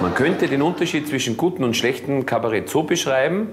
[0.00, 3.48] Man könnte den Unterschied zwischen gutem und schlechtem Kabarett so beschreiben.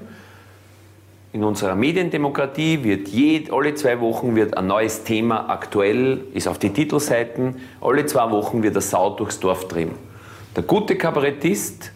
[1.33, 6.59] In unserer Mediendemokratie wird je, alle zwei Wochen wird ein neues Thema aktuell, ist auf
[6.59, 7.55] die Titelseiten.
[7.81, 9.95] Alle zwei Wochen wird eine Sau durchs Dorf treiben.
[10.55, 11.91] Der gute Kabarettist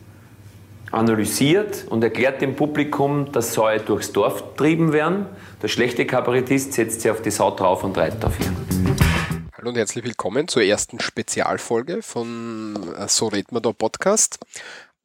[0.91, 5.27] analysiert und erklärt dem Publikum, dass Säue durchs Dorf getrieben werden.
[5.61, 8.78] Der schlechte Kabarettist setzt sich auf die Sau drauf und reitet auf ihr.
[9.59, 14.39] Hallo und herzlich willkommen zur ersten Spezialfolge von äh, So redet man da Podcast.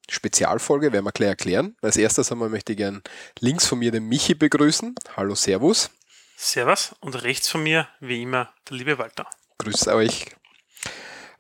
[0.09, 1.77] Spezialfolge werden wir gleich erklären.
[1.83, 3.03] Als erstes einmal möchte ich gern
[3.41, 4.95] links von mir den Michi begrüßen.
[5.17, 5.91] Hallo, Servus.
[6.37, 9.27] Servus und rechts von mir, wie immer, der liebe Walter.
[9.59, 10.27] Grüß euch.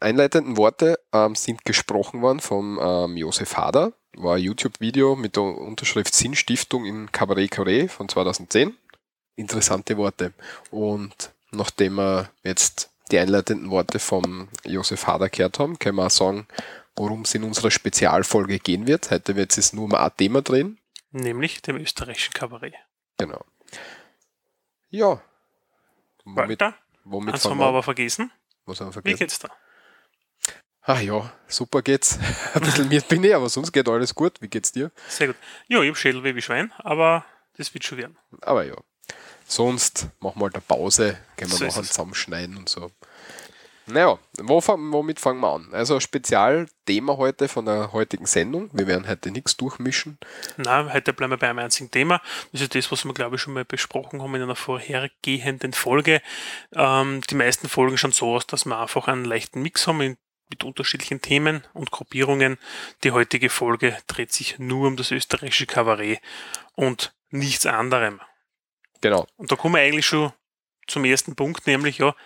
[0.00, 3.92] Einleitenden Worte ähm, sind gesprochen worden vom ähm, Josef Hader.
[4.16, 8.76] War ein YouTube-Video mit der Unterschrift Sinnstiftung in Cabaret Carré von 2010.
[9.36, 10.32] Interessante Worte.
[10.72, 16.10] Und nachdem wir jetzt die einleitenden Worte vom Josef Hader gehört haben, können wir auch
[16.10, 16.46] sagen,
[16.96, 19.10] worum es in unserer Spezialfolge gehen wird.
[19.10, 20.78] Heute wird es nur um ein Thema drehen.
[21.10, 22.74] Nämlich dem österreichischen Kabarett.
[23.18, 23.44] Genau.
[24.90, 25.20] Ja.
[26.24, 26.74] Womit, Walter,
[27.04, 28.30] womit eins haben wir aber vergessen.
[28.64, 29.14] Was haben wir vergessen?
[29.14, 29.50] Wie geht's da?
[30.86, 32.18] Ah ja, super geht's.
[32.54, 34.40] Ein bisschen mir bin ich, aber sonst geht alles gut.
[34.40, 34.90] Wie geht's dir?
[35.08, 35.36] Sehr gut.
[35.66, 37.24] Ja, ich hab Schädel wie Schwein, aber
[37.56, 38.18] das wird schon werden.
[38.42, 38.76] Aber ja.
[39.46, 42.90] Sonst machen wir halt eine Pause, gehen wir so nachher zusammenschneiden und so.
[43.86, 45.68] Naja, wo, womit fangen wir an?
[45.72, 48.70] Also Spezialthema heute von der heutigen Sendung.
[48.72, 50.18] Wir werden heute nichts durchmischen.
[50.56, 52.22] Nein, heute bleiben wir bei einem einzigen Thema.
[52.52, 56.22] Das ist das, was wir, glaube ich, schon mal besprochen haben in einer vorhergehenden Folge.
[56.72, 60.16] Ähm, die meisten Folgen schauen so aus, dass wir einfach einen leichten Mix haben
[60.48, 62.58] mit unterschiedlichen Themen und Gruppierungen.
[63.02, 66.20] Die heutige Folge dreht sich nur um das österreichische Kabarett
[66.74, 68.20] und nichts anderem.
[69.04, 69.26] Genau.
[69.36, 70.32] Und da kommen wir eigentlich schon
[70.86, 72.16] zum ersten Punkt, nämlich ja,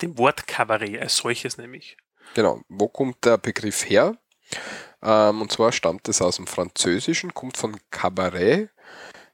[0.00, 1.98] dem Wort Kabarett als solches nämlich.
[2.32, 2.62] Genau.
[2.70, 4.16] Wo kommt der Begriff her?
[5.02, 8.70] Ähm, und zwar stammt es aus dem Französischen, kommt von Kabarett.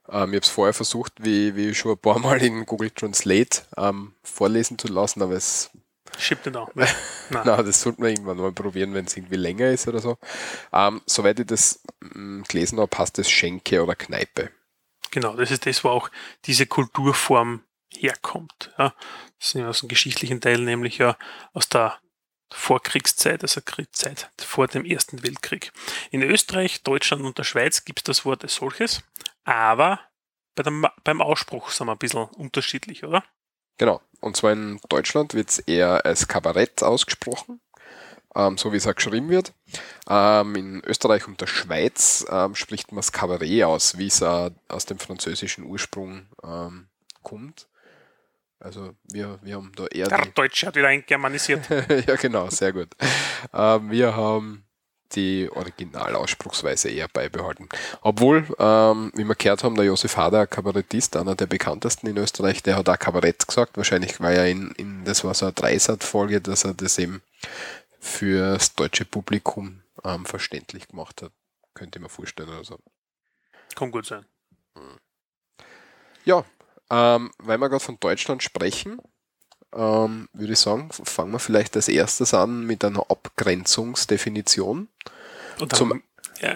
[0.09, 3.61] Ähm, ich habe es vorher versucht, wie, wie schon ein paar Mal in Google Translate
[3.77, 5.71] ähm, vorlesen zu lassen, aber es
[6.19, 6.67] Schiebt nicht an.
[6.75, 6.87] Nein.
[7.31, 10.17] Nein, das sollte man irgendwann mal probieren, wenn es irgendwie länger ist oder so.
[10.73, 14.51] Ähm, soweit ich das mh, mm, gelesen habe, passt es Schenke oder Kneipe.
[15.13, 16.09] Genau, das ist das, wo auch
[16.45, 17.63] diese Kulturform
[17.95, 18.73] herkommt.
[18.79, 18.95] Ja.
[19.37, 21.15] Das sind aus dem geschichtlichen Teil, nämlich ja
[21.53, 21.99] aus der
[22.51, 25.71] Vorkriegszeit, also Kriegszeit vor dem Ersten Weltkrieg.
[26.09, 29.03] In Österreich, Deutschland und der Schweiz gibt es das Wort als solches,
[29.43, 29.99] aber
[30.55, 33.23] bei dem, beim Ausspruch sind wir ein bisschen unterschiedlich, oder?
[33.77, 34.01] Genau.
[34.19, 37.61] Und zwar in Deutschland wird es eher als Kabarett ausgesprochen
[38.35, 39.53] ähm, so wie es auch geschrieben wird.
[40.09, 44.51] Ähm, in Österreich und der Schweiz ähm, spricht man das Kabarett aus, wie es äh,
[44.67, 46.87] aus dem französischen Ursprung ähm,
[47.21, 47.67] kommt.
[48.59, 50.07] Also wir, wir haben da eher...
[50.07, 51.67] Der Deutsche hat wieder eingermanisiert.
[52.07, 52.89] ja, genau, sehr gut.
[53.53, 54.63] Ähm, wir haben
[55.15, 57.69] die Originalaussprungsweise eher beibehalten.
[58.01, 62.63] Obwohl, ähm, wie wir gehört haben, der Josef Hader, Kabarettist, einer der bekanntesten in Österreich,
[62.63, 63.77] der hat auch Kabarett gesagt.
[63.77, 67.21] Wahrscheinlich war er in, in das war so eine Dreisat-Folge, dass er das eben
[68.03, 71.31] fürs deutsche Publikum ähm, verständlich gemacht hat.
[71.73, 72.77] Könnte ich mir vorstellen oder so.
[73.75, 74.25] Kann gut sein.
[74.75, 74.97] Hm.
[76.25, 76.45] Ja,
[76.89, 79.01] ähm, weil wir gerade von Deutschland sprechen,
[79.73, 84.89] ähm, würde ich sagen, fangen wir vielleicht als erstes an mit einer Abgrenzungsdefinition.
[85.59, 86.03] Und Zum,
[86.41, 86.55] ja,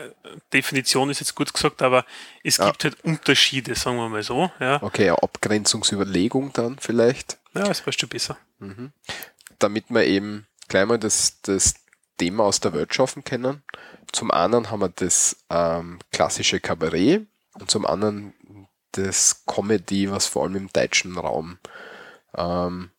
[0.53, 2.06] Definition ist jetzt gut gesagt, aber
[2.44, 2.91] es gibt ja.
[2.91, 4.52] halt Unterschiede, sagen wir mal so.
[4.59, 4.84] Ja.
[4.84, 7.40] Okay, eine Abgrenzungsüberlegung dann vielleicht.
[7.56, 8.38] Ja, das passt schon besser.
[8.59, 8.91] Mhm.
[9.59, 11.75] Damit wir eben gleich mal das, das
[12.17, 13.63] Thema aus der Welt schaffen können.
[14.11, 18.33] Zum einen haben wir das ähm, klassische Kabarett und zum anderen
[18.94, 21.59] das Comedy, was vor allem im deutschen Raum
[22.35, 22.91] ähm,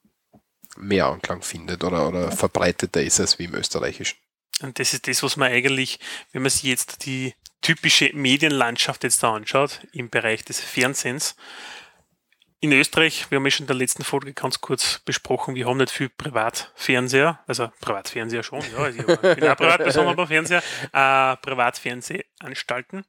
[0.76, 4.18] mehr Anklang findet oder, oder verbreiteter ist als wie im österreichischen.
[4.60, 5.98] Und das ist das, was man eigentlich,
[6.32, 11.36] wenn man sich jetzt die typische Medienlandschaft jetzt da anschaut, im Bereich des Fernsehens,
[12.60, 15.76] in Österreich, wir haben ja schon in der letzten Folge ganz kurz besprochen, wir haben
[15.76, 21.36] nicht viel Privatfernseher, also Privatfernseher schon, ja, also ich bin auch Privatperson, aber Fernseher, äh,
[21.36, 23.05] Privatfernsehanstalten.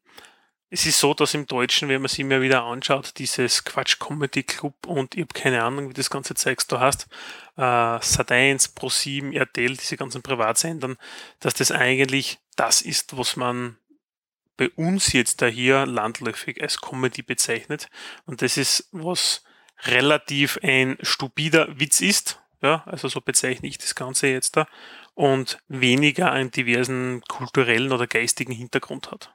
[0.72, 4.44] Es ist so, dass im Deutschen, wenn man sich mal wieder anschaut, dieses Quatsch Comedy
[4.44, 7.08] Club und ich habe keine Ahnung, wie das ganze Zeugs da heißt,
[7.58, 10.98] äh, Sat1, Pro7, RTL, diese ganzen Privatsendern,
[11.40, 13.79] dass das eigentlich das ist, was man
[14.60, 17.90] bei uns jetzt da hier landläufig als Comedy bezeichnet.
[18.26, 19.42] Und das ist, was
[19.84, 22.42] relativ ein stupider Witz ist.
[22.62, 24.68] Ja, also so bezeichne ich das Ganze jetzt da.
[25.14, 29.34] Und weniger einen diversen kulturellen oder geistigen Hintergrund hat.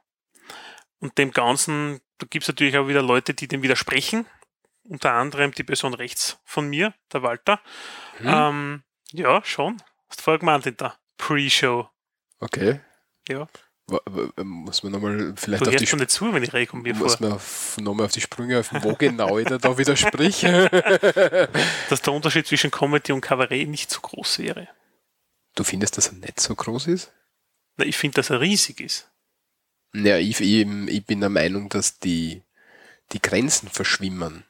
[0.99, 4.27] Und dem Ganzen, da gibt es natürlich auch wieder Leute, die dem widersprechen.
[4.83, 7.59] Unter anderem die Person rechts von mir, der Walter.
[8.17, 8.27] Hm.
[8.27, 9.81] Ähm, ja, schon.
[10.07, 11.89] Hast du vorher gemeint in der Pre-Show.
[12.39, 12.79] Okay.
[13.27, 13.47] Ja.
[13.87, 17.39] Muss man nochmal vielleicht du auf die schon nicht zu, wenn ich rekombiere Muss man
[17.77, 20.69] nochmal auf die Sprünge auf wo genau ich da, da widerspreche.
[21.89, 24.67] Dass der Unterschied zwischen Comedy und Kabarett nicht so groß wäre.
[25.53, 27.13] Du findest, dass er nicht so groß ist?
[27.77, 29.09] Na, ich finde, dass er riesig ist.
[29.93, 32.41] Ja, ich, ich, ich bin der Meinung, dass die,
[33.13, 34.43] die Grenzen verschwimmen.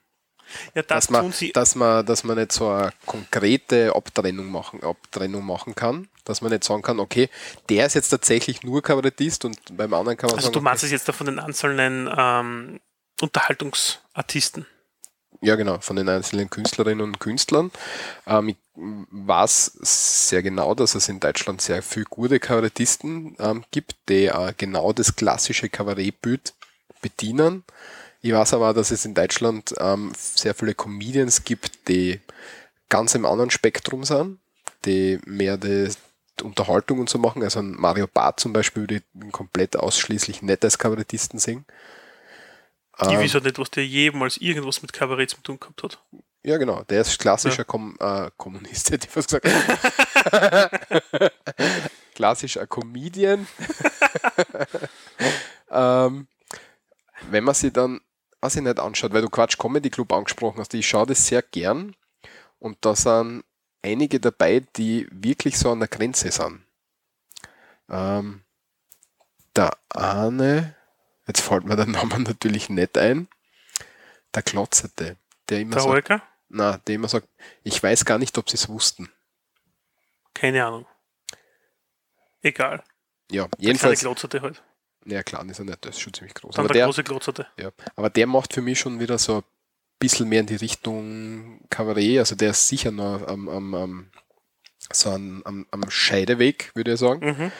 [0.73, 5.45] Ja, das dass, man, dass, man, dass man nicht so eine konkrete Abtrennung machen, Abtrennung
[5.45, 7.29] machen kann, dass man nicht sagen kann, okay,
[7.69, 10.53] der ist jetzt tatsächlich nur Kabarettist und beim anderen kann man also sagen.
[10.55, 12.79] Also du meinst okay, es jetzt da von den einzelnen ähm,
[13.21, 14.65] Unterhaltungsartisten?
[15.41, 17.71] Ja, genau, von den einzelnen Künstlerinnen und Künstlern.
[18.25, 23.95] Ähm, ich weiß sehr genau, dass es in Deutschland sehr viele gute Kabarettisten ähm, gibt,
[24.09, 26.53] die äh, genau das klassische Kabarettbild
[27.01, 27.63] bedienen.
[28.25, 32.19] Ich weiß aber, dass es in Deutschland ähm, sehr viele Comedians gibt, die
[32.89, 34.39] ganz im anderen Spektrum sind,
[34.83, 35.91] die mehr die
[36.41, 37.43] Unterhaltung und so machen.
[37.43, 41.65] Also Mario Barth zum Beispiel ich komplett ausschließlich nicht als Kabarettisten singen.
[42.99, 46.01] Ich ähm, weiß nicht, was der jemals irgendwas mit Kabarett zu tun gehabt hat.
[46.41, 46.81] Ja, genau.
[46.81, 47.63] Der ist klassischer ja.
[47.65, 49.45] Kom äh, Kommunist, hätte ich fast gesagt.
[52.15, 53.45] klassischer Comedian.
[55.69, 56.27] ähm,
[57.29, 58.01] wenn man sich dann
[58.45, 61.41] was ich nicht anschaut, weil du Quatsch Comedy Club angesprochen hast, ich schaue das sehr
[61.41, 61.95] gern
[62.59, 63.43] und da sind
[63.81, 66.63] einige dabei, die wirklich so an der Grenze sind.
[67.89, 68.43] Ähm,
[69.55, 70.75] der eine,
[71.27, 73.27] jetzt fällt mir der Name natürlich nicht ein,
[74.35, 75.17] der Klotzerte,
[75.49, 77.27] der immer der sagt, na, der immer sagt,
[77.63, 79.11] ich weiß gar nicht, ob sie es wussten.
[80.35, 80.85] Keine Ahnung.
[82.43, 82.83] Egal.
[83.31, 84.05] Ja, jedenfalls.
[84.05, 84.63] Halt.
[85.05, 86.55] Ja, klar, ist er nicht, das ist schon ziemlich groß.
[86.55, 87.47] Dann aber der, große Glotzerte.
[87.59, 89.43] Ja, aber der macht für mich schon wieder so ein
[89.99, 94.11] bisschen mehr in die Richtung Kabarett, also der ist sicher noch am, am, am
[94.91, 97.25] so am, am, am Scheideweg, würde ich sagen.
[97.25, 97.51] Mhm.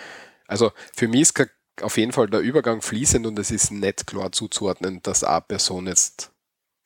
[0.48, 1.50] Also für mich ist
[1.82, 5.88] auf jeden Fall der Übergang fließend und es ist nicht klar zuzuordnen, dass eine Person
[5.88, 6.32] jetzt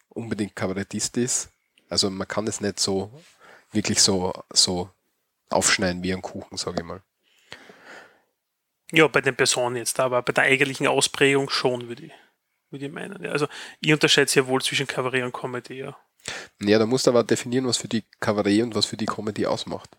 [0.09, 1.49] unbedingt Kabarettist ist.
[1.89, 3.11] Also man kann es nicht so
[3.71, 4.89] wirklich so, so
[5.49, 7.01] aufschneiden wie ein Kuchen, sage ich mal.
[8.91, 12.11] Ja, bei den Personen jetzt, aber bei der eigentlichen Ausprägung schon, würde ich,
[12.71, 13.23] würde ich meinen.
[13.23, 13.47] Ja, also
[13.79, 15.97] ich unterscheide sehr wohl zwischen Kabarett und Comedy, ja.
[16.61, 19.45] Ja, da musst du aber definieren, was für die Kabarett und was für die Comedy
[19.45, 19.89] ausmacht.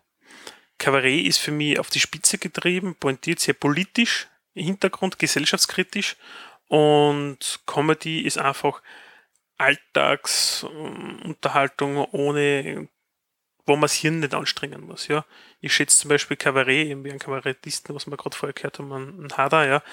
[0.77, 6.17] Kabarett ist für mich auf die Spitze getrieben, pointiert sehr politisch, Hintergrund, gesellschaftskritisch
[6.67, 8.81] und Comedy ist einfach
[9.57, 12.89] Alltagsunterhaltung ohne
[13.65, 15.07] wo man das Hirn nicht anstrengen muss.
[15.07, 15.25] Ja.
[15.59, 19.37] Ich schätze zum Beispiel Kabarett, irgendwie einen Kabarettisten, was wir gerade vorher gehört haben, einen
[19.37, 19.83] Hader, ja,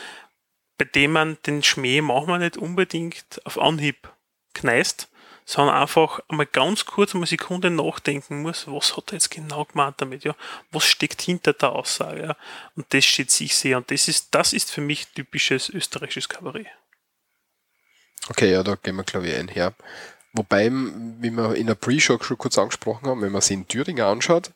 [0.78, 4.10] bei dem man den Schmäh manchmal nicht unbedingt auf Anhieb
[4.54, 5.08] kneist,
[5.44, 9.94] sondern einfach einmal ganz kurz eine Sekunde nachdenken muss, was hat er jetzt genau gemeint
[9.98, 10.36] damit, ja,
[10.70, 12.36] was steckt hinter der Aussage, ja,
[12.76, 16.66] und das steht sich sehr, und das ist, das ist für mich typisches österreichisches Kabarett.
[18.28, 19.74] Okay, ja, da gehen wir, glaube ich, einher.
[20.32, 24.04] Wobei, wie wir in der Pre-Show schon kurz angesprochen haben, wenn man sich in Thüringen
[24.04, 24.52] anschaut,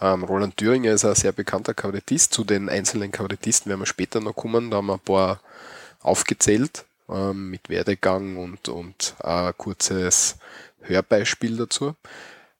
[0.00, 2.32] ähm, Roland Thüringer ist ein sehr bekannter Kabarettist.
[2.32, 4.70] Zu den einzelnen Kabarettisten werden wir später noch kommen.
[4.70, 5.40] Da haben wir ein paar
[6.00, 10.36] aufgezählt ähm, mit Werdegang und, und ein kurzes
[10.80, 11.94] Hörbeispiel dazu.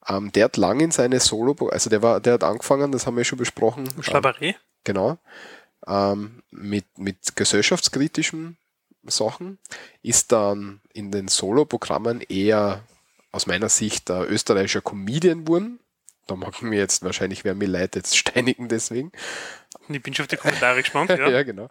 [0.09, 3.17] Ähm, der hat lang in seine Solo, also der war, der hat angefangen, das haben
[3.17, 3.89] wir schon besprochen.
[4.01, 4.57] Schlaberei.
[4.85, 5.19] genau.
[5.87, 8.57] Ähm, mit, mit gesellschaftskritischen
[9.11, 9.59] Sachen,
[10.03, 12.83] ist dann in den Solo-Programmen eher
[13.33, 15.81] aus meiner Sicht der österreichischer Comedian wurden.
[16.27, 19.13] Da machen wir jetzt wahrscheinlich, wer mir leid jetzt steinigen deswegen.
[19.89, 21.29] Ich bin schon auf die Kommentare gespannt, ja.
[21.29, 21.69] ja, genau.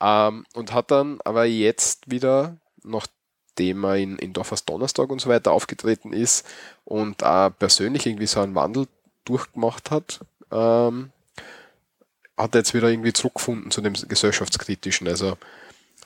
[0.00, 5.28] Ähm, und hat dann aber jetzt wieder, nachdem er in, in Dorfers Donnerstag und so
[5.28, 6.46] weiter aufgetreten ist
[6.84, 8.88] und auch persönlich irgendwie so einen Wandel
[9.24, 11.12] durchgemacht hat, ähm,
[12.36, 15.06] hat er jetzt wieder irgendwie zurückgefunden zu dem gesellschaftskritischen.
[15.06, 15.36] Also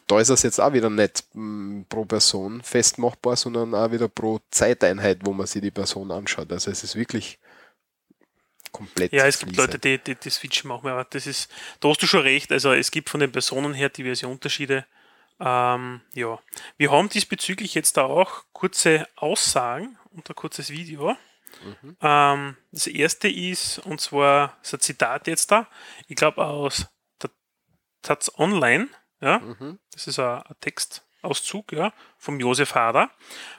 [0.06, 4.40] da ist es jetzt auch wieder nicht mm, pro Person festmachbar, sondern auch wieder pro
[4.50, 6.52] Zeiteinheit, wo man sich die Person anschaut.
[6.52, 7.38] Also es ist wirklich
[8.72, 9.12] komplett.
[9.12, 9.74] Ja, es gibt fließend.
[9.74, 12.52] Leute, die, die, die switchen machen, aber das ist, da hast du schon recht.
[12.52, 14.86] Also es gibt von den Personen her diverse Unterschiede.
[15.40, 16.38] Ähm, ja,
[16.78, 21.16] wir haben diesbezüglich jetzt da auch kurze Aussagen und ein kurzes Video.
[21.64, 21.96] Mhm.
[22.00, 25.68] Ähm, das erste ist, und zwar so ein Zitat jetzt da,
[26.06, 26.86] ich glaube aus
[27.22, 27.30] der
[28.02, 28.88] Taz Online.
[29.20, 29.38] Ja?
[29.38, 29.78] Mhm.
[29.92, 33.10] Das ist ein, ein Textauszug ja, vom Josef Hader.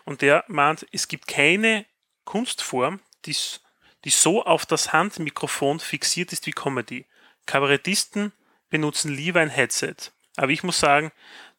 [0.06, 1.86] Und der meint, es gibt keine
[2.26, 3.36] Kunstform, die,
[4.04, 7.06] die so auf das Handmikrofon fixiert ist wie Comedy.
[7.46, 8.34] Kabarettisten
[8.70, 9.96] benutzen lieber ein Headset.
[10.36, 11.12] Aber ich muss sagen,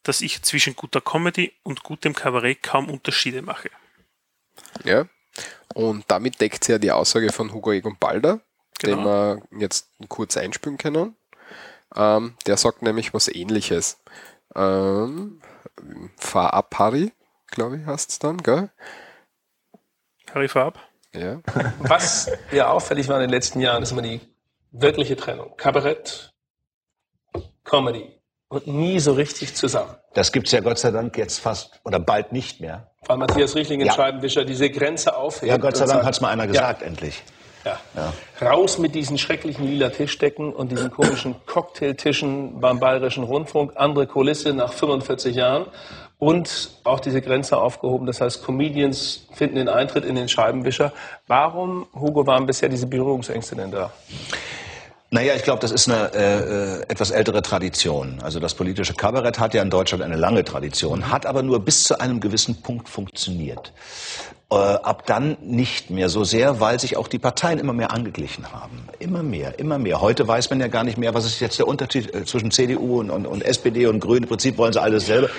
[0.03, 3.69] dass ich zwischen guter Comedy und gutem Kabarett kaum Unterschiede mache.
[4.85, 5.07] Ja,
[5.73, 8.41] und damit deckt sie ja die Aussage von Hugo Egon Balder,
[8.79, 8.95] genau.
[8.95, 11.15] den wir jetzt kurz einspülen können.
[11.95, 13.99] Ähm, der sagt nämlich was ähnliches.
[14.55, 15.41] Ähm,
[16.17, 17.11] fahr ab, Harry,
[17.47, 18.69] glaube ich, heißt es dann, gell?
[20.33, 20.77] Harry Farb.
[21.13, 21.39] Ja.
[21.79, 24.21] Was ja auffällig war in den letzten Jahren, ist immer die
[24.71, 25.55] wirkliche Trennung.
[25.57, 26.31] Kabarett,
[27.63, 28.19] Comedy
[28.49, 29.95] und nie so richtig zusammen.
[30.13, 32.91] Das gibt's ja Gott sei Dank jetzt fast oder bald nicht mehr.
[33.05, 33.93] Weil Matthias Richtling in Ja.
[33.93, 35.49] Scheibenwischer diese Grenze aufhebt.
[35.49, 37.23] Ja, Gott sei Dank sagt, hat's mal einer gesagt, endlich.
[37.65, 38.13] Ja.
[38.41, 43.73] Raus mit diesen schrecklichen lila Tischdecken und diesen komischen Cocktailtischen beim Bayerischen Rundfunk.
[43.75, 45.65] Andere Kulisse nach 45 Jahren.
[46.17, 48.05] Und auch diese Grenze aufgehoben.
[48.05, 50.91] Das heißt, Comedians finden den Eintritt in den Scheibenwischer.
[51.27, 53.91] Warum, Hugo, waren bisher diese Berührungsängste denn da?
[55.11, 58.19] Naja, ich glaube, das ist eine äh, etwas ältere Tradition.
[58.21, 61.85] Also das politische Kabarett hat ja in Deutschland eine lange Tradition, hat aber nur bis
[61.85, 63.71] zu einem gewissen Punkt funktioniert.
[64.51, 68.51] Äh, ab dann nicht mehr so sehr, weil sich auch die Parteien immer mehr angeglichen
[68.51, 68.87] haben.
[68.97, 70.01] Immer mehr, immer mehr.
[70.01, 72.99] Heute weiß man ja gar nicht mehr, was ist jetzt der Unterschied äh, zwischen CDU
[72.99, 74.23] und, und, und SPD und Grünen.
[74.23, 75.29] Im Prinzip wollen sie alle dasselbe.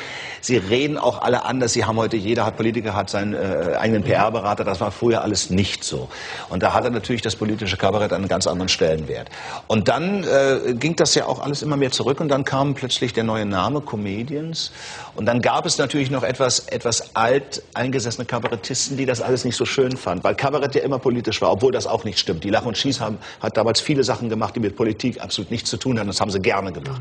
[0.41, 1.73] Sie reden auch alle anders.
[1.73, 4.63] Sie haben heute, jeder hat Politiker, hat seinen äh, eigenen PR-Berater.
[4.63, 6.09] Das war früher alles nicht so.
[6.49, 9.29] Und da hatte natürlich das politische Kabarett einen ganz anderen Stellenwert.
[9.67, 13.13] Und dann äh, ging das ja auch alles immer mehr zurück und dann kam plötzlich
[13.13, 14.71] der neue Name Comedians.
[15.15, 19.57] Und dann gab es natürlich noch etwas, etwas alt eingesessene Kabarettisten, die das alles nicht
[19.57, 22.45] so schön fanden, weil Kabarett ja immer politisch war, obwohl das auch nicht stimmt.
[22.45, 25.71] Die Lach und Schieß haben, hat damals viele Sachen gemacht, die mit Politik absolut nichts
[25.71, 26.09] zu tun hatten.
[26.09, 27.01] Das haben sie gerne gemacht.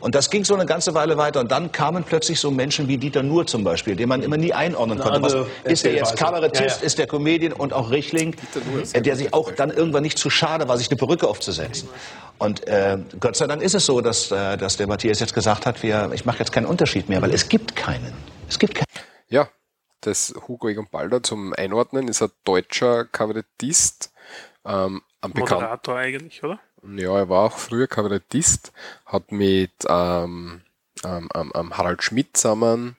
[0.00, 1.40] Und das ging so eine ganze Weile weiter.
[1.40, 4.52] Und dann kamen plötzlich so Menschen wie Dieter Nuhr zum Beispiel, den man immer nie
[4.52, 5.22] einordnen konnte.
[5.22, 5.34] Was,
[5.64, 6.16] ist der jetzt.
[6.16, 6.86] Kabarettist, Ja, ja.
[6.86, 8.36] ist der Comedian und auch Richtling,
[8.92, 11.88] äh, der sich auch dann irgendwann nicht zu schade war, sich eine Perücke aufzusetzen.
[12.38, 15.64] Und äh, Gott sei Dank ist es so, dass, äh, dass der Matthias jetzt gesagt
[15.64, 18.14] hat, wir, ich mache jetzt keinen Unterschied mehr, weil es gibt keinen.
[18.48, 18.86] Es gibt keinen.
[19.28, 19.50] Ja,
[20.00, 24.10] das Hugo Egon Balder zum Einordnen ist ein deutscher Kabarettist,
[24.64, 25.32] ähm, am.
[25.34, 26.58] Moderator eigentlich, oder?
[26.82, 28.72] Ja, er war auch früher Kabarettist,
[29.04, 30.62] hat mit ähm,
[31.04, 32.96] ähm, ähm, ähm, Harald Schmidt zusammen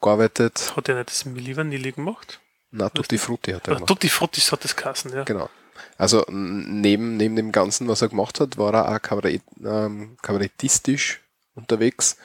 [0.00, 0.72] gearbeitet.
[0.74, 2.40] Hat er nicht das Milli Vanilli gemacht?
[2.70, 3.88] Na, Tutti Frutti hat er Ah, gemacht.
[3.88, 5.24] Tutti Fruttis hat das Kassen, ja.
[5.24, 5.50] Genau.
[5.98, 11.20] Also neben, neben dem Ganzen, was er gemacht hat, war er auch Kabarett, ähm, kabarettistisch
[11.58, 12.16] unterwegs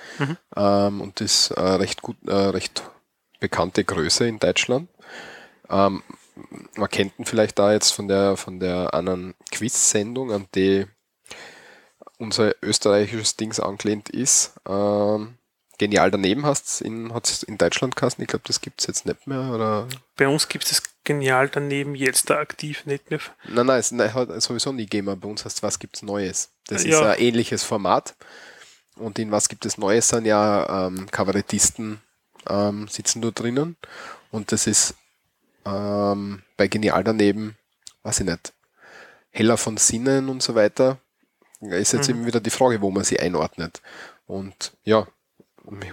[0.56, 2.84] ähm, und ist äh, recht gut, äh, recht
[3.40, 4.88] bekannte Größe in Deutschland.
[5.70, 6.04] Ähm,
[6.76, 10.86] man kennt ihn vielleicht da jetzt von der von der anderen Quiz-Sendung, an die
[12.18, 14.54] unser österreichisches Dings angelehnt ist.
[14.68, 15.38] Ähm,
[15.80, 18.22] Genial daneben hast in, hat's in Deutschland geheißen.
[18.22, 19.52] Ich glaube, das gibt es jetzt nicht mehr.
[19.54, 19.88] Oder?
[20.16, 23.20] Bei uns gibt es das genial daneben jetzt da aktiv nicht mehr.
[23.50, 25.20] Nein, nein, es nein, hat sowieso nie gegeben.
[25.20, 26.52] Bei uns heißt was gibt's Neues.
[26.68, 27.00] Das Ja.
[27.00, 28.16] ist ein ähnliches Format.
[28.96, 32.02] Und in was gibt es Neues sind ja ähm, Kabarettisten
[32.50, 33.78] ähm, sitzen da drinnen.
[34.32, 34.96] Und das ist
[35.66, 37.58] ähm, bei Genial daneben,
[38.04, 38.54] weiß ich nicht,
[39.32, 40.98] heller von Sinnen und so weiter.
[41.62, 43.82] Da ist jetzt eben wieder die Frage, wo man sie einordnet.
[44.28, 45.08] Und ja,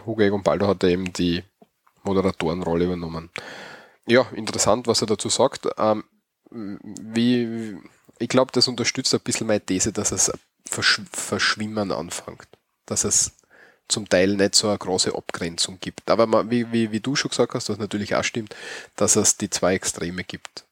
[0.04, 1.44] Hugo Egon Baldo hat eben die
[2.02, 3.30] Moderatorenrolle übernommen.
[4.06, 5.68] Ja, interessant, was er dazu sagt.
[5.78, 6.04] Ähm,
[6.50, 7.76] wie,
[8.18, 10.32] ich glaube, das unterstützt ein bisschen meine These, dass es
[10.68, 12.48] verschw verschwimmen anfängt.
[12.90, 13.32] Dass es
[13.88, 16.10] zum Teil nicht so eine große Abgrenzung gibt.
[16.10, 18.54] Aber man, wie, wie, wie du schon gesagt hast, was natürlich auch stimmt,
[18.96, 20.64] dass es die zwei Extreme gibt.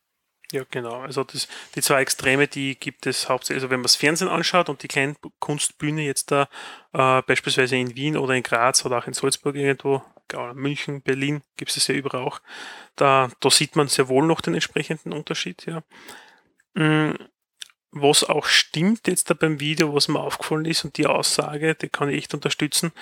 [0.51, 1.01] Ja, genau.
[1.01, 4.71] Also das, die zwei Extreme, die gibt es hauptsächlich, also wenn man das Fernsehen anschaut
[4.71, 6.49] und die kleinen Kunstbühne jetzt da,
[6.95, 10.03] äh, beispielsweise in Wien oder in Graz oder auch in Salzburg irgendwo,
[10.55, 12.41] München, Berlin, gibt es das ja überall auch,
[12.97, 15.83] da, da sieht man sehr wohl noch den entsprechenden Unterschied, ja.
[16.75, 17.15] Mm,
[17.91, 21.89] Was auch stimmt jetzt da beim Video, was mir aufgefallen ist und die Aussage, die
[21.89, 22.93] kann ich echt unterstützen,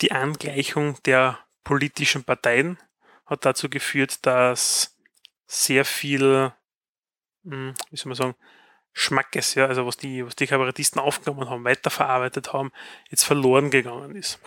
[0.00, 2.78] die Angleichung der politischen Parteien
[3.26, 4.96] hat dazu geführt, dass
[5.46, 6.52] sehr viel
[7.46, 8.34] mh, wie soll man sagen,
[8.92, 12.72] Schmackes, ja, also was die, was die Kabarettisten aufgenommen haben, weiterverarbeitet haben,
[13.10, 14.38] jetzt verloren gegangen ist.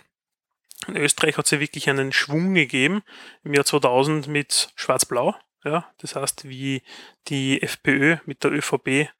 [0.88, 3.02] In Österreich hat es ja wirklich einen Schwung gegeben
[3.44, 6.82] im Jahr 2000 mit Schwarz-Blau, ja, das heißt, wie
[7.28, 9.10] die FPÖ mit der ÖVP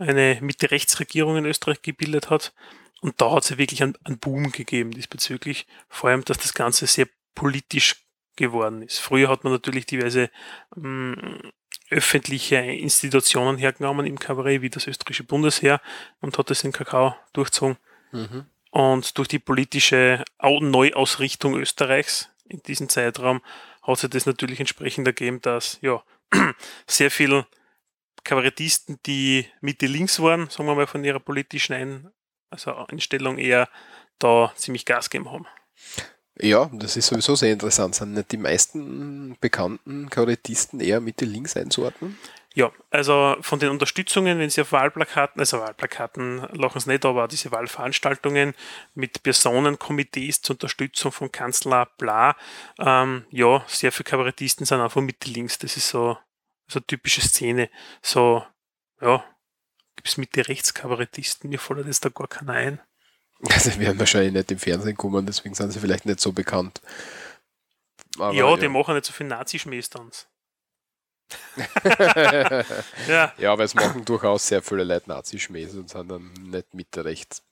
[0.00, 2.52] eine Mitte-Rechts-Regierung in Österreich gebildet hat.
[3.00, 5.66] Und da hat es ja wirklich einen, einen Boom gegeben diesbezüglich.
[5.88, 7.96] Vor allem, dass das Ganze sehr politisch
[8.36, 8.98] geworden ist.
[8.98, 10.30] Früher hat man natürlich diverse
[10.76, 11.16] ähm,
[11.90, 15.80] öffentliche Institutionen hergenommen im Kabarett, wie das österreichische Bundesheer,
[16.20, 17.76] und hat das in Kakao durchzogen.
[18.70, 23.40] Und durch die politische Au- Neuausrichtung Österreichs in diesem Zeitraum
[23.82, 26.02] hat sich das natürlich entsprechend ergeben, dass ja
[26.86, 27.46] sehr viele
[28.30, 32.12] Kabarettisten, die Mitte links waren, sagen wir mal von ihrer politischen Ein
[32.48, 33.68] also Einstellung eher
[34.20, 35.46] da ziemlich Gas gegeben haben.
[36.40, 37.96] Ja, das ist sowieso sehr interessant.
[37.96, 42.16] Sind nicht die meisten bekannten Kabarettisten eher Mitte links einzuordnen?
[42.54, 47.26] Ja, also von den Unterstützungen, wenn Sie auf Wahlplakaten, also Wahlplakaten lachen Sie nicht, aber
[47.26, 48.54] diese Wahlveranstaltungen
[48.94, 52.36] mit Personenkomitees zur Unterstützung von Kanzler Bla,
[52.78, 55.58] ähm, ja, sehr viele Kabarettisten sind einfach Mitte-Links.
[55.58, 56.16] Das ist so,
[56.70, 57.70] so eine typische Szene.
[58.02, 58.44] So,
[59.00, 59.24] ja,
[59.96, 62.80] gibt es Mitte-Rechts-Kabarettisten, mir fällt jetzt da gar keiner ein.
[63.48, 66.80] Also werden wahrscheinlich nicht im Fernsehen kommen, deswegen sind sie vielleicht nicht so bekannt.
[68.16, 68.68] Aber, ja, die ja.
[68.68, 70.10] machen nicht so viel Nazischmäß dann.
[73.08, 73.32] ja.
[73.38, 77.42] ja, aber es machen durchaus sehr viele Leute Nazi-Schmähs und sind dann nicht Mitte rechts.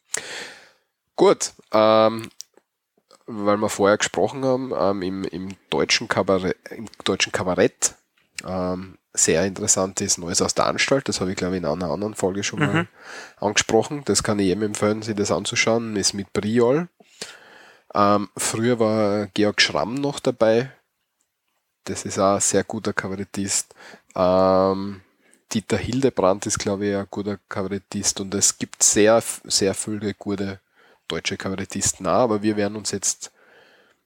[1.14, 2.30] Gut, ähm,
[3.26, 7.94] weil wir vorher gesprochen haben, ähm, im, im, deutschen Kabarett, im deutschen Kabarett
[8.44, 11.08] ähm, sehr interessant ist Neues aus der Anstalt.
[11.08, 12.88] Das habe ich, glaube ich, in einer anderen Folge schon mal mhm.
[13.36, 14.02] angesprochen.
[14.04, 15.96] Das kann ich jedem empfehlen, sich das anzuschauen.
[15.96, 16.88] Ist mit Briol.
[17.94, 20.70] Ähm, früher war Georg Schramm noch dabei.
[21.84, 23.74] Das ist auch ein sehr guter Kabarettist.
[24.14, 25.00] Ähm,
[25.52, 30.60] Dieter Hildebrand ist, glaube ich, ein guter Kabarettist und es gibt sehr, sehr viele gute
[31.08, 33.32] deutsche Kabarettisten auch, aber wir werden uns jetzt,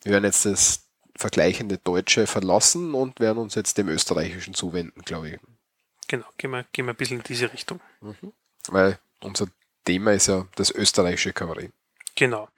[0.03, 0.82] wir werden jetzt das
[1.17, 5.41] vergleichende Deutsche verlassen und werden uns jetzt dem Österreichischen zuwenden, glaube ich.
[6.09, 7.81] Genau, gehen wir, gehen wir ein bisschen in diese Richtung.
[8.01, 8.33] Mhm.
[8.69, 9.47] Weil unser
[9.85, 11.73] Thema ist ja das österreichische Kabarett.
[12.15, 12.49] Genau.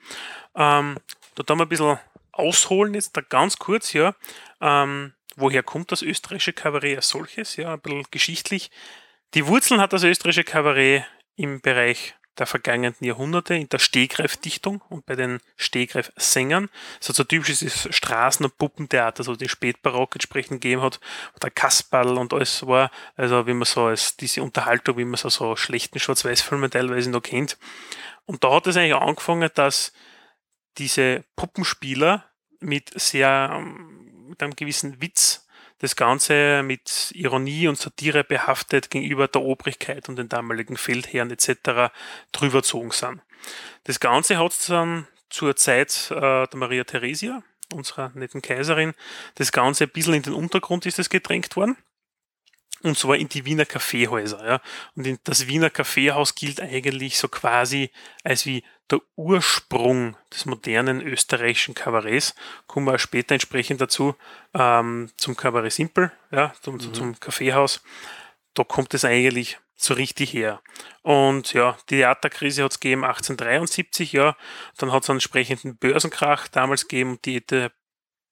[0.54, 0.98] Ähm,
[1.34, 1.98] da tun wir ein bisschen
[2.32, 4.14] ausholen jetzt da ganz kurz, ja.
[4.60, 7.56] Ähm, woher kommt das österreichische Kabarett als solches?
[7.56, 8.70] Ja, ein bisschen geschichtlich.
[9.34, 11.04] Die Wurzeln hat das österreichische Kabarett
[11.36, 16.68] im Bereich der vergangenen Jahrhunderte in der Stehgreifdichtung und bei den Stehgreifsängern.
[17.00, 21.00] So so typisches Straßen- und Puppentheater, so die Spätbarock entsprechend gegeben hat,
[21.36, 25.28] oder Kasperl und alles war, also wie man so als diese Unterhaltung, wie man so,
[25.28, 27.58] so schlechten Schwarz-Weiß-Filme teilweise noch kennt.
[28.26, 29.92] Und da hat es eigentlich angefangen, dass
[30.78, 32.24] diese Puppenspieler
[32.60, 35.43] mit sehr, ähm, mit einem gewissen Witz
[35.78, 41.92] das Ganze mit Ironie und Satire behaftet gegenüber der Obrigkeit und den damaligen Feldherren etc.
[42.32, 43.20] drüberzogen sind.
[43.84, 48.94] Das Ganze hat dann zur Zeit äh, der Maria Theresia, unserer netten Kaiserin,
[49.34, 51.76] das Ganze ein bisschen in den Untergrund ist es gedrängt worden.
[52.84, 54.46] Und zwar in die Wiener Kaffeehäuser.
[54.46, 54.60] Ja.
[54.94, 57.90] Und das Wiener Kaffeehaus gilt eigentlich so quasi
[58.22, 62.34] als wie der Ursprung des modernen österreichischen Kabarets.
[62.66, 64.14] Kommen wir später entsprechend dazu
[64.52, 66.92] ähm, zum Kabarett Simple, ja, zum, mhm.
[66.92, 67.82] zum Kaffeehaus.
[68.52, 70.60] Da kommt es eigentlich so richtig her.
[71.00, 74.36] Und ja, die Theaterkrise hat es gegeben 1873, ja.
[74.76, 77.40] Dann hat es einen entsprechenden Börsenkrach damals gegeben und die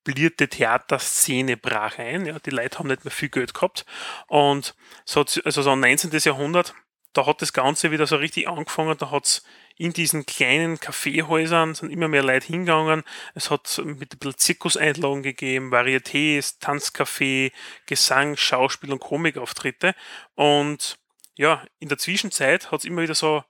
[0.05, 2.27] etablierte Theaterszene brach ein.
[2.27, 3.87] Ja, die Leute haben nicht mehr viel Geld gehabt.
[4.27, 6.11] Und so, also so 19.
[6.13, 6.75] Jahrhundert,
[7.13, 8.97] da hat das Ganze wieder so richtig angefangen.
[8.99, 9.45] Da hat es
[9.77, 13.05] in diesen kleinen Kaffeehäusern sind immer mehr Leute hingegangen.
[13.35, 17.53] Es hat mit ein bisschen Zirkuseinlagen gegeben, Varietés, Tanzcafé,
[17.87, 19.95] Gesang, Schauspiel und Komikauftritte.
[20.35, 20.99] Und
[21.37, 23.45] ja, in der Zwischenzeit hat es immer wieder so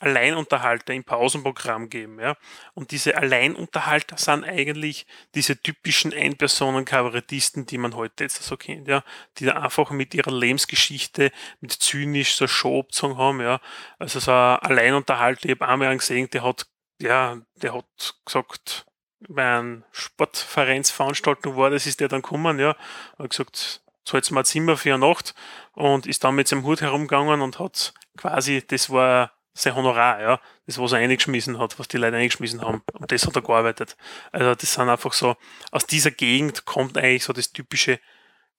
[0.00, 2.18] Alleinunterhalter im Pausenprogramm geben.
[2.18, 2.36] Ja?
[2.74, 9.04] Und diese Alleinunterhalter sind eigentlich diese typischen Einpersonen-Kabarettisten, die man heute jetzt so kennt, ja?
[9.38, 13.40] die da einfach mit ihrer Lebensgeschichte, mit zynisch so Show haben.
[13.40, 13.60] Ja?
[13.98, 16.66] Also so ein Alleinunterhalter, ich habe einmal gesehen, der hat,
[17.00, 18.86] ja, der hat gesagt,
[19.28, 22.74] bei einer Sportvereinsveranstaltung war, das ist der dann gekommen, ja,
[23.18, 25.34] hat gesagt, zahlt ein Zimmer für eine Nacht
[25.72, 30.40] und ist dann mit seinem Hut herumgegangen und hat quasi, das war sein Honorar, ja,
[30.66, 32.82] das, was er eingeschmissen hat, was die Leute eingeschmissen haben.
[32.92, 33.96] Und das hat er gearbeitet.
[34.32, 35.36] Also das sind einfach so,
[35.70, 37.98] aus dieser Gegend kommt eigentlich so das typische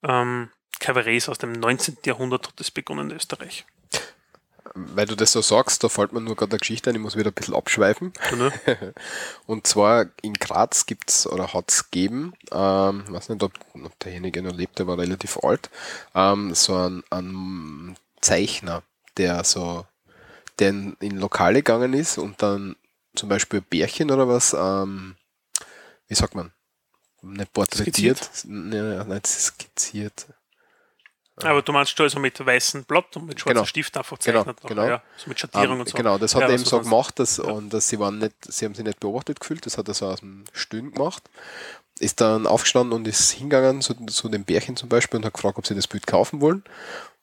[0.04, 0.50] ähm,
[0.80, 1.98] Kabarett aus dem 19.
[2.06, 3.66] Jahrhundert hat das begonnen in Österreich.
[4.74, 7.18] Weil du das so sagst, da fällt mir nur gerade eine Geschichte ein, ich muss
[7.18, 8.14] wieder ein bisschen abschweifen.
[8.38, 8.54] Ne?
[9.46, 14.00] Und zwar in Graz gibt es oder hat es gegeben, ähm, weiß nicht, ob, ob
[14.00, 15.70] derjenige noch lebt, der war relativ alt,
[16.16, 18.84] ähm, so ein, ein Zeichner,
[19.18, 19.86] der so
[20.62, 22.76] der in, in Lokale gegangen ist und dann
[23.16, 25.16] zum Beispiel Bärchen oder was, ähm,
[26.08, 26.52] wie sagt man,
[27.22, 30.28] nicht porträtiert, ne, nicht skizziert.
[31.44, 33.66] Aber du meinst also mit weißem Blatt und mit schwarzem genau.
[33.66, 34.58] Stift einfach zeichnet.
[34.62, 34.86] Genau, genau.
[34.86, 35.98] Ja, so mit Schattierung um, und so.
[35.98, 37.46] Genau, das hat ja, er eben so gemacht, dass, ja.
[37.46, 40.08] und dass sie waren nicht, sie haben sich nicht beobachtet gefühlt, das hat er so
[40.08, 41.24] aus dem Stillen gemacht.
[42.00, 45.58] Ist dann aufgestanden und ist hingegangen zu, zu dem Bärchen zum Beispiel und hat gefragt,
[45.58, 46.64] ob sie das Bild kaufen wollen.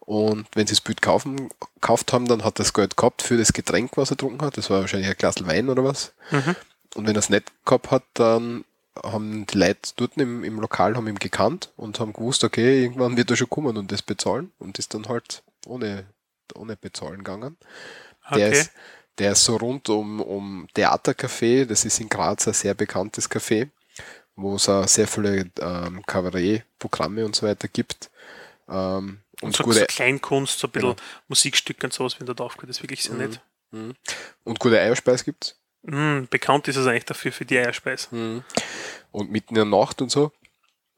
[0.09, 3.37] Und wenn sie das Bild kaufen, gekauft haben, dann hat er das Geld gehabt für
[3.37, 4.57] das Getränk, was er getrunken hat.
[4.57, 6.15] Das war wahrscheinlich ein Glas Wein oder was.
[6.31, 6.57] Mhm.
[6.95, 8.65] Und wenn er es nicht gehabt hat, dann
[9.05, 13.19] haben die Leute dort im, im Lokal haben ihn gekannt und haben gewusst, okay, irgendwann
[13.19, 16.07] wird er schon kommen und das bezahlen und ist dann halt ohne,
[16.55, 17.59] ohne bezahlen gegangen.
[18.27, 18.39] Okay.
[18.39, 18.71] Der, ist,
[19.19, 23.69] der ist so rund um, um Theatercafé, das ist in Graz ein sehr bekanntes Café,
[24.37, 28.09] wo es auch sehr viele ähm, Kabarettprogramme und so weiter gibt.
[28.69, 31.03] Ähm, und, und so, gute, so Kleinkunst, so ein bisschen genau.
[31.29, 33.21] Musikstücke und sowas, wenn dort aufgehört, ist wirklich sehr mhm.
[33.21, 33.41] nett.
[33.71, 33.95] Mhm.
[34.45, 35.57] Und gute Eierspeis gibt's?
[35.83, 38.11] Mm, bekannt ist es eigentlich dafür, für die Eierspeis.
[38.11, 38.43] Mhm.
[39.13, 40.33] Und mitten in der Nacht und so.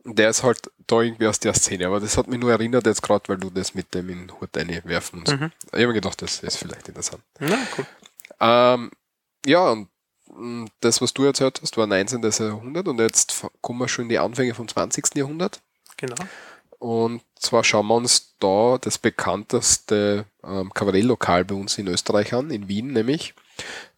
[0.05, 3.03] Der ist halt da irgendwie aus der Szene, aber das hat mich nur erinnert jetzt
[3.03, 5.37] gerade, weil du das mit dem in Hut werfen so.
[5.37, 5.53] Mhm.
[5.67, 7.23] Ich habe mir gedacht, das ist vielleicht interessant.
[7.39, 7.87] Na, cool.
[8.41, 8.91] Ähm,
[9.45, 9.89] ja, und
[10.35, 12.23] mm, das, was du erzählt hast, war 19.
[12.23, 15.15] Jahrhundert und jetzt kommen wir schon in die Anfänge vom 20.
[15.17, 15.61] Jahrhundert.
[15.99, 16.17] Genau.
[16.81, 22.51] Und zwar schauen wir uns da das bekannteste ähm, Kabarettlokal bei uns in Österreich an,
[22.51, 23.35] in Wien nämlich.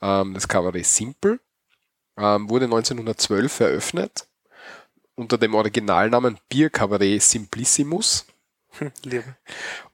[0.00, 1.38] Ähm, das Kabarett Simple
[2.18, 4.26] ähm, wurde 1912 eröffnet
[5.14, 8.26] unter dem Originalnamen Bierkabarett Simplissimus.
[9.04, 9.36] Liebe.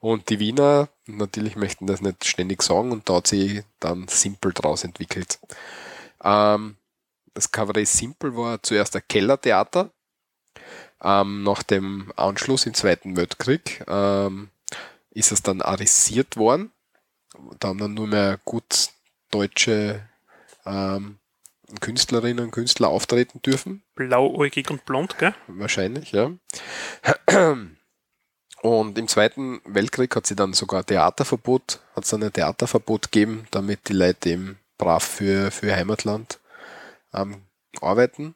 [0.00, 4.54] Und die Wiener natürlich möchten das nicht ständig sagen und da hat sie dann Simple
[4.54, 5.38] draus entwickelt.
[6.24, 6.78] Ähm,
[7.34, 9.90] das Kabarett Simple war zuerst ein Kellertheater
[11.02, 14.50] ähm, nach dem Anschluss im Zweiten Weltkrieg ähm,
[15.10, 16.72] ist es dann arisiert worden.
[17.60, 18.90] Da haben dann nur mehr gut
[19.30, 20.08] deutsche
[20.66, 21.18] ähm,
[21.80, 23.82] Künstlerinnen und Künstler auftreten dürfen.
[23.94, 25.34] Blauäugig und blond, gell?
[25.46, 26.32] Wahrscheinlich, ja.
[28.62, 33.88] Und im Zweiten Weltkrieg hat sie dann sogar Theaterverbot, hat es ein Theaterverbot gegeben, damit
[33.88, 36.40] die Leute eben brav für, für Heimatland
[37.12, 37.42] ähm,
[37.82, 38.34] arbeiten.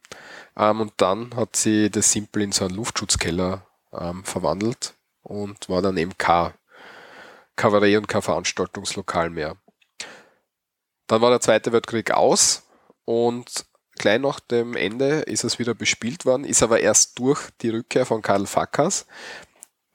[0.56, 5.82] Ähm, und dann hat sie das Simple in so einen Luftschutzkeller ähm, verwandelt und war
[5.82, 6.52] dann eben kein
[7.56, 9.56] Kabarett und kein Veranstaltungslokal mehr.
[11.06, 12.62] Dann war der Zweite Weltkrieg aus
[13.04, 17.70] und gleich nach dem Ende ist es wieder bespielt worden, ist aber erst durch die
[17.70, 19.06] Rückkehr von Karl Fackers,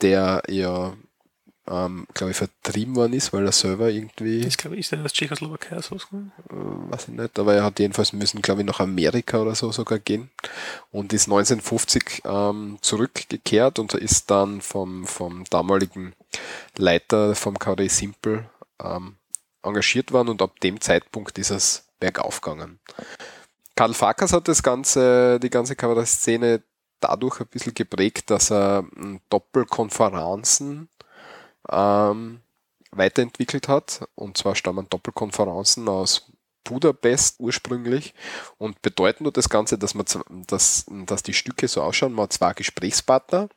[0.02, 0.96] der ja
[1.70, 4.42] ähm, glaube ich, vertrieben worden ist, weil er selber irgendwie.
[4.42, 5.96] Das glaube ich, ist der aus Tschechoslowakei so?
[5.96, 6.00] Äh,
[6.50, 10.00] weiß ich nicht, aber er hat jedenfalls müssen, glaube ich, nach Amerika oder so sogar
[10.00, 10.30] gehen
[10.92, 16.14] und ist 1950 ähm, zurückgekehrt und ist dann vom, vom damaligen
[16.78, 18.50] Leiter vom KD Simple
[18.82, 19.16] ähm,
[19.64, 22.80] engagiert worden und ab dem Zeitpunkt ist es bergauf gegangen.
[23.76, 26.64] Karl Farkas hat das ganze, die ganze Kabarettszene
[27.00, 30.90] dadurch ein bisschen geprägt, dass er hm, Doppelkonferenzen
[31.70, 32.42] ähm,
[32.92, 34.08] weiterentwickelt hat.
[34.16, 36.32] Und zwar stammen Doppelkonferenzen aus
[36.64, 38.14] Budapest ursprünglich
[38.58, 40.06] und bedeuten nur das Ganze, dass, man,
[40.48, 42.14] dass, dass die Stücke so ausschauen.
[42.14, 43.50] Man hat zwei Gesprächspartner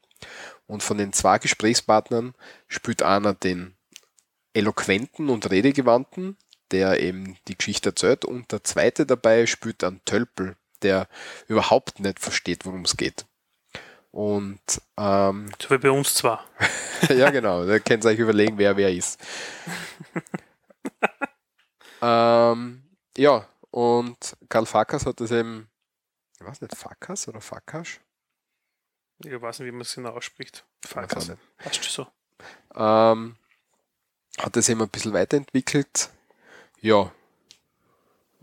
[0.66, 2.34] und von den zwei Gesprächspartnern
[2.68, 3.74] spielt einer den
[4.54, 6.36] eloquenten und redegewandten,
[6.70, 11.08] der eben die Geschichte erzählt und der zweite dabei spielt einen Tölpel, der
[11.48, 13.26] überhaupt nicht versteht, worum es geht.
[14.12, 14.60] Und
[14.96, 16.44] ähm, so wie bei uns zwar.
[17.08, 17.64] ja, genau.
[17.64, 19.20] Da könnt ihr euch überlegen, wer wer ist.
[22.02, 22.82] ähm,
[23.16, 25.68] ja, und Karl Farkas hat das eben,
[26.40, 28.00] ich weiß nicht, Farkas oder Farkas?
[29.24, 30.64] Ich weiß nicht, wie man es genau ausspricht.
[30.84, 31.32] Farkas.
[31.58, 32.06] Passt so.
[32.74, 33.36] Ähm,
[34.38, 36.10] hat das eben ein bisschen weiterentwickelt.
[36.80, 37.12] Ja,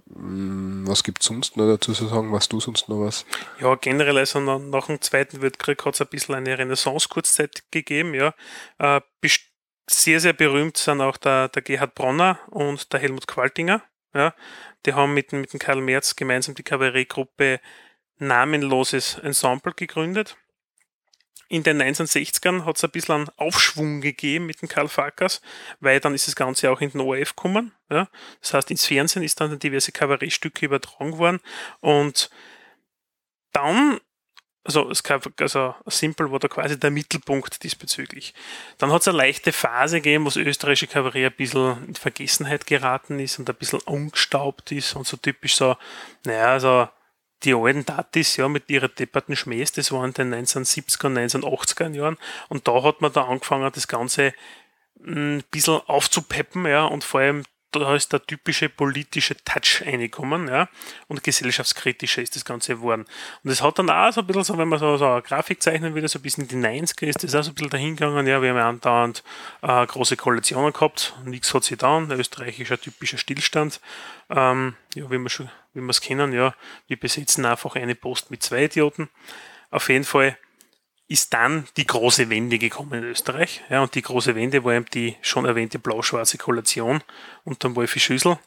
[0.09, 2.31] was gibt es sonst noch dazu zu sagen?
[2.31, 3.25] Was du sonst noch was?
[3.59, 8.13] Ja, generell, also nach, dem Zweiten Weltkrieg hat es ein bisschen eine Renaissance-Kurzzeit gegeben.
[8.13, 8.33] Ja.
[8.77, 9.01] Äh,
[9.89, 13.83] sehr, sehr berühmt sind auch der, der Gerhard Bronner und der Helmut Qualtinger.
[14.13, 14.33] Ja.
[14.85, 17.59] Die haben mit, mit dem Karl Merz gemeinsam die Kabarettgruppe
[18.19, 20.37] Namenloses Ensemble gegründet
[21.49, 25.41] in den 1960ern hat es ein bisschen einen Aufschwung gegeben mit dem Karl Farkas,
[25.79, 27.71] weil dann ist das Ganze auch in den ORF gekommen.
[27.89, 28.09] Ja.
[28.41, 31.39] Das heißt, ins Fernsehen ist dann diverse Kabarettstücke übertragen worden
[31.79, 32.29] und
[33.53, 33.99] dann,
[34.63, 38.33] also, es gab, also Simple war da quasi der Mittelpunkt diesbezüglich.
[38.77, 42.67] Dann hat es eine leichte Phase gegeben, wo das österreichische Kabarett ein bisschen in Vergessenheit
[42.67, 45.77] geraten ist und ein bisschen umgestaubt ist und so typisch so,
[46.25, 46.89] naja, also
[47.43, 51.93] die alten Datis, ja, mit ihrer depperten Schmähs, das waren in den 1970er und 1980er
[51.93, 52.17] Jahren.
[52.49, 54.33] Und da hat man da angefangen, das Ganze
[55.05, 60.69] ein bisschen aufzupeppen, ja, und vor allem da ist der typische politische Touch reingekommen, ja,
[61.07, 63.05] und gesellschaftskritischer ist das Ganze geworden.
[63.43, 65.61] Und es hat dann auch so ein bisschen so, wenn man so, so eine Grafik
[65.61, 68.41] zeichnen würde, so ein bisschen die 90er ist das auch so ein bisschen dahingegangen, ja,
[68.41, 69.23] wir haben ja andauernd
[69.61, 73.81] äh, große Koalitionen gehabt, nichts hat sich getan, der österreichische typischer Stillstand,
[74.29, 76.53] ähm, ja, wie wir schon, wie wir es kennen, ja,
[76.87, 79.09] wir besetzen einfach eine Post mit zwei Idioten.
[79.69, 80.37] Auf jeden Fall
[81.07, 83.61] ist dann die große Wende gekommen in Österreich.
[83.69, 87.01] Ja, und die große Wende war eben die schon erwähnte blau-schwarze Koalition
[87.45, 88.37] unter dem Wolfi Schüssel.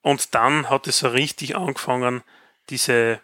[0.00, 2.22] Und dann hat es so richtig angefangen,
[2.70, 3.20] diese,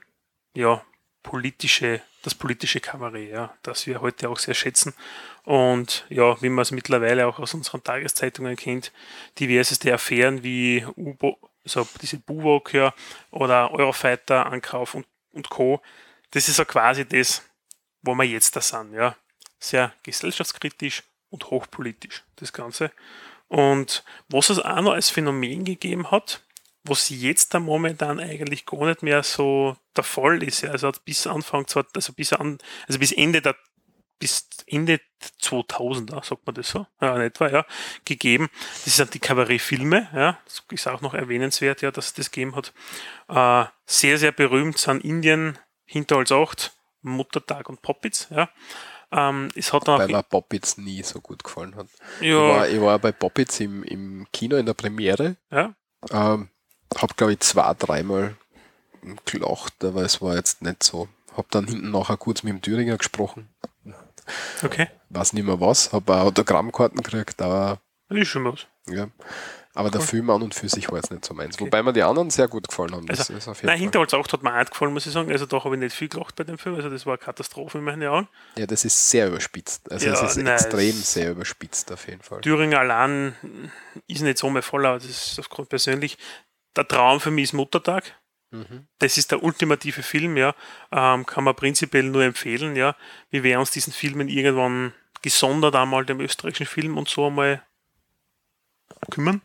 [0.54, 0.82] ja,
[1.22, 4.92] politische, das politische Kabarett, ja, das wir heute auch sehr schätzen.
[5.44, 8.92] Und ja, wie man es mittlerweile auch aus unseren Tageszeitungen kennt,
[9.38, 12.94] diverseste Affären wie U-Boot, also diese Buwok, ja,
[13.30, 15.80] oder Eurofighter-Ankauf und, und Co.
[16.30, 17.42] Das ist so quasi das,
[18.02, 18.94] wo wir jetzt da sind.
[18.94, 19.16] Ja.
[19.58, 21.02] Sehr gesellschaftskritisch,
[21.34, 22.92] und hochpolitisch, das Ganze.
[23.48, 26.42] Und was es auch noch als Phänomen gegeben hat,
[26.84, 30.62] was jetzt da momentan eigentlich gar nicht mehr so der Fall ist.
[30.62, 30.70] Ja.
[30.70, 33.56] Also bis Anfang, also bis an, also bis Ende der
[34.24, 35.02] bis Ende
[35.42, 37.66] 2000er, sagt man das so, ja, in etwa, ja,
[38.06, 38.48] gegeben.
[38.86, 42.56] Das sind die Kabarettfilme, ja, das ist auch noch erwähnenswert, ja, dass es das gegeben
[42.56, 42.72] hat.
[43.28, 48.48] Äh, sehr, sehr berühmt sind Indien, Hinterholz 8, Muttertag und Poppits, ja.
[49.12, 51.88] Ähm, es hat Weil mir Poppits nie so gut gefallen hat.
[52.22, 52.28] Ja.
[52.28, 55.36] Ich, war, ich war bei Poppits im, im Kino in der Premiere.
[55.50, 55.74] Ja.
[56.10, 56.48] Ähm,
[56.96, 58.36] hab, glaube ich, zwei, dreimal
[59.26, 61.08] gelacht, aber es war jetzt nicht so.
[61.36, 63.50] Hab dann hinten nachher kurz mit dem Thüringer gesprochen.
[64.62, 64.88] Okay.
[65.10, 67.78] Weiß nicht mehr was, hab auch Autogrammkarten gekriegt, aber.
[68.08, 68.66] Das ist schon was.
[68.88, 69.08] Ja.
[69.76, 69.92] Aber cool.
[69.92, 71.56] der Film an und für sich war jetzt nicht so meins.
[71.56, 71.64] Okay.
[71.64, 73.06] Wobei mir die anderen sehr gut gefallen haben.
[73.06, 75.32] Das also, nein, Hinterholz 8 hat mir auch gefallen, muss ich sagen.
[75.32, 76.76] Also da habe ich nicht viel gelacht bei dem Film.
[76.76, 78.28] Also das war eine Katastrophe in meinen Augen.
[78.56, 79.90] Ja, das ist sehr überspitzt.
[79.90, 82.40] Also es ist nein, extrem sehr überspitzt auf jeden Fall.
[82.42, 83.34] Thüringer allein
[84.06, 86.18] ist nicht so Fall, aber das ist aufgrund persönlich.
[86.76, 88.04] Der Traum für mich ist Muttertag.
[88.54, 88.86] Mhm.
[89.00, 90.54] Das ist der ultimative Film, ja.
[90.92, 92.94] Ähm, kann man prinzipiell nur empfehlen, ja.
[93.30, 97.62] Wir werden uns diesen Filmen irgendwann gesondert einmal dem österreichischen Film und so einmal
[99.10, 99.42] kümmern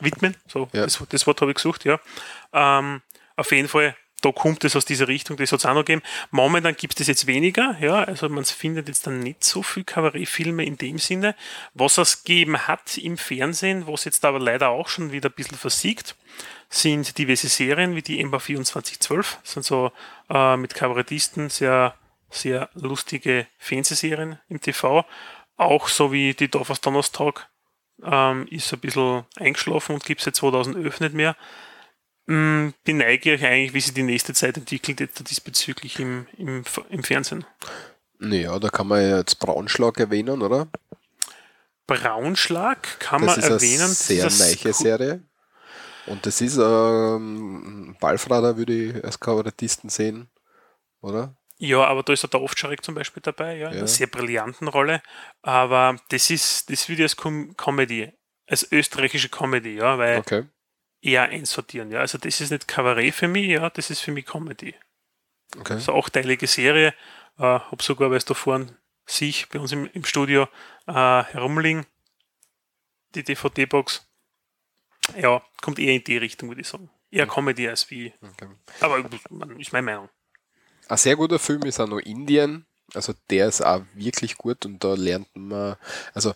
[0.00, 0.34] widmen.
[0.48, 0.82] So, ja.
[0.82, 2.00] das, das, Wort habe ich gesucht, ja.
[2.52, 3.02] Ähm,
[3.36, 6.02] auf jeden Fall, da kommt es aus dieser Richtung, das hat es auch noch gegeben.
[6.30, 10.64] Momentan gibt es jetzt weniger, ja, also man findet jetzt dann nicht so viel Kabarettfilme
[10.64, 11.34] in dem Sinne.
[11.74, 15.56] Was es gegeben hat im Fernsehen, was jetzt aber leider auch schon wieder ein bisschen
[15.56, 16.16] versiegt,
[16.68, 19.92] sind diverse Serien wie die EMBA 2412, das sind so
[20.28, 21.94] äh, mit Kabarettisten sehr,
[22.30, 25.04] sehr lustige Fernsehserien im TV.
[25.56, 27.48] Auch so wie die Dorfers Donnerstag
[28.02, 31.36] ähm, ist ein bisschen eingeschlafen und gibt es seit 2011 nicht mehr.
[32.30, 37.02] Ähm, beneige ich eigentlich, wie sich die nächste Zeit entwickelt, etwa diesbezüglich im, im, im
[37.02, 37.44] Fernsehen.
[38.20, 40.68] Naja, da kann man ja jetzt Braunschlag erwähnen, oder?
[41.88, 43.82] Braunschlag kann das man ist erwähnen.
[43.82, 45.24] Eine sehr neiche Serie.
[46.06, 50.30] Und das ist ähm, Ballfrader würde ich als Kabarettisten sehen,
[51.00, 51.34] oder?
[51.58, 54.68] Ja, aber da ist auch der Ovtcharek zum Beispiel dabei, ja, in einer sehr brillanten
[54.68, 55.02] Rolle.
[55.42, 58.12] Aber das ist, das würde ich als Com Comedy,
[58.46, 60.44] als österreichische Comedy, ja, weil okay.
[61.02, 62.00] Eher einsortieren, ja.
[62.00, 64.74] Also das ist nicht Kabarett für mich, ja, das ist für mich Comedy.
[65.56, 65.74] Okay.
[65.74, 66.94] Das ist eine achteilige Serie,
[67.38, 70.48] äh, habe sogar, weil es da vorne sich bei uns im, im Studio
[70.86, 71.86] äh, herumliegen,
[73.14, 74.06] die DVD-Box.
[75.16, 76.90] Ja, kommt eher in die Richtung, würde ich sagen.
[77.10, 77.30] Eher mhm.
[77.30, 78.12] Comedy als wie.
[78.22, 78.48] Okay.
[78.80, 78.98] Aber
[79.58, 80.08] ist meine Meinung.
[80.88, 82.66] Ein sehr guter Film ist auch noch Indien.
[82.94, 85.76] Also der ist auch wirklich gut und da lernt man,
[86.12, 86.34] also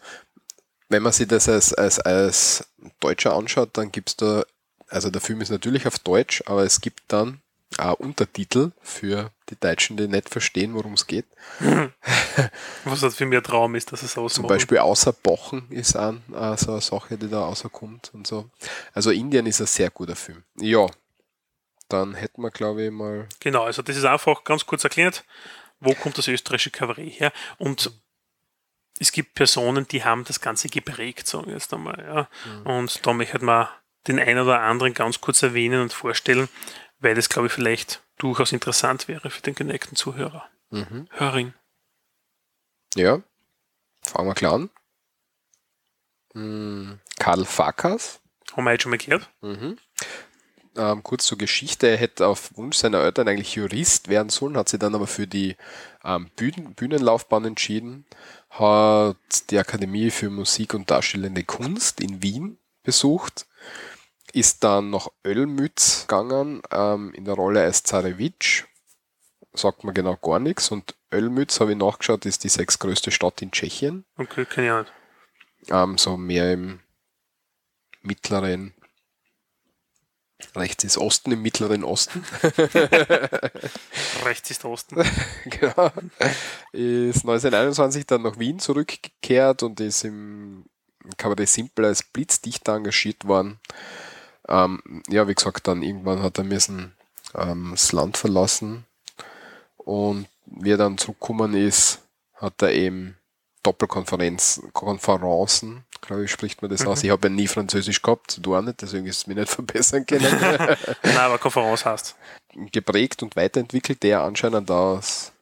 [0.88, 2.68] wenn man sich das als, als, als
[3.00, 4.44] Deutscher anschaut, dann gibt es da,
[4.88, 7.40] also der Film ist natürlich auf Deutsch, aber es gibt dann
[7.78, 11.26] auch Untertitel für die Deutschen, die nicht verstehen, worum es geht.
[12.84, 14.30] Was das für mich ein Traum ist, dass es ausmachen.
[14.30, 16.14] Zum Beispiel außer Bochen ist auch
[16.56, 18.50] so eine Sache, die da rauskommt und so.
[18.92, 20.44] Also Indien ist ein sehr guter Film.
[20.56, 20.86] Ja,
[21.88, 23.28] dann hätten wir, glaube ich, mal.
[23.40, 25.24] Genau, also das ist einfach ganz kurz erklärt,
[25.80, 27.32] wo kommt das österreichische Kabarett her?
[27.58, 27.92] Und
[28.98, 31.98] es gibt Personen, die haben das Ganze geprägt, sagen wir jetzt einmal.
[31.98, 32.28] Ja.
[32.50, 32.66] Mhm.
[32.66, 33.68] Und da möchte man
[34.06, 36.48] den einen oder anderen ganz kurz erwähnen und vorstellen,
[36.98, 40.48] weil das, glaube ich, vielleicht durchaus interessant wäre für den geneigten Zuhörer.
[40.70, 41.08] Mhm.
[41.10, 41.54] Hörerin.
[42.94, 43.22] Ja,
[44.02, 44.70] fangen wir klar an.
[46.34, 47.00] Mhm.
[47.18, 48.20] Karl Fakas.
[48.52, 49.30] Haben wir jetzt schon mal gehört.
[49.40, 49.78] Mhm
[50.76, 54.68] ähm, kurz zur Geschichte, er hätte auf Wunsch seiner Eltern eigentlich Jurist werden sollen, hat
[54.68, 55.56] sich dann aber für die
[56.04, 58.06] ähm, Bühnen, Bühnenlaufbahn entschieden,
[58.50, 59.16] hat
[59.50, 63.46] die Akademie für Musik und Darstellende Kunst in Wien besucht,
[64.34, 68.64] ist dann nach Ölmütz gegangen, ähm, in der Rolle als Zarewitsch,
[69.52, 73.52] sagt man genau gar nichts, und Ölmütz, habe ich nachgeschaut, ist die sechstgrößte Stadt in
[73.52, 74.04] Tschechien.
[74.16, 74.86] Okay, keine Ahnung.
[75.70, 76.80] Ähm, so mehr im
[78.02, 78.74] mittleren
[80.56, 82.24] Rechts ist Osten im Mittleren Osten.
[84.24, 84.96] Rechts ist Osten.
[85.44, 85.90] genau.
[86.72, 90.66] Ist 1921 dann nach Wien zurückgekehrt und ist im
[91.16, 93.58] Kabarett Simple als Blitzdichter engagiert worden.
[94.48, 96.94] Ähm, ja, wie gesagt, dann irgendwann hat er müssen
[97.34, 98.84] ähm, das Land verlassen
[99.76, 102.00] und wie er dann zurückgekommen ist,
[102.34, 103.16] hat er eben
[103.62, 106.88] Doppelkonferenzen, Konferenzen, glaube ich, spricht man das mhm.
[106.88, 107.02] aus.
[107.02, 110.04] Ich habe ja nie Französisch gehabt, du auch nicht, deswegen ist es mir nicht verbessern
[110.04, 110.32] können.
[111.02, 112.14] Nein, aber Konferenz heißt.
[112.72, 115.32] Geprägt und weiterentwickelt, der anscheinend aus,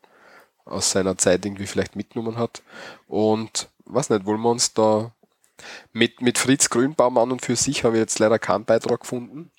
[0.65, 2.63] aus seiner Zeit irgendwie vielleicht mitgenommen hat.
[3.09, 5.11] Und was nicht, wollen wir uns da
[5.93, 9.51] mit, mit Fritz Grünbaum an und für sich habe ich jetzt leider keinen Beitrag gefunden.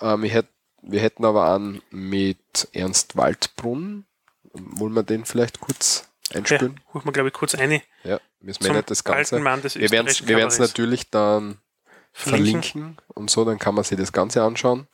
[0.00, 0.46] Ähm, hätt,
[0.82, 4.06] wir hätten aber einen mit Ernst Waldbrunn.
[4.52, 6.76] Wollen wir den vielleicht kurz einspülen.
[6.76, 7.82] Ja, holen wir, glaube ich, kurz eine.
[8.04, 9.36] Ja, müssen wir nicht das Ganze.
[9.38, 11.58] Wir werden es natürlich dann
[12.12, 12.62] Verlinken.
[12.62, 12.96] verlinken.
[13.08, 14.88] und so, dann kann man sich das Ganze anschauen.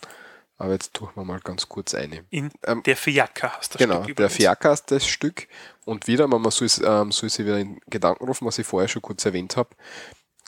[0.59, 2.25] Aber jetzt tun wir mal ganz kurz eine.
[2.31, 5.49] In Ähm, der Fiaker hast du Genau, der Fiaker ist das Stück.
[5.85, 9.03] Und wieder, man soll ähm, soll sich wieder in Gedanken rufen, was ich vorher schon
[9.03, 9.71] kurz erwähnt habe.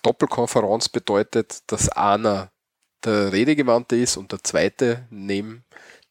[0.08, 2.50] Doppelkonferenz bedeutet, dass einer
[3.04, 5.64] der Redegewandte ist und der zweite neben,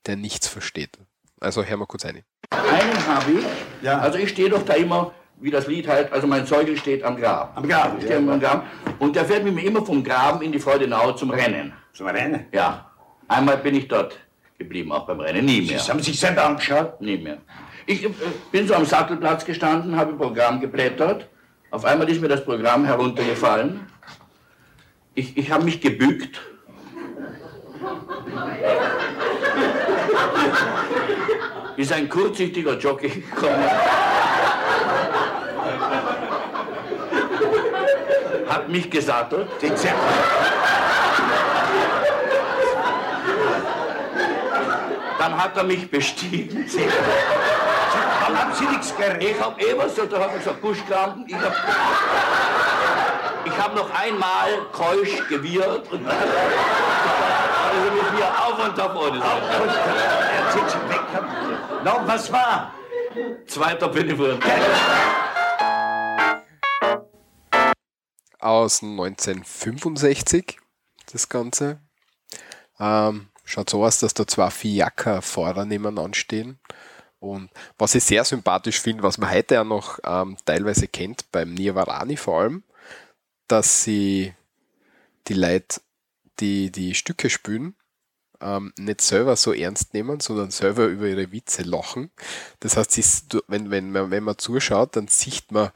[0.05, 0.99] der nichts versteht.
[1.39, 2.23] Also hören wir kurz eine.
[2.51, 3.45] Einen habe ich.
[3.81, 3.97] Ja.
[3.97, 7.17] Also ich stehe doch da immer, wie das Lied halt, also mein Zeugel steht am
[7.17, 7.57] Grab.
[7.57, 8.31] Am Graben, Ich stehe ja.
[8.31, 8.61] am Graben.
[8.99, 11.73] Und der fährt mit mir immer vom Graben in die Freudenau zum Rennen.
[11.93, 12.45] Zum Rennen.
[12.51, 12.91] Ja.
[13.27, 14.19] Einmal bin ich dort
[14.59, 15.43] geblieben, auch beim Rennen.
[15.43, 15.77] Nie mehr.
[15.77, 17.01] Das haben Sie sich selber angeschaut?
[17.01, 17.39] Nie mehr.
[17.87, 18.11] Ich äh,
[18.51, 21.27] bin so am Sattelplatz gestanden, habe im Programm geblättert.
[21.69, 23.87] Auf einmal ist mir das Programm heruntergefallen.
[25.15, 26.39] Ich, ich habe mich gebückt.
[31.75, 33.69] Ist ein kurzsichtiger Jockey gekommen.
[38.47, 39.47] Hat mich gesattelt.
[45.19, 46.65] Dann hat er mich bestiegen.
[48.25, 49.23] Dann haben Sie nichts geredet.
[49.23, 51.25] Ich habe eh was, da hat er gesagt, Buschkrampen.
[51.27, 51.55] Ich habe
[53.45, 59.21] ich hab noch einmal keusch gewirrt und also mit mir auf und davon.
[59.21, 61.01] Er zieht sich weg.
[61.83, 62.73] No, was war?
[63.47, 64.43] Zweiter Benefit.
[68.39, 70.59] Aus 1965,
[71.11, 71.79] das Ganze.
[72.79, 76.59] Ähm, schaut so aus, dass da zwei Fiaker-Fahrer nebeneinander stehen.
[77.19, 81.53] Und was ich sehr sympathisch finde, was man heute auch noch ähm, teilweise kennt, beim
[81.53, 82.63] Nirvarani vor allem,
[83.47, 84.33] dass sie
[85.27, 85.81] die Leute,
[86.39, 87.75] die die Stücke spielen,
[88.39, 92.11] ähm, nicht selber so ernst nehmen, sondern selber über ihre Witze lachen.
[92.59, 93.03] Das heißt, sie,
[93.47, 95.71] wenn, wenn, man, wenn man zuschaut, dann sieht man,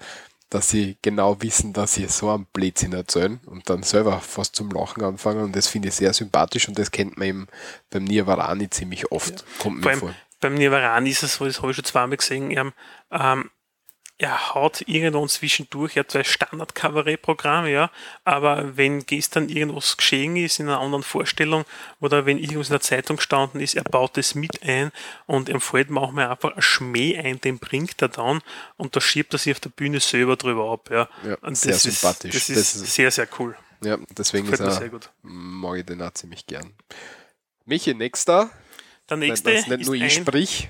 [0.49, 4.69] dass sie genau wissen, dass sie so einen Blödsinn erzählen und dann selber fast zum
[4.69, 5.43] Lachen anfangen.
[5.43, 7.47] Und das finde ich sehr sympathisch und das kennt man eben
[7.89, 9.45] beim Nirvarani ziemlich oft.
[9.59, 10.13] Kommt mir vor.
[10.41, 12.73] Beim Nirvarani ist es so, das habe ich schon zweimal gesehen, er,
[13.11, 13.49] ähm,
[14.17, 17.89] er haut irgendwo zwischendurch, er hat zwei Standard-Kabarett-Programme, ja,
[18.23, 21.65] aber wenn gestern irgendwas geschehen ist in einer anderen Vorstellung
[21.99, 24.91] oder wenn irgendwas in der Zeitung gestanden ist, er baut das mit ein
[25.25, 28.41] und ihm fällt manchmal einfach ein Schmäh ein, den bringt er dann
[28.77, 31.09] und da schiebt er sich auf der Bühne selber drüber ab, ja.
[31.27, 32.35] Ja, und sehr das sympathisch.
[32.35, 33.55] Ist, das, Das ist ist- sehr, sehr cool.
[33.83, 35.09] Ja, deswegen ist mir er, sehr gut.
[35.23, 36.73] mag ich den auch ziemlich gern.
[37.65, 38.51] Michi, nächster.
[39.11, 40.69] Der nächste das nicht nur ich ein, sprich.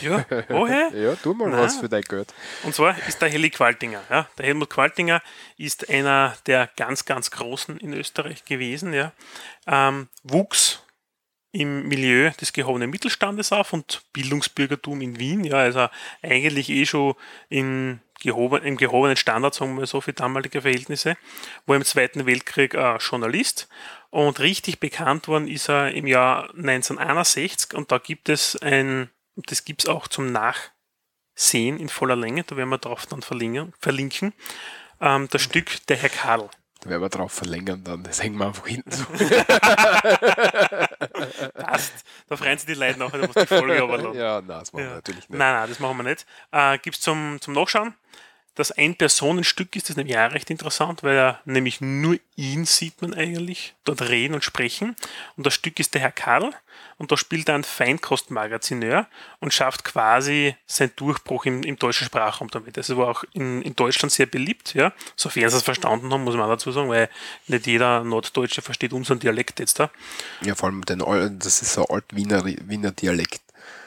[0.00, 0.90] ja, woher?
[0.94, 1.58] Ja, tu mal Na.
[1.58, 2.32] was für dein Geld.
[2.62, 4.00] Und zwar ist der Heli Qualtinger.
[4.08, 4.28] Ja.
[4.38, 5.20] Der Helmut Qualtinger
[5.56, 8.92] ist einer der ganz, ganz Großen in Österreich gewesen.
[8.92, 9.12] Ja.
[9.66, 10.82] Ähm, wuchs
[11.50, 15.44] im Milieu des gehobenen Mittelstandes auf und Bildungsbürgertum in Wien.
[15.44, 15.88] Ja, also
[16.22, 17.14] eigentlich eh schon
[17.48, 21.16] in gehoben, im gehobenen Standard, sagen wir so, für damalige Verhältnisse.
[21.66, 23.68] War im Zweiten Weltkrieg äh, Journalist
[24.12, 29.64] und richtig bekannt worden ist er im Jahr 1961 und da gibt es ein, das
[29.64, 34.32] gibt es auch zum Nachsehen in voller Länge, da werden wir drauf dann verlinken, verlinken
[35.00, 36.48] ähm, das Stück Der Herr Karl.
[36.82, 38.02] Da werden wir drauf verlängern dann.
[38.02, 39.04] Das hängen wir einfach hinten so.
[41.54, 41.92] Passt.
[42.28, 44.82] Da freuen sich die Leute nachher, da muss die Folge aber ja, nein, das machen
[44.84, 44.94] wir Ja.
[44.96, 45.38] natürlich nicht.
[45.38, 46.26] Nein, nein, das machen wir nicht.
[46.50, 47.94] Äh, Gibt es zum, zum Nachschauen.
[48.54, 53.14] Das Ein-Personen-Stück ist das nämlich auch recht interessant, weil er nämlich nur ihn sieht man
[53.14, 54.94] eigentlich dort reden und sprechen.
[55.36, 56.52] Und das Stück ist der Herr Karl
[56.98, 59.06] und da spielt er einen Feinkostmagazineur
[59.40, 62.76] und schafft quasi seinen Durchbruch im, im deutschen Sprachraum damit.
[62.76, 64.92] Das war auch in, in Deutschland sehr beliebt, ja.
[65.16, 67.08] Sofern sie es verstanden haben, muss man dazu sagen, weil
[67.48, 69.90] nicht jeder Norddeutsche versteht unseren Dialekt jetzt da.
[70.42, 71.00] Ja, vor allem den
[71.38, 73.41] das ist so ein Alt-Wiener Wiener Dialekt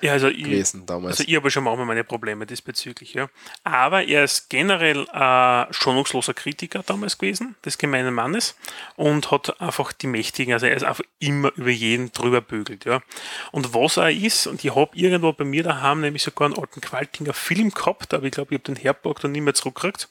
[0.05, 1.19] Ja, also ich, gewesen damals.
[1.19, 3.29] Also ich habe schon manchmal meine Probleme diesbezüglich, ja.
[3.63, 8.55] Aber er ist generell ein schonungsloser Kritiker damals gewesen, des gemeinen Mannes,
[8.95, 13.01] und hat einfach die Mächtigen, also er ist einfach immer über jeden drüber bügelt, ja.
[13.51, 16.81] Und was er ist, und ich habe irgendwo bei mir daheim nämlich sogar einen alten
[16.81, 20.07] Qualtinger Film gehabt, aber ich glaube, ich habe den Herborg dann nicht mehr zurückgekriegt.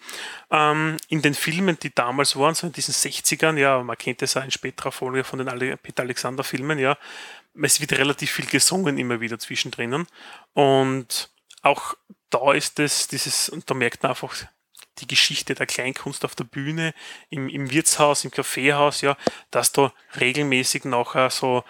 [0.51, 4.37] Ähm, in den Filmen, die damals waren, so in diesen 60ern, ja, man kennt das
[4.37, 6.97] auch in späterer Folge von den Peter Alexander Filmen, ja,
[7.63, 10.07] es wird relativ viel gesungen immer wieder zwischendrin.
[10.53, 11.31] Und
[11.63, 11.95] auch
[12.31, 14.35] da ist es dieses, und da merkt man einfach
[14.99, 16.95] die Geschichte der Kleinkunst auf der Bühne,
[17.31, 19.17] im, im Wirtshaus, im Kaffeehaus, ja,
[19.51, 21.65] dass da regelmäßig nachher so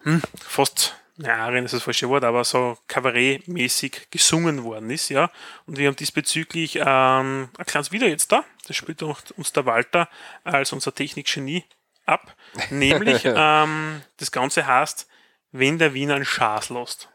[0.00, 5.30] hm, fast, ja, Arien ist das falsche Wort, aber so kabarettmäßig gesungen worden ist, ja.
[5.66, 10.08] Und wir haben diesbezüglich ähm, ein kleines Video jetzt da, das spielt uns der Walter
[10.42, 11.64] als unser Technikgenie
[12.04, 12.36] ab,
[12.70, 15.06] nämlich ähm, das Ganze heißt,
[15.52, 17.08] wenn der Wiener ein Schaß lässt.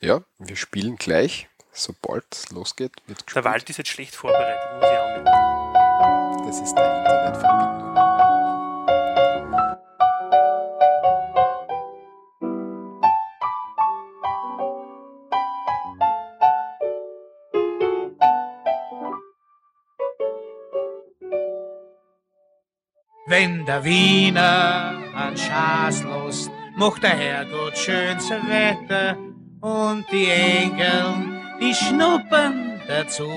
[0.00, 2.92] Ja, wir spielen gleich, sobald es losgeht.
[3.06, 3.44] Wird Der gespielt.
[3.44, 6.46] Wald ist jetzt schlecht vorbereitet, muss ich anmerken.
[6.46, 7.21] Das ist der Internetverbindung.
[23.32, 29.16] Wenn der Wiener an Schaß lost, macht der Herrgott schönes Wetter
[29.62, 33.32] und die Engel, die schnuppern dazu.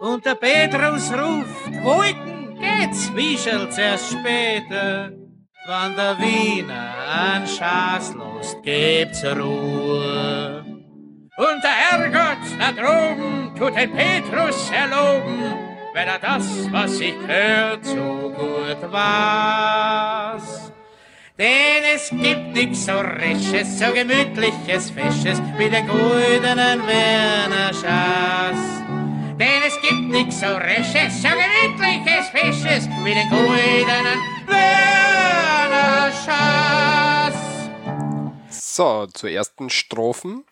[0.00, 5.12] Und der Petrus ruft, Wolken geht's, wieschelt's erst später.
[5.66, 10.64] Wann der Wiener an Schaß lost, gebt's Ruhe.
[11.36, 17.84] Und der Herrgott da droben tut den Petrus erloben, weil er das, was ich hört,
[17.84, 20.72] so gut weiß.
[21.38, 28.82] Denn es gibt nix so Resches, so gemütliches, Fesches wie den goldenen Werner Schaß.
[29.38, 37.34] Denn es gibt nix so Resches, so gemütliches, Fesches wie den goldenen Werner Schaß.
[38.48, 40.44] So, zur ersten Strophen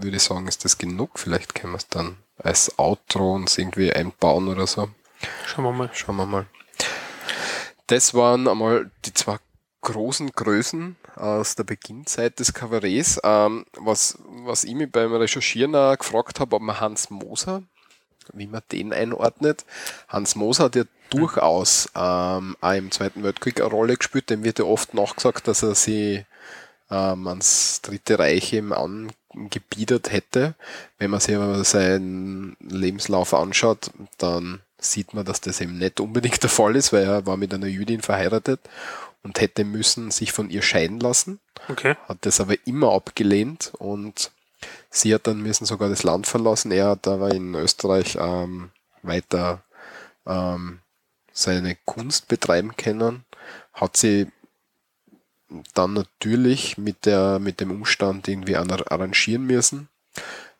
[0.00, 1.18] würde ich sagen, ist das genug.
[1.18, 4.88] Vielleicht können wir es dann als Outro uns irgendwie einbauen oder so.
[5.46, 5.90] Schauen wir mal.
[5.92, 6.46] Schauen wir mal.
[7.86, 9.38] Das waren einmal die zwei
[9.82, 13.20] großen Größen aus der Beginnzeit des Kabarets.
[13.22, 17.62] Ähm, was, was ich mich beim Recherchieren auch gefragt habe, ob man Hans Moser,
[18.32, 19.64] wie man den einordnet.
[20.08, 24.30] Hans Moser hat ja durchaus ähm, auch im Zweiten Weltkrieg eine Rolle gespielt.
[24.30, 26.24] Dem wird ja oft nachgesagt, dass er sie
[26.90, 28.72] ähm, ans Dritte Reich eben
[29.34, 30.54] angebiedert hätte.
[30.98, 36.42] Wenn man sich aber seinen Lebenslauf anschaut, dann sieht man, dass das eben nicht unbedingt
[36.42, 38.60] der Fall ist, weil er war mit einer Jüdin verheiratet
[39.22, 41.94] und hätte müssen sich von ihr scheiden lassen, Okay.
[42.08, 44.32] hat das aber immer abgelehnt und
[44.90, 46.72] sie hat dann müssen sogar das Land verlassen.
[46.72, 48.70] Er hat aber in Österreich ähm,
[49.02, 49.62] weiter
[50.26, 50.80] ähm,
[51.32, 53.24] seine Kunst betreiben können,
[53.72, 54.26] hat sie
[55.74, 59.88] dann natürlich mit der mit dem Umstand irgendwie ar- arrangieren müssen.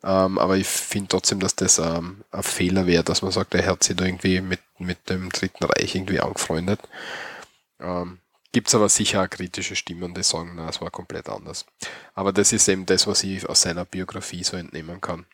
[0.05, 3.67] Ähm, aber ich finde trotzdem, dass das ähm, ein Fehler wäre, dass man sagt, er
[3.67, 6.81] hat sich da irgendwie mit, mit dem Dritten Reich irgendwie angefreundet.
[7.79, 8.19] Ähm,
[8.51, 11.65] Gibt es aber sicher auch kritische Stimmen, die sagen, na, es war komplett anders.
[12.15, 15.25] Aber das ist eben das, was ich aus seiner Biografie so entnehmen kann.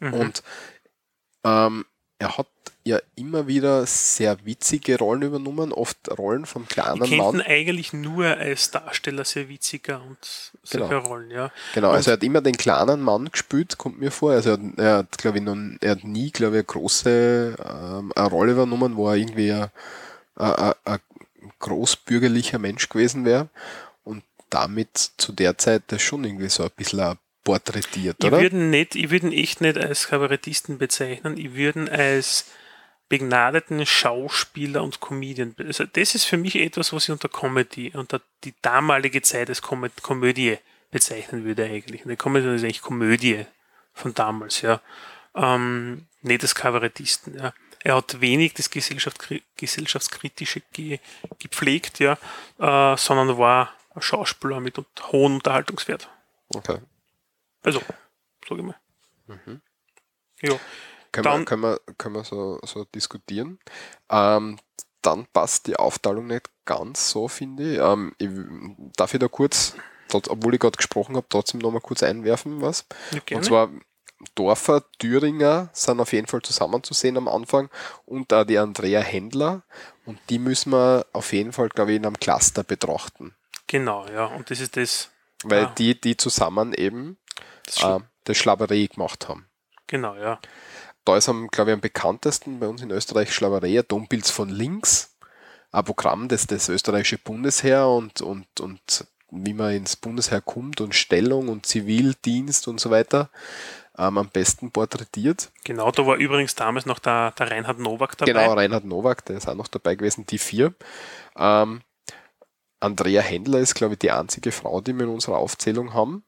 [0.00, 0.14] Mhm.
[0.14, 0.42] Und
[1.44, 1.84] ähm,
[2.18, 2.48] er hat
[2.84, 7.40] ja immer wieder sehr witzige Rollen übernommen, oft Rollen von ich kleinen kenne ihn Mann.
[7.42, 10.18] eigentlich nur als Darsteller sehr witziger und
[10.62, 11.00] solche Genau.
[11.06, 11.52] Rollen, ja.
[11.74, 14.32] Genau, also er hat immer den kleinen Mann gespielt, kommt mir vor.
[14.32, 17.56] Also er hat, er hat glaube ich, noch, er hat nie, glaube ich, eine große
[17.62, 19.68] ähm, eine Rolle übernommen, wo er irgendwie ein,
[20.36, 20.98] ein, ein, ein
[21.58, 23.48] großbürgerlicher Mensch gewesen wäre
[24.04, 28.50] und damit zu der Zeit das schon irgendwie so ein bisschen auch porträtiert, Ich oder?
[28.50, 32.46] nicht, ich würde ihn echt nicht als Kabarettisten bezeichnen, ich würde ihn als
[33.10, 35.54] begnadeten Schauspieler und Comedian.
[35.58, 39.60] Also das ist für mich etwas, was ich unter Comedy, unter die damalige Zeit als
[39.60, 40.56] Kom Komödie
[40.90, 42.04] bezeichnen würde eigentlich.
[42.04, 43.44] Eine Comedy ist eigentlich Komödie
[43.92, 44.80] von damals, ja.
[45.34, 47.52] Ähm, nicht als Kabarettisten, ja.
[47.82, 51.00] Er hat wenig das Gesellschaftskri gesellschaftskritische ge
[51.38, 52.12] gepflegt, ja,
[52.58, 54.78] äh, sondern war ein Schauspieler mit
[55.10, 56.08] hohem Unterhaltungswert.
[56.48, 56.78] Okay.
[57.62, 57.80] Also,
[58.48, 58.76] sag ich mal.
[60.42, 60.58] Ja.
[61.12, 63.58] Können, wir, Dann- können, wir, können wir so, so diskutieren.
[64.10, 64.58] Ähm,
[65.02, 67.78] dann passt die Aufteilung nicht ganz so, finde ich.
[67.80, 68.28] Ähm, ich
[68.96, 69.74] darf ich da kurz,
[70.08, 72.84] trotz- obwohl ich gerade gesprochen habe, trotzdem nochmal kurz einwerfen was?
[73.12, 73.36] Ja.
[73.36, 73.70] Und zwar
[74.34, 77.70] Dorfer, Thüringer sind auf jeden Fall zusammenzusehen am Anfang
[78.04, 79.62] und auch die Andrea Händler.
[80.04, 83.34] Und die müssen wir auf jeden Fall, glaube ich, in einem Cluster betrachten.
[83.66, 84.26] Genau, ja.
[84.26, 85.08] Und das ist das.
[85.42, 85.74] Weil Ah.
[85.78, 87.16] die, die zusammen eben
[87.64, 89.46] das Schla- äh, das Schlaberei gemacht haben.
[89.86, 90.38] genau, ja.
[91.04, 95.16] Da ist am, glaube ich, am bekanntesten bei uns in Österreich Schlaverei, Dombilds von links,
[95.72, 100.94] ein Programm, das das österreichische Bundesheer und, und, und wie man ins Bundesheer kommt und
[100.94, 103.30] Stellung und Zivildienst und so weiter
[103.96, 105.50] ähm, am besten porträtiert.
[105.64, 108.32] Genau, da war übrigens damals noch der, der Reinhard Nowak dabei.
[108.32, 110.74] Genau, Reinhard Nowak, der ist auch noch dabei gewesen, die vier.
[111.36, 111.82] Ähm,
[112.80, 116.24] Andrea Händler ist, glaube ich, die einzige Frau, die wir in unserer Aufzählung haben.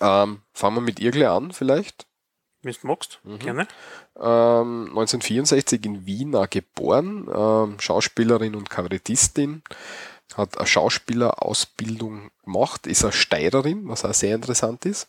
[0.00, 2.06] Ähm, fangen wir mit ihr gleich an, vielleicht.
[2.66, 3.38] Wenn du magst, Mhm.
[3.38, 3.68] gerne.
[4.16, 9.62] Ähm, 1964 in Wien geboren, ähm, Schauspielerin und Kabarettistin,
[10.34, 15.08] hat eine Schauspielerausbildung gemacht, ist eine Steirerin, was auch sehr interessant ist,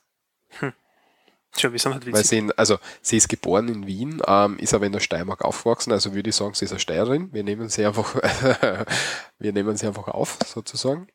[1.53, 2.27] Tja, wir sind halt weil witzig.
[2.27, 5.91] sie, in, also sie ist geboren in Wien, ähm, ist aber in der Steiermark aufgewachsen,
[5.91, 7.33] also würde ich sagen, sie ist eine Steirerin.
[7.33, 8.13] Wir nehmen sie einfach,
[9.39, 11.07] wir nehmen sie einfach auf, sozusagen.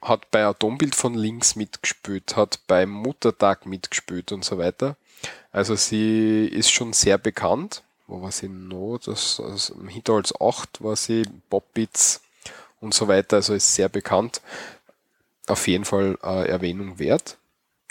[0.00, 4.96] hat bei Atombild von links mitgespielt, hat beim Muttertag mitgespielt und so weiter.
[5.52, 7.82] Also sie ist schon sehr bekannt.
[8.06, 8.98] Wo war sie noch?
[8.98, 12.22] Das, das, Im Hinterholz 8 war sie, Bobbits
[12.80, 13.36] und so weiter.
[13.36, 14.40] Also ist sehr bekannt.
[15.46, 17.38] Auf jeden Fall äh, Erwähnung wert.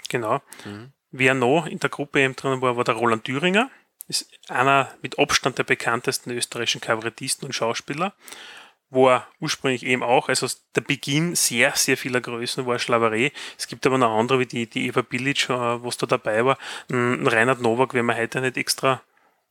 [0.09, 0.41] Genau.
[0.65, 0.91] Mhm.
[1.11, 3.69] Wer noch in der Gruppe eben drin war, war der Roland Thüringer.
[4.07, 8.13] Ist einer mit Abstand der bekanntesten österreichischen Kabarettisten und Schauspieler
[8.93, 13.31] war ursprünglich eben auch, also der Beginn sehr, sehr vieler Größen war Schlaverei.
[13.57, 16.57] Es gibt aber noch andere, wie die, die Eva Billic, äh, was da dabei war.
[16.89, 19.01] Ein Reinhard Nowak werden wir heute nicht extra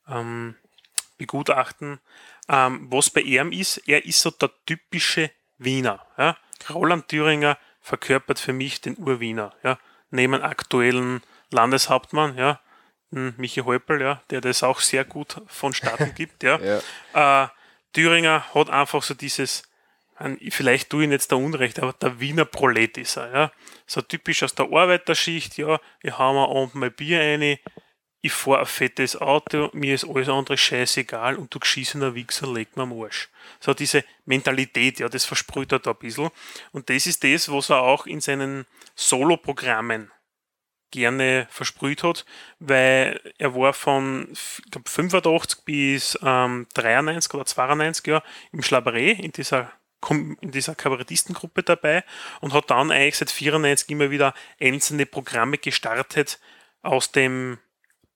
[0.08, 0.54] ähm,
[1.18, 2.00] begutachten.
[2.48, 6.04] Ähm, was bei ihm ist, er ist so der typische Wiener.
[6.18, 6.36] Ja?
[6.70, 9.54] Roland Thüringer verkörpert für mich den Urwiener.
[9.62, 9.78] Ja?
[10.10, 12.60] Neben aktuellen Landeshauptmann, ja,
[13.10, 16.42] Michi Häupl, ja, der das auch sehr gut vonstatten gibt.
[16.42, 16.58] Ja.
[17.14, 17.44] ja.
[17.44, 17.48] Äh,
[17.92, 19.62] Thüringer hat einfach so dieses,
[20.50, 23.52] vielleicht tue ich ihn jetzt da Unrecht, aber der Wiener Prolet ist er, ja.
[23.86, 27.58] So typisch aus der Arbeiterschicht, ja, ich hau mir unten mein Bier rein,
[28.24, 32.76] ich fahre ein fettes Auto, mir ist alles andere scheißegal und du geschissener Wichser leg
[32.76, 33.28] mir am Arsch.
[33.58, 36.30] So diese Mentalität, ja, das versprüht er da ein bisschen.
[36.70, 38.64] Und das ist das, was er auch in seinen
[38.94, 40.12] Solo-Programmen
[40.92, 42.24] gerne versprüht hat,
[42.60, 44.28] weil er war von
[44.70, 48.22] glaub, 85 bis ähm, 93 oder 92 ja,
[48.52, 49.72] im Schlaberé in dieser
[50.10, 52.02] in dieser Kabarettistengruppe dabei
[52.40, 56.40] und hat dann eigentlich seit 94 immer wieder einzelne Programme gestartet
[56.82, 57.58] aus dem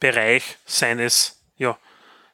[0.01, 1.79] Bereich seines, ja,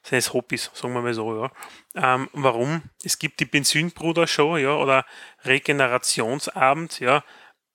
[0.01, 1.51] seines Hobbys, sagen wir mal so, ja.
[1.95, 2.81] Ähm, warum?
[3.03, 5.05] Es gibt die Benzynbruder-Show, ja, oder
[5.45, 7.23] Regenerationsabend, ja,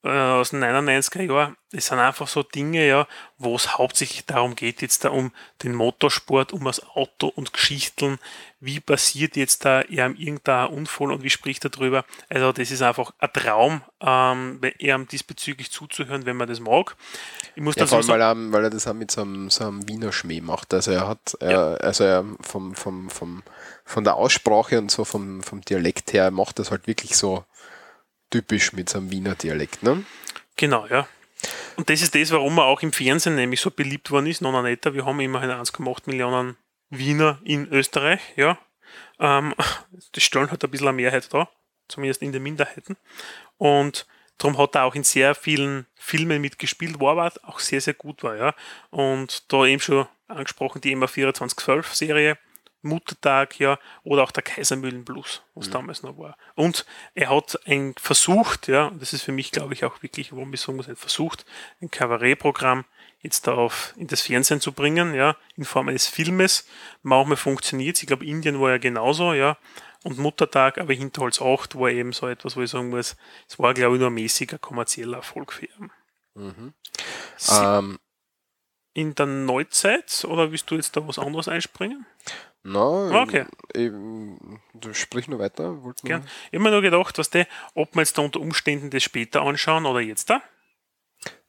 [0.05, 4.55] äh, aus den 99er Jahren, das sind einfach so Dinge, ja, wo es hauptsächlich darum
[4.55, 5.33] geht, jetzt da um
[5.63, 8.19] den Motorsport, um das Auto und Geschichten,
[8.61, 12.05] wie passiert jetzt da eher irgendein Unfall und wie spricht er drüber.
[12.29, 16.97] Also das ist einfach ein Traum, ähm, eher diesbezüglich zuzuhören, wenn man das mag.
[17.55, 19.65] Ich muss ja, vor allem, weil, er, weil er das auch mit so einem, so
[19.65, 20.73] einem Wiener Schmäh macht.
[20.73, 21.75] Also er hat, ja.
[21.75, 23.43] also er vom, vom, vom,
[23.85, 27.45] von der Aussprache und so vom, vom Dialekt her macht das halt wirklich so
[28.31, 30.05] typisch mit so einem Wiener Dialekt, ne?
[30.57, 31.09] Genau, ja.
[31.77, 34.63] Und das ist das, warum er auch im Fernsehen nämlich so beliebt worden ist, noch
[34.63, 34.95] netter.
[34.95, 36.57] Wir haben immerhin 1,8 Millionen
[36.91, 38.59] Wiener in Österreich, ja.
[39.21, 39.55] Ähm,
[40.13, 41.49] das stellen halt ein bisschen eine Mehrheit da,
[41.89, 42.97] zumindest in den Minderheiten.
[43.57, 44.07] Und
[44.39, 48.23] darum hat er auch in sehr vielen Filmen mitgespielt, wo aber auch sehr, sehr gut
[48.23, 48.55] war, ja.
[48.91, 52.39] Und da eben schon angesprochen, die MA 2412 Serie,
[52.83, 55.73] Muttertag, ja, oder auch der Kaisermühlenblues, was mhm.
[55.73, 56.37] damals noch war.
[56.55, 60.53] Und er hat ein versucht, ja, das ist für mich, glaube ich, auch wirklich, warum
[60.55, 61.45] ich sagen muss, versucht,
[61.81, 62.85] ein Kabarettprogramm
[63.21, 66.67] jetzt da auf, in das Fernsehen zu bringen, ja, in Form eines Filmes.
[67.03, 69.59] Manchmal funktioniert Ich glaube, Indien war ja genauso, ja.
[70.05, 73.17] Und Muttertag, aber Hinterholz 8 war eben so etwas, wo ich sagen muss,
[73.49, 75.91] es war, glaube ich, nur ein mäßiger kommerzieller Erfolg für ihn.
[76.35, 76.75] Mhm.
[77.51, 77.99] Ähm,
[78.95, 82.07] in der Neuzeit oder willst du jetzt da was anderes einspringen?
[82.63, 83.47] Nein, okay.
[83.73, 83.93] ich,
[84.91, 85.77] ich, sprich nur weiter.
[86.03, 86.27] Gern.
[86.51, 89.43] Ich habe mir nur gedacht, was der, ob wir jetzt da unter Umständen das später
[89.43, 90.43] anschauen oder jetzt da?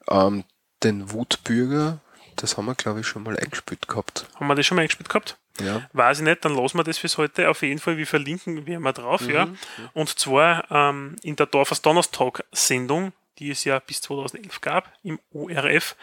[0.08, 0.44] Ähm,
[0.84, 2.00] den Wutbürger,
[2.36, 4.28] das haben wir, glaube ich, schon mal eingespielt gehabt.
[4.36, 5.38] Haben wir das schon mal eingespielt gehabt?
[5.60, 5.90] Ja.
[5.94, 7.50] Weiß ich nicht, dann lassen wir das fürs heute.
[7.50, 9.30] Auf jeden Fall, wir verlinken wir mal drauf, mhm.
[9.30, 9.48] ja.
[9.94, 15.96] Und zwar ähm, in der Dorfers Donnerstag-Sendung, die es ja bis 2011 gab, im ORF,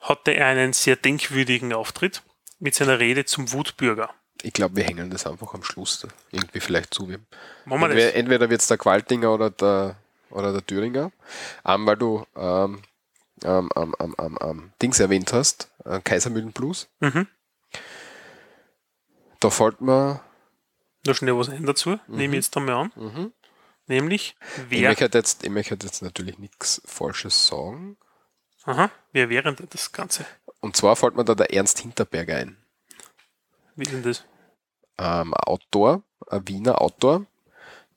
[0.00, 2.22] hatte er einen sehr denkwürdigen Auftritt
[2.58, 4.10] mit seiner Rede zum Wutbürger.
[4.42, 7.08] Ich glaube, wir hängen das einfach am Schluss irgendwie vielleicht zu.
[7.64, 9.96] Entweder, entweder wird es der Qualtinger oder der,
[10.30, 11.10] oder der Thüringer.
[11.64, 12.82] Ähm, weil du ähm,
[13.44, 16.88] ähm, Dings erwähnt hast, äh, Kaisermühlen Blues.
[17.00, 17.26] Mhm.
[19.40, 20.20] Da fällt mir.
[21.06, 22.16] Noch schnell was ein dazu, mhm.
[22.16, 22.92] nehme ich jetzt einmal an.
[22.96, 23.32] Mhm.
[23.86, 24.36] Nämlich,
[24.68, 24.90] wer.
[24.90, 27.96] Ich möchte jetzt, ich möchte jetzt natürlich nichts Falsches sagen.
[28.66, 30.26] Aha, wer wäre denn das Ganze?
[30.60, 32.56] Und zwar fällt mir da der Ernst Hinterberger ein.
[33.76, 34.24] Wie denn das?
[34.98, 37.26] Ähm, Autor, ein Wiener Autor,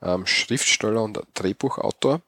[0.01, 2.21] ähm, Schriftsteller und Drehbuchautor.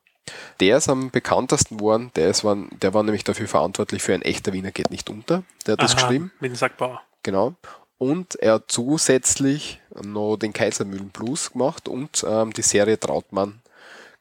[0.59, 4.53] Der ist am bekanntesten geworden, der, ist, der war nämlich dafür verantwortlich für ein echter
[4.53, 5.43] Wiener geht nicht unter.
[5.67, 6.31] Der hat Aha, das geschrieben.
[6.39, 7.01] Mit dem Sackbauer.
[7.21, 7.53] Genau.
[7.99, 13.61] Und er hat zusätzlich noch den Kaisermühlen Blues gemacht und ähm, die Serie Trautmann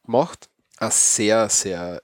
[0.05, 0.51] gemacht.
[0.77, 2.03] Ein sehr, sehr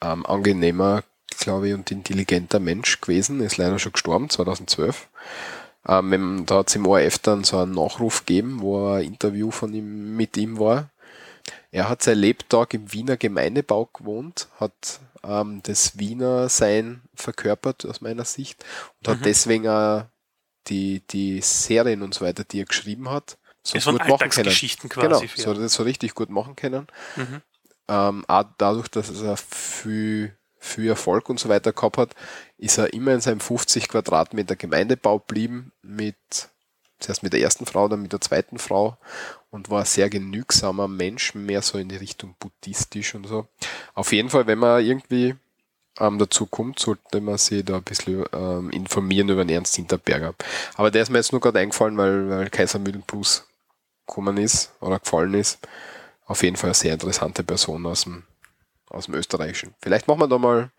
[0.00, 1.04] ähm, angenehmer,
[1.38, 5.08] glaube ich, und intelligenter Mensch gewesen, ist leider schon gestorben, 2012.
[5.86, 9.72] Ähm, da hat es im ORF dann so einen Nachruf gegeben, wo ein Interview von
[9.72, 10.90] ihm mit ihm war.
[11.70, 18.00] Er hat sein Lebtag im Wiener Gemeindebau gewohnt, hat ähm, das Wiener Sein verkörpert aus
[18.00, 18.64] meiner Sicht
[18.98, 19.12] und mhm.
[19.12, 20.04] hat deswegen auch
[20.68, 24.50] die, die Serien und so weiter, die er geschrieben hat, so es gut machen können.
[24.88, 26.86] Genau, so, so richtig gut machen können.
[27.16, 27.42] Mhm.
[27.88, 32.14] ähm, auch dadurch, dass er viel, viel Erfolg und so weiter gehabt hat,
[32.56, 36.16] ist er immer in seinem 50 Quadratmeter Gemeindebau geblieben mit
[36.98, 38.96] zuerst mit der ersten Frau, dann mit der zweiten Frau
[39.50, 43.46] und war ein sehr genügsamer Mensch, mehr so in die Richtung buddhistisch und so.
[43.94, 45.36] Auf jeden Fall, wenn man irgendwie
[46.00, 50.34] ähm, dazu kommt, sollte man sich da ein bisschen ähm, informieren über den Ernst Hinterberger.
[50.74, 53.46] Aber der ist mir jetzt nur gerade eingefallen, weil, weil Kaiser Mühlen Plus
[54.06, 55.58] gekommen ist oder gefallen ist.
[56.26, 58.24] Auf jeden Fall eine sehr interessante Person aus dem,
[58.90, 59.74] aus dem Österreichischen.
[59.80, 60.70] Vielleicht machen wir da mal,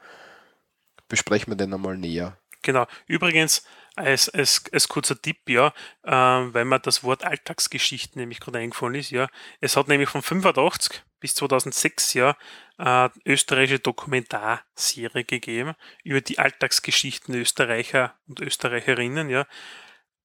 [1.08, 2.38] besprechen wir den einmal näher.
[2.62, 2.88] Genau.
[3.08, 3.64] Übrigens,
[3.96, 8.96] als, als, als kurzer Tipp, ja, äh, weil mir das Wort Alltagsgeschichten nämlich gerade eingefallen
[8.96, 9.28] ist, ja.
[9.62, 12.36] Es hat nämlich von 85 bis 2006 ja
[12.78, 19.46] äh, österreichische Dokumentarserie gegeben über die Alltagsgeschichten Österreicher und Österreicherinnen, ja.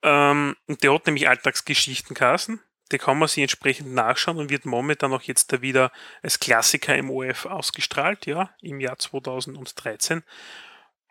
[0.03, 2.61] Ähm, und der hat nämlich Alltagsgeschichten geheißen.
[2.95, 5.90] Die kann man sich entsprechend nachschauen und wird momentan auch jetzt da wieder
[6.22, 10.22] als Klassiker im OF ausgestrahlt, ja, im Jahr 2013.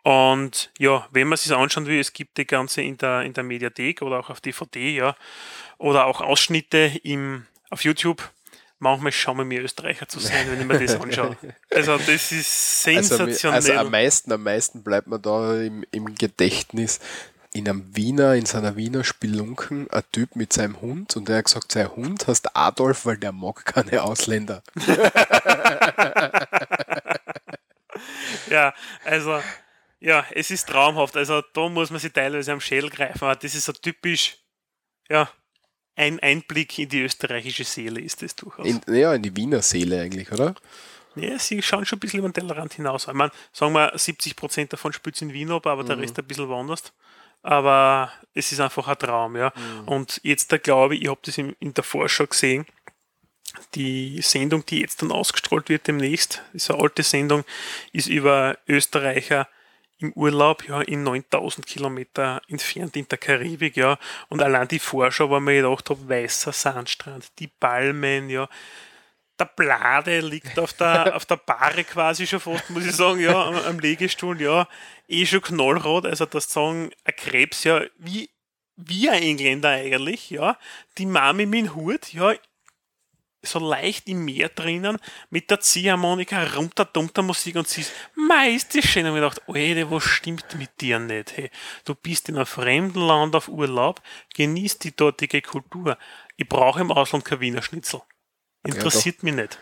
[0.02, 3.44] Und ja, wenn man sich anschauen will, es gibt die ganze in der, in der
[3.44, 5.14] Mediathek oder auch auf DVD, ja,
[5.76, 8.30] oder auch Ausschnitte im, auf YouTube.
[8.78, 11.36] Manchmal schauen wir mir Österreicher zu sein, wenn ich mir das anschaue.
[11.70, 13.34] Also das ist sensationell.
[13.34, 17.00] Also, also am meisten, am meisten bleibt man da im, im Gedächtnis,
[17.54, 21.44] in einem Wiener, in seiner Wiener Spelunken, ein Typ mit seinem Hund und der hat
[21.44, 24.62] gesagt, sein Hund heißt Adolf, weil der mag keine Ausländer.
[28.50, 28.74] ja,
[29.04, 29.40] also
[30.00, 31.16] ja, es ist traumhaft.
[31.16, 33.22] Also da muss man sich teilweise am Schädel greifen.
[33.22, 34.36] Aber das ist so typisch,
[35.08, 35.30] ja,
[35.94, 38.66] ein Einblick in die österreichische Seele ist das durchaus.
[38.66, 40.56] In, ja, in die Wiener Seele eigentlich, oder?
[41.14, 43.06] Ja, sie schauen schon ein bisschen über den Tellerrand hinaus.
[43.06, 45.86] Ich meine, sagen wir, 70% in spielt in Wien ab, aber mhm.
[45.86, 46.92] der Rest ein bisschen woanders.
[47.44, 49.52] Aber es ist einfach ein Traum, ja.
[49.54, 49.88] Mhm.
[49.88, 52.66] Und jetzt, da glaube ich, ich habe das in, in der Vorschau gesehen,
[53.74, 57.44] die Sendung, die jetzt dann ausgestrahlt wird demnächst, ist eine alte Sendung,
[57.92, 59.46] ist über Österreicher
[59.98, 63.98] im Urlaub, ja, in 9000 Kilometer entfernt in der Karibik, ja.
[64.28, 68.48] Und allein die Vorschau, wo man gedacht habe, weißer Sandstrand, die Palmen, ja.
[69.44, 73.46] Der Blade liegt auf der, auf der Bahre quasi schon fast, muss ich sagen, ja,
[73.46, 74.66] am, am Legestuhl, ja.
[75.06, 78.30] Eh schon knallrot, also das sagen, ein Krebs, ja, wie,
[78.76, 80.56] wie ein Engländer eigentlich, ja.
[80.96, 82.34] Die Mami mit dem Hut, ja,
[83.46, 88.74] so leicht im Meer drinnen mit der Ziehharmonika runter, dummter Musik und sie ist, meist
[88.74, 89.04] ist schön.
[89.04, 91.36] Und ich gedacht, Alter, was stimmt mit dir nicht?
[91.36, 91.50] Hey,
[91.84, 94.00] du bist in einem fremden Land auf Urlaub,
[94.34, 95.98] genießt die dortige Kultur.
[96.36, 98.00] Ich brauche im Ausland kein Wiener Schnitzel.
[98.64, 99.58] Interessiert ja, mich nicht.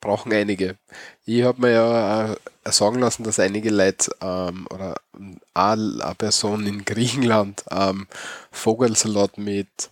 [0.00, 0.76] Brauchen einige.
[1.24, 2.36] Ich habe mir ja äh,
[2.72, 4.96] sagen lassen, dass einige Leute ähm, oder
[5.54, 8.06] eine Person in Griechenland ähm,
[8.50, 9.90] Vogelsalat mit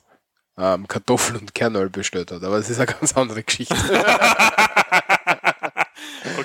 [0.57, 2.45] ähm, Kartoffeln und Kernöl bestellt hat.
[2.45, 3.75] Aber es ist eine ganz andere Geschichte.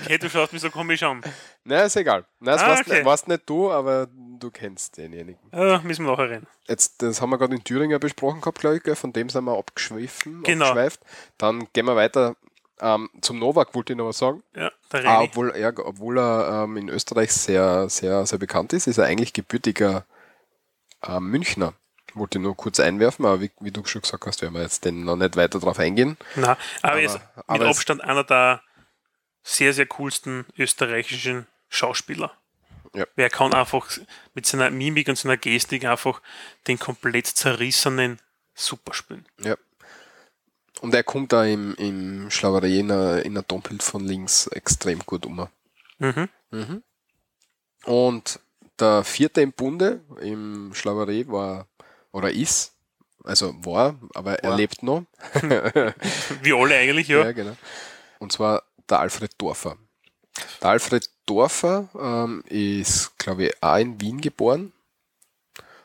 [0.09, 1.21] okay, du schaust mich so komisch an.
[1.63, 2.25] Na, ist egal.
[2.39, 3.05] Nein, das ah, warst, okay.
[3.05, 5.39] warst, nicht du, aber du kennst denjenigen.
[5.53, 6.47] Ja, müssen wir nachher reden.
[6.67, 8.97] Jetzt, das haben wir gerade in Thüringen besprochen gehabt, glaube ich.
[8.97, 10.65] Von dem sind wir abgeschwiffen, genau.
[10.65, 11.01] abgeschweift.
[11.37, 12.35] Dann gehen wir weiter
[12.81, 14.41] ähm, zum Novak wollte ich noch was sagen.
[14.55, 18.97] Ja, ah, obwohl, ja, obwohl er ähm, in Österreich sehr, sehr, sehr bekannt ist, ist
[18.97, 20.05] er eigentlich gebürtiger
[21.05, 21.73] äh, Münchner
[22.15, 25.03] wollte nur kurz einwerfen, aber wie, wie, du schon gesagt hast, werden wir jetzt denn
[25.03, 26.17] noch nicht weiter drauf eingehen.
[26.35, 28.61] Na, aber, aber, ist mit aber Abstand einer der
[29.49, 32.33] sehr, sehr coolsten österreichischen Schauspieler.
[32.93, 33.05] Ja.
[33.15, 33.87] Wer kann einfach
[34.33, 36.21] mit seiner Mimik und seiner Gestik einfach
[36.67, 38.19] den komplett zerrissenen
[38.53, 39.25] super spielen.
[39.41, 39.55] Ja.
[40.81, 45.47] Und er kommt da im, im Schlauerei in der Dombild von links extrem gut um.
[45.97, 46.29] Mhm.
[46.51, 46.83] Mhm.
[47.83, 48.39] Und
[48.79, 51.67] der vierte im Bunde im Schlauerei war
[52.11, 52.73] oder ist.
[53.23, 54.39] Also war, aber war.
[54.39, 55.03] er lebt noch.
[56.41, 57.25] Wie alle eigentlich, ja.
[57.25, 57.57] ja genau.
[58.19, 59.77] Und zwar der Alfred Dorfer.
[60.61, 64.73] Der Alfred Dorfer ähm, ist, glaube ich, auch in Wien geboren.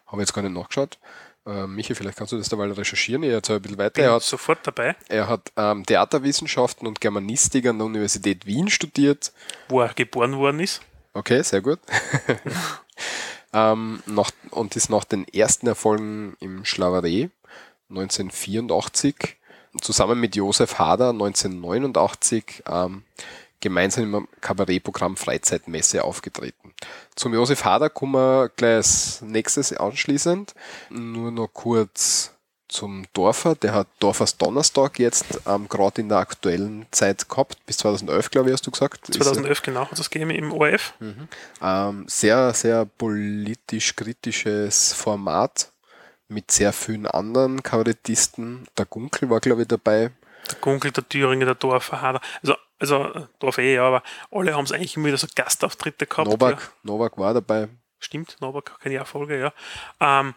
[0.07, 0.99] Habe jetzt gar nicht nachgeschaut.
[1.47, 3.23] Äh, Michi, vielleicht kannst du das dabei recherchieren.
[3.23, 3.91] Ich erzähle ein bisschen weiter.
[3.91, 4.97] Bin er hat, sofort dabei.
[5.09, 9.33] Er hat ähm, Theaterwissenschaften und Germanistik an der Universität Wien studiert.
[9.69, 10.81] Wo er geboren worden ist.
[11.13, 11.81] Okay, sehr gut.
[13.53, 17.31] ähm, nach, und ist nach den ersten Erfolgen im Schlaveré
[17.91, 19.37] 1984
[19.81, 23.03] zusammen mit Josef Hader 1989 ähm,
[23.61, 26.75] gemeinsam im Kabarettprogramm Freizeitmesse aufgetreten.
[27.17, 30.55] Zum Josef Hader kommen wir gleich als nächstes anschließend.
[30.91, 32.35] Nur noch kurz
[32.69, 33.55] zum Dorfer.
[33.55, 38.49] Der hat Dorfers Donnerstag jetzt ähm, gerade in der aktuellen Zeit gehabt, bis 2011, glaube
[38.49, 39.07] ich, hast du gesagt.
[39.07, 40.93] 2011, genau, hat es gegeben im ORF.
[41.01, 41.29] Mhm.
[41.63, 45.71] Ähm, sehr, sehr politisch kritisches Format
[46.35, 48.67] mit sehr vielen anderen Kabarettisten.
[48.77, 50.11] Der Gunkel war, glaube ich, dabei.
[50.51, 52.21] Der Gunkel, der Thüringer, der Dorfer.
[52.43, 56.29] Also also darf eh, ja, aber alle haben es eigentlich immer wieder so Gastauftritte gehabt.
[56.29, 56.69] Novak, Ja.
[56.83, 57.69] Novak war dabei.
[57.99, 59.53] Stimmt, Novak kenne ich auch Folge, ja.
[60.01, 60.35] Ähm,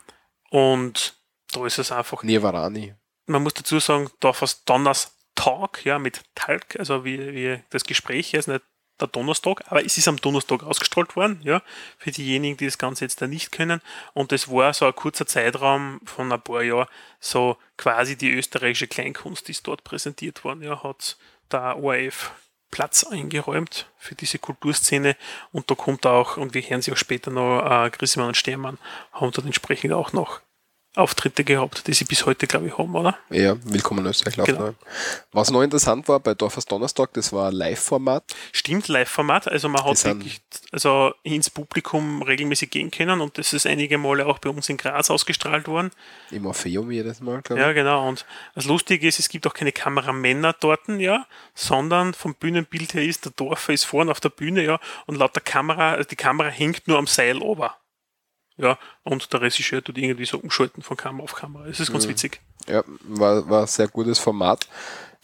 [0.51, 1.15] und
[1.51, 2.95] da ist es einfach Nirvarani.
[3.25, 8.33] man muss dazu sagen, Dorfers Donners Talk, ja, mit Talk, also wie, wie das Gespräch
[8.33, 8.63] ist, nicht
[8.99, 11.61] der Donnerstag, aber es ist am Donnerstag ausgestrahlt worden, ja,
[11.97, 13.81] für diejenigen, die das Ganze jetzt da nicht können.
[14.13, 16.87] Und das war so ein kurzer Zeitraum von ein paar Jahren,
[17.19, 21.17] so quasi die österreichische Kleinkunst ist dort präsentiert worden, ja, hat
[21.51, 22.31] der ORF
[22.71, 25.15] Platz eingeräumt für diese Kulturszene
[25.51, 28.77] und da kommt auch, und wir hören sie auch später noch, äh, Grissemann und Stermann
[29.13, 30.41] haben dort entsprechend auch noch
[30.97, 33.17] Auftritte gehabt, die sie bis heute, glaube ich, haben, oder?
[33.29, 34.35] Ja, willkommen in Österreich.
[34.37, 34.67] laufen, Genau.
[34.67, 34.73] ja.
[35.31, 38.23] Was noch interessant war bei Dorfers Donnerstag, das war Live-Format.
[38.51, 39.47] Stimmt, Live-Format.
[39.47, 40.41] Also man hat wirklich
[40.71, 44.77] also ins Publikum regelmäßig gehen können und das ist einige Male auch bei uns in
[44.77, 45.91] Graz ausgestrahlt worden.
[46.31, 47.75] Im Orpheum jedes Mal, glaube Ja, ich.
[47.75, 48.07] genau.
[48.07, 48.25] Und
[48.55, 53.25] das Lustige ist, es gibt auch keine Kameramänner dort, ja, sondern vom Bühnenbild her ist,
[53.25, 56.49] der Dorfer ist vorne auf der Bühne, ja, und laut der Kamera, also die Kamera
[56.49, 57.77] hängt nur am Seil ober.
[58.57, 61.65] Ja, und der Regisseur tut irgendwie so umschalten von Kamera auf Kamera.
[61.67, 62.41] Das ist ganz witzig.
[62.67, 64.67] Ja, war, war ein sehr gutes Format.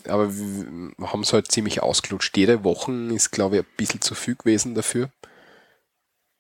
[0.08, 2.36] Aber wir haben es halt ziemlich ausgelutscht.
[2.38, 5.10] Jede Woche ist, glaube ich, ein bisschen zu viel gewesen dafür.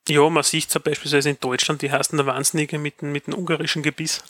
[0.09, 3.27] Ja, man sieht es ja beispielsweise in Deutschland, die heißen der Wahnsinnige mit, dem- mit
[3.27, 4.21] dem ungarischen Gebiss.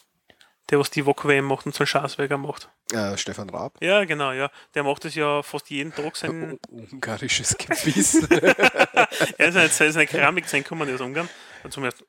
[0.70, 2.70] Der, was die Wok-WM macht und so einen Schaßweiger macht.
[2.93, 3.74] Äh, Stefan Raab.
[3.82, 4.49] Ja, genau, ja.
[4.76, 6.16] Der macht es ja fast jeden Tag.
[6.16, 8.16] Sein, Ungarisches Gebiss.
[8.30, 11.28] er ist eine, ist eine Keramik sein kommen aus Ungarn.
[11.70, 12.05] Zum ersten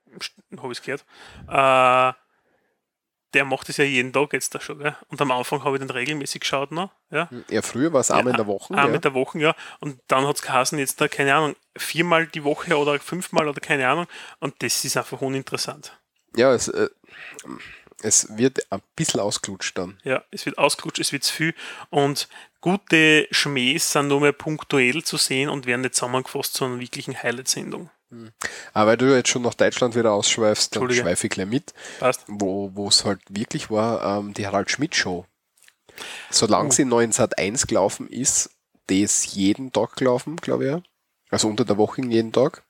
[0.59, 1.05] habe ich es gehört.
[1.49, 2.19] Äh,
[3.35, 4.79] der macht es ja jeden Tag jetzt da schon.
[4.79, 4.97] Gell?
[5.09, 6.91] Und am Anfang habe ich den regelmäßig geschaut noch.
[7.11, 7.29] Ja.
[7.51, 8.75] ja, früher war es einmal in der Woche.
[8.75, 8.89] Ah, ja.
[8.89, 9.57] mit der Woche, ja.
[9.81, 13.61] Und dann hat es geheißen, jetzt da, keine Ahnung, viermal die Woche oder fünfmal oder
[13.61, 14.07] keine Ahnung.
[14.39, 15.99] Und das ist einfach uninteressant.
[16.37, 16.89] ja, es, äh,
[18.03, 19.99] es wird ein bisschen ausgelutscht dann.
[20.05, 21.55] Ja, es wird ausgerutscht, es wird zu viel.
[21.91, 22.29] Und
[22.61, 27.21] gute Schmähs sind nur mehr punktuell zu sehen und werden nicht zusammengefasst zu einer wirklichen
[27.21, 27.91] Highlight-Sendung.
[28.73, 31.75] Aber weil du jetzt schon nach Deutschland wieder ausschweifst, dann schweife ich gleich mit.
[32.01, 32.25] Passt?
[32.27, 35.27] Wo es halt wirklich war, ähm, die Harald Schmidt Show.
[36.31, 38.51] Solange sie neu in Sat 1 gelaufen ist,
[38.91, 40.71] die ist jeden Tag gelaufen, glaube ich.
[40.71, 40.83] ja.
[41.31, 42.63] Also unter der Woche jeden Tag.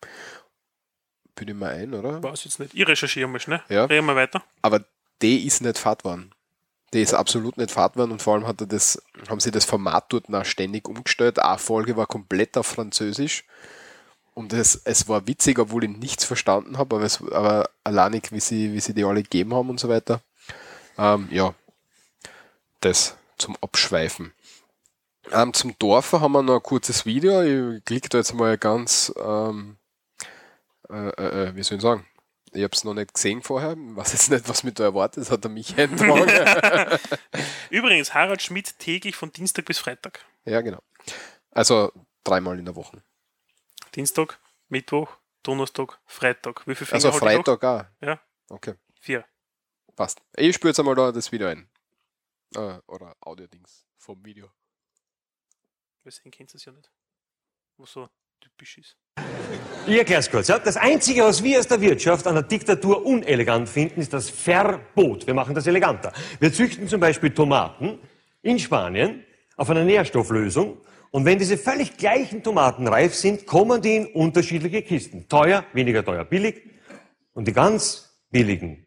[1.34, 2.22] Bin ich mal ein, oder?
[2.22, 2.74] Weiß jetzt nicht.
[2.74, 3.60] Ich recherchiere mal schnell.
[3.68, 3.86] Ja.
[3.86, 4.42] Reden wir weiter.
[4.62, 4.84] Aber
[5.20, 6.32] die ist nicht Fahrt worden.
[6.92, 9.64] Die ist absolut nicht Fahrt worden und vor allem hat er das, haben sie das
[9.64, 11.40] Format dort nach ständig umgestellt.
[11.40, 13.44] Eine Folge war komplett auf Französisch.
[14.34, 18.40] Und es, es war witzig, obwohl ich nichts verstanden habe, aber, es, aber alleinig, wie
[18.40, 20.20] sie, wie sie die alle gegeben haben und so weiter.
[20.98, 21.54] Ähm, ja,
[22.80, 24.32] das zum Abschweifen.
[25.32, 27.42] Ähm, zum Dorfer haben wir noch ein kurzes Video.
[27.42, 29.76] Ich klicke da jetzt mal ganz, ähm,
[30.90, 32.06] äh, äh, äh, wie soll ich sagen?
[32.52, 33.72] Ich habe es noch nicht gesehen vorher.
[33.72, 35.22] Ich weiß jetzt nicht, was mit da erwartet.
[35.22, 36.30] Das hat er mich eintragen.
[37.70, 40.20] Übrigens, Harald Schmidt täglich von Dienstag bis Freitag.
[40.44, 40.78] ja, genau.
[41.50, 43.02] Also dreimal in der Woche.
[43.94, 44.38] Dienstag,
[44.68, 46.66] Mittwoch, Donnerstag, Freitag.
[46.66, 47.12] Wie viele Finger Also?
[47.18, 47.84] Freitag auch.
[48.00, 48.20] Ja,
[48.50, 49.24] Okay, vier.
[49.96, 50.20] passt.
[50.36, 51.68] Ich spüre jetzt einmal da das Video ein.
[52.54, 54.48] Äh, oder Audio-Dings vom Video.
[56.04, 56.90] Deswegen kennt ihr es ja nicht.
[57.78, 58.08] Was so
[58.40, 58.96] typisch ist.
[59.86, 60.48] Ich erkläre es kurz.
[60.48, 60.58] Ja.
[60.58, 65.26] Das Einzige, was wir aus der Wirtschaft an der Diktatur unelegant finden, ist das Verbot.
[65.26, 66.12] Wir machen das eleganter.
[66.40, 67.98] Wir züchten zum Beispiel Tomaten
[68.42, 69.24] in Spanien
[69.56, 70.80] auf einer Nährstofflösung.
[71.14, 75.28] Und wenn diese völlig gleichen Tomaten reif sind, kommen die in unterschiedliche Kisten.
[75.28, 76.60] Teuer, weniger teuer, billig.
[77.34, 78.84] Und die ganz billigen,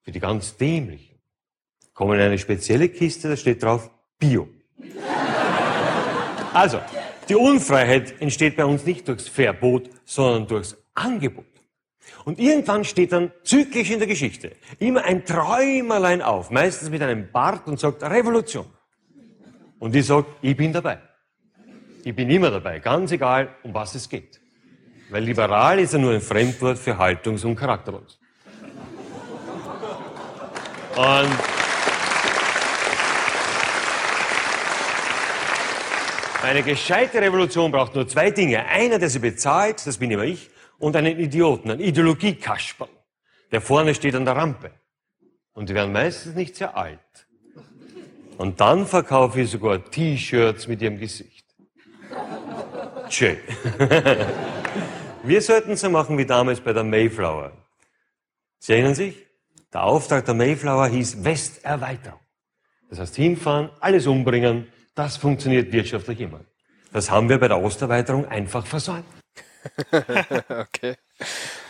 [0.00, 1.18] für die ganz dämlichen,
[1.92, 4.48] kommen in eine spezielle Kiste, da steht drauf Bio.
[6.54, 6.80] Also,
[7.28, 11.44] die Unfreiheit entsteht bei uns nicht durchs Verbot, sondern durchs Angebot.
[12.24, 17.30] Und irgendwann steht dann zyklisch in der Geschichte immer ein Träumerlein auf, meistens mit einem
[17.30, 18.64] Bart und sagt Revolution.
[19.78, 20.98] Und ich sage, ich bin dabei.
[22.06, 24.40] Ich bin immer dabei, ganz egal, um was es geht.
[25.10, 28.20] Weil liberal ist ja nur ein Fremdwort für haltungs- und charakterlos.
[30.94, 31.36] Und
[36.44, 38.64] Eine gescheite Revolution braucht nur zwei Dinge.
[38.66, 40.48] Einer, der sie bezahlt, das bin immer ich,
[40.78, 42.88] und einen Idioten, einen Ideologiekasperl,
[43.50, 44.70] der vorne steht an der Rampe.
[45.54, 47.00] Und die werden meistens nicht sehr alt.
[48.38, 51.35] Und dann verkaufe ich sogar T-Shirts mit ihrem Gesicht.
[53.08, 53.38] Schön.
[55.22, 57.52] Wir sollten so machen wie damals bei der Mayflower.
[58.58, 59.26] Sie erinnern sich?
[59.72, 62.20] Der Auftrag der Mayflower hieß Westerweiterung.
[62.88, 66.40] Das heißt, hinfahren, alles umbringen, das funktioniert wirtschaftlich immer.
[66.92, 69.04] Das haben wir bei der Osterweiterung einfach versäumt.
[69.92, 70.96] okay.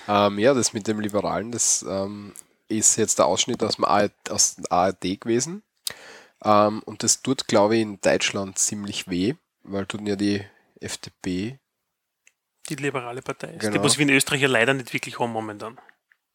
[0.07, 2.33] Ähm, ja, das mit dem Liberalen, das ähm,
[2.69, 5.63] ist jetzt der Ausschnitt aus dem ARD, gewesen.
[6.45, 10.45] Ähm, und das tut, glaube ich, in Deutschland ziemlich weh, weil tun ja die
[10.87, 11.59] FDP,
[12.69, 13.61] Die liberale Partei ist.
[13.61, 13.73] Genau.
[13.77, 15.79] Die, was wir in Österreich ja leider nicht wirklich haben momentan.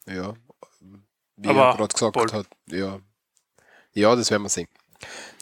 [0.06, 0.34] ja,
[1.36, 2.32] wie Aber er gerade gesagt bald.
[2.32, 3.00] hat, ja,
[3.94, 4.68] ja, das werden wir sehen.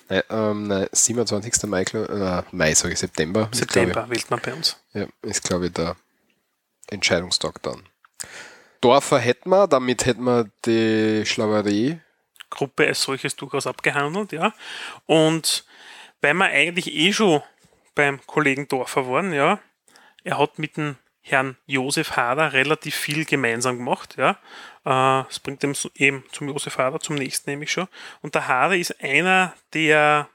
[0.09, 1.65] Nein, ähm, nein, 27.
[1.69, 3.49] Mai, äh, Mai sage ich, September.
[3.53, 4.83] September wählt man bei uns.
[4.93, 5.95] Ich, ja, ist glaube ich der
[6.89, 7.89] Entscheidungstag dann.
[8.81, 12.01] Dorfer hätten wir, damit hätten wir die Schlauerie.
[12.49, 14.53] Gruppe als solches durchaus abgehandelt, ja.
[15.07, 15.65] Und
[16.21, 17.43] weil wir eigentlich eh schon
[18.01, 19.59] beim Kollegen Dorfer waren, ja,
[20.25, 24.39] er hat mit dem Herrn Josef Hader relativ viel gemeinsam gemacht, ja.
[24.87, 25.63] Äh, Das bringt
[25.97, 27.89] eben zum Josef Hader, zum nächsten nämlich schon.
[28.23, 30.31] Und der Hader ist einer der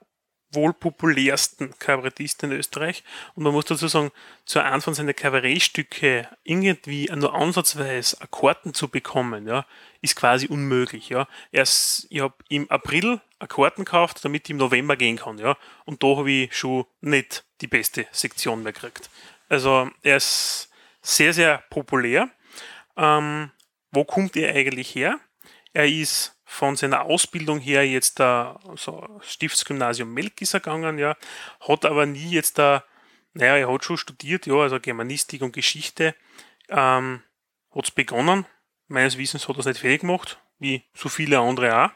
[0.51, 3.03] wohl populärsten Kabarettisten in Österreich.
[3.35, 4.11] Und man muss dazu sagen,
[4.45, 9.65] zu einem von seinen Kabarettstücke irgendwie nur ansatzweise Akkorden zu bekommen, ja,
[10.01, 11.27] ist quasi unmöglich, ja.
[11.51, 15.57] Erst, ich habe im April Akkorden gekauft, damit ich im November gehen kann, ja.
[15.85, 19.09] Und da habe ich schon nicht die beste Sektion mehr gekriegt.
[19.49, 20.69] Also, er ist
[21.01, 22.29] sehr, sehr populär.
[22.97, 23.51] Ähm,
[23.91, 25.19] wo kommt er eigentlich her?
[25.73, 31.17] Er ist von seiner Ausbildung her jetzt da so Stiftsgymnasium Melkis gegangen, ja,
[31.59, 32.85] hat aber nie jetzt da,
[33.33, 36.15] naja, er hat schon studiert, ja, also Germanistik und Geschichte,
[36.69, 37.21] ähm,
[37.75, 38.45] hat es begonnen.
[38.87, 41.89] Meines Wissens hat er es nicht fertig gemacht, wie so viele andere auch.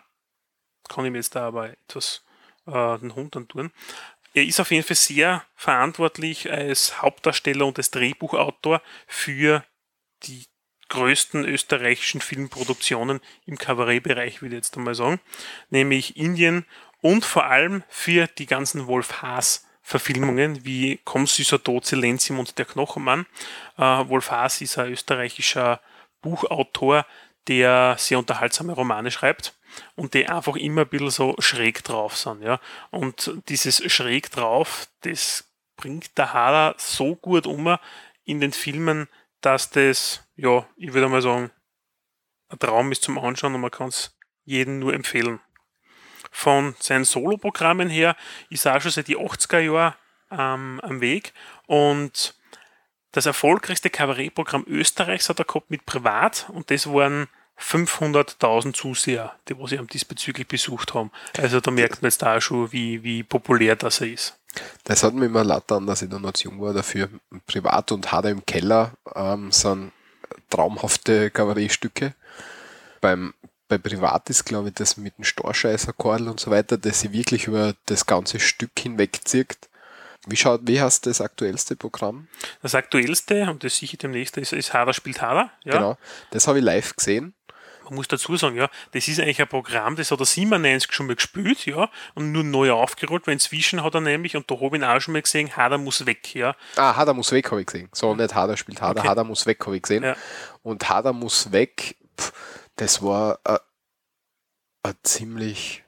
[0.89, 2.25] Kann ich mir jetzt da aber etwas
[2.67, 3.71] äh, den Hund antun.
[4.33, 9.63] Er ist auf jeden Fall sehr verantwortlich als Hauptdarsteller und als Drehbuchautor für
[10.23, 10.45] die
[10.89, 15.19] größten österreichischen Filmproduktionen im Kabarettbereich, würde ich jetzt einmal sagen,
[15.69, 16.65] nämlich Indien
[17.01, 22.59] und vor allem für die ganzen Wolf Haas Verfilmungen wie Komm süßer Tod, Silenzium und
[22.59, 23.25] der Knochenmann.
[23.75, 25.81] Äh, Wolf Haas ist ein österreichischer
[26.21, 27.07] Buchautor,
[27.47, 29.55] der sehr unterhaltsame Romane schreibt
[29.95, 32.43] und die einfach immer ein bisschen so schräg drauf sind.
[32.43, 32.59] Ja?
[32.91, 37.77] Und dieses schräg drauf, das bringt der Hader so gut um
[38.25, 39.07] in den Filmen,
[39.41, 41.51] dass das, ja, ich würde mal sagen,
[42.49, 45.39] ein Traum ist zum Anschauen und man kann es jedem nur empfehlen.
[46.31, 48.15] Von seinen Soloprogrammen her
[48.49, 49.95] ist er auch schon seit die 80er Jahren
[50.31, 51.33] ähm, am Weg
[51.67, 52.35] und
[53.11, 57.27] das erfolgreichste Kabarettprogramm Österreichs hat er gehabt mit Privat und das waren
[57.59, 61.11] 500.000 Zuseher, die was ihn diesbezüglich besucht haben.
[61.37, 64.38] Also da merkt man jetzt auch schon, wie, wie populär das er ist.
[64.83, 67.09] Das hat mir immer leid an, dass ich da noch zu jung war dafür.
[67.45, 69.91] Privat und Hader im Keller ähm, sind
[70.49, 72.15] traumhafte Kabarettstücke.
[73.01, 73.33] Beim,
[73.67, 77.47] bei Privat ist, glaube ich, das mit dem Storscheißerkordel und so weiter, das sich wirklich
[77.47, 79.69] über das ganze Stück hinwegzieht.
[80.27, 82.27] Wie schaut, wie heißt das aktuellste Programm?
[82.61, 85.51] Das aktuellste, und das sicher demnächst, ist, ist Hader spielt Hader.
[85.63, 85.73] Ja.
[85.73, 85.97] Genau.
[86.31, 87.33] Das habe ich live gesehen.
[87.89, 91.07] Man muss dazu sagen, ja, das ist eigentlich ein Programm, das hat er 97 schon
[91.07, 94.67] mal gespielt, ja, und nur neu aufgerollt, weil inzwischen hat er nämlich, und da habe
[94.67, 96.55] ich ihn auch schon mal gesehen, Hader muss weg, ja.
[96.75, 97.89] Ah, Hader muss weg, habe ich gesehen.
[97.93, 99.09] So, nicht Hader spielt Hader, Okay.
[99.09, 100.03] Hader muss weg, habe ich gesehen.
[100.03, 100.15] Ja.
[100.63, 102.31] Und Hader muss weg, pff,
[102.75, 103.39] das war
[104.83, 105.83] eine ziemlich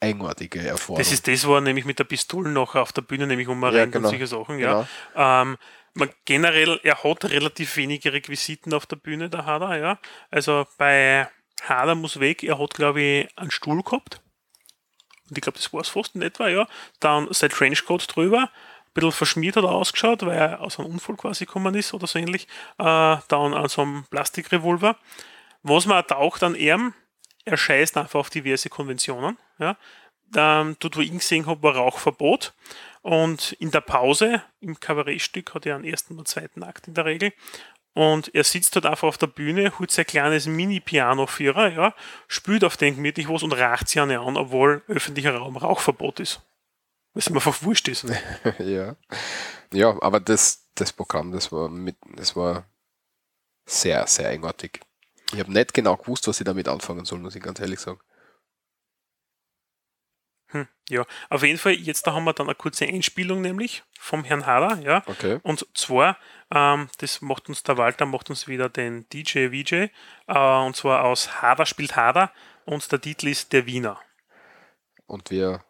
[0.00, 0.98] eigenartige Erfahrung.
[0.98, 3.74] Das ist das, wo er nämlich mit der Pistole noch auf der Bühne nämlich umrennt
[3.76, 4.08] Ja, genau.
[4.08, 4.86] und solche Sachen, ja.
[5.16, 5.56] Ähm,
[5.94, 9.98] man, generell, er hat relativ wenige Requisiten auf der Bühne, der Hader, ja.
[10.30, 11.28] Also bei
[11.62, 14.20] Hader muss weg, er hat, glaube ich, einen Stuhl gehabt.
[15.28, 16.66] Und ich glaube, das war es fast in etwa, ja.
[17.00, 18.50] Dann sein Trenchcoat drüber,
[18.88, 22.06] ein bisschen verschmiert hat er ausgeschaut, weil er aus einem Unfall quasi gekommen ist oder
[22.06, 22.48] so ähnlich.
[22.78, 24.96] Äh, dann an so einem Plastikrevolver.
[25.62, 26.94] Was man auch taucht an ihm,
[27.44, 29.38] er scheißt einfach auf diverse Konventionen.
[29.58, 29.76] Ja.
[30.34, 32.54] Ähm, dort, wo ich ihn gesehen habe, war Rauchverbot.
[33.02, 37.04] Und in der Pause, im Kabarettstück, hat er einen ersten und zweiten Akt in der
[37.04, 37.32] Regel.
[37.94, 41.94] Und er sitzt dort einfach auf der Bühne, holt sein kleines Mini-Piano-Vierer, ja,
[42.28, 46.40] spielt auf den gemütlich was und racht sie an, an, obwohl öffentlicher Raum Rauchverbot ist.
[47.12, 48.04] Weil es ihm einfach wurscht ist.
[48.58, 48.94] ja.
[49.72, 52.66] ja, aber das, das Programm, das war mit, das war
[53.66, 54.80] sehr, sehr eigenartig.
[55.32, 58.00] Ich habe nicht genau gewusst, was ich damit anfangen soll, muss ich ganz ehrlich sagen.
[60.50, 64.24] Hm, ja, auf jeden Fall, jetzt da haben wir dann eine kurze Einspielung nämlich vom
[64.24, 65.02] Herrn Hader, ja.
[65.06, 65.38] Okay.
[65.42, 66.16] Und zwar,
[66.54, 69.88] ähm, das macht uns der Walter, macht uns wieder den DJ VJ, äh,
[70.66, 72.32] und zwar aus Hader spielt Hader
[72.64, 73.98] und der Titel ist Der Wiener.
[75.06, 75.62] Und wir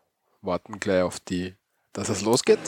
[0.43, 1.55] warten gleich auf die,
[1.93, 2.59] dass es losgeht.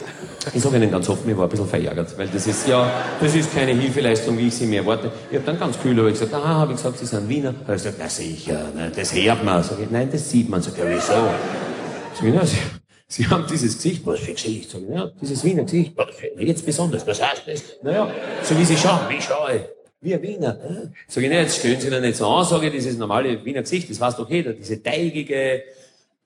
[0.53, 3.33] Ich sage Ihnen ganz offen, ich war ein bisschen verärgert, weil das ist ja, das
[3.33, 5.11] ist keine Hilfeleistung, wie ich sie mir erwarte.
[5.29, 7.53] Ich habe dann ganz kühl ich gesagt, aha, habe ich gesagt, Sie sind Wiener.
[7.53, 9.63] Da habe ich gesagt, na sicher, ne, das hört man.
[9.63, 10.61] Sag ich, nein, das sieht man.
[10.61, 11.70] Sag ich, ja, wieso?
[12.21, 12.57] Sag na, Sie,
[13.07, 14.69] Sie haben dieses Gesicht, für Gesicht?
[14.69, 17.63] Sag ich, ja, dieses Wiener Gesicht, für- jetzt besonders, was heißt das?
[17.81, 18.11] Naja,
[18.43, 19.61] so wie Sie schauen, wie schaue ich?
[20.01, 20.57] Wie ein Wiener.
[21.07, 23.61] Sag ich, na, jetzt stellen Sie da nicht so an, sage ich, dieses normale Wiener
[23.61, 25.63] Gesicht, das weiß doch jeder, diese teigige,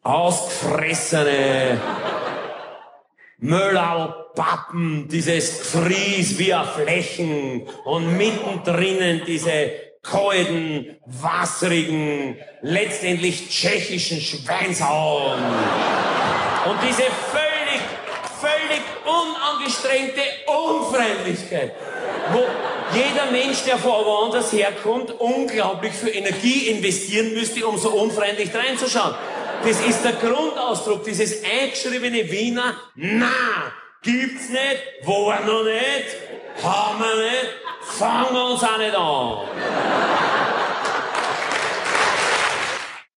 [0.04, 1.80] ausgefressene,
[3.38, 9.72] Möllerl, Pappen, dieses Fries wie ein Flächen und mittendrin diese
[10.10, 15.40] kalten, wasserigen, letztendlich tschechischen Schweinshauen.
[16.66, 17.82] Und diese völlig,
[18.40, 21.74] völlig unangestrengte Unfreundlichkeit,
[22.32, 22.46] wo
[22.94, 29.16] jeder Mensch, der von woanders herkommt, unglaublich viel Energie investieren müsste, um so unfreundlich reinzuschauen.
[29.64, 33.32] Das ist der Grundausdruck, dieses eingeschriebene Wiener, na,
[34.04, 36.06] gibt's nicht, wo er noch nicht,
[36.64, 39.48] haben wir nicht, fangen wir uns auch nicht an.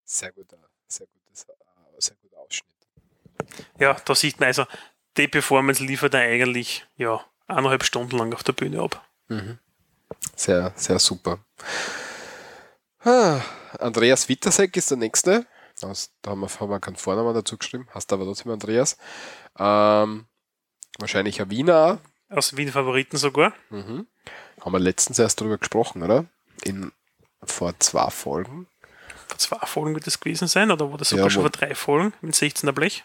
[0.05, 1.53] Sehr guter, sehr gutes, äh,
[1.99, 2.77] sehr guter Ausschnitt.
[3.79, 4.67] Ja, da sieht man also,
[5.17, 9.05] die Performance liefert er eigentlich ja, eineinhalb Stunden lang auf der Bühne ab.
[10.35, 11.39] Sehr, sehr super.
[13.01, 13.41] Ah,
[13.79, 15.47] Andreas Wittersek ist der nächste.
[15.83, 18.97] Aus, da haben wir, haben wir keinen Vornamen dazu geschrieben, hast aber trotzdem Andreas.
[19.59, 20.27] Ähm,
[20.99, 22.01] wahrscheinlich ein Wiener.
[22.29, 23.53] Aus Wien Favoriten sogar.
[23.71, 24.07] Mhm.
[24.61, 26.27] Haben wir letztens erst darüber gesprochen, oder?
[26.65, 26.93] In,
[27.43, 28.67] vor zwei Folgen.
[29.29, 31.51] Vor zwei Folgen wird das gewesen sein, oder war das Ja, sogar schon wo- vor
[31.51, 33.05] drei Folgen mit 16er Blech?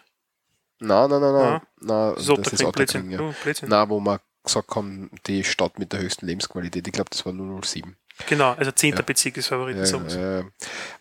[0.80, 1.42] Nein, nein, nein, nein.
[1.42, 1.62] Ja.
[1.80, 3.10] nein Das das ist Blödsinn.
[3.10, 3.20] ja.
[3.20, 3.32] Oh.
[3.62, 6.86] Nein, wo wir gesagt haben, die Stadt mit der höchsten Lebensqualität.
[6.86, 7.96] Ich glaube, das war 007.
[8.28, 8.94] Genau, also 10.
[8.96, 9.02] Ja.
[9.02, 9.84] Bezirk ist Favoriten.
[10.08, 10.40] Ja,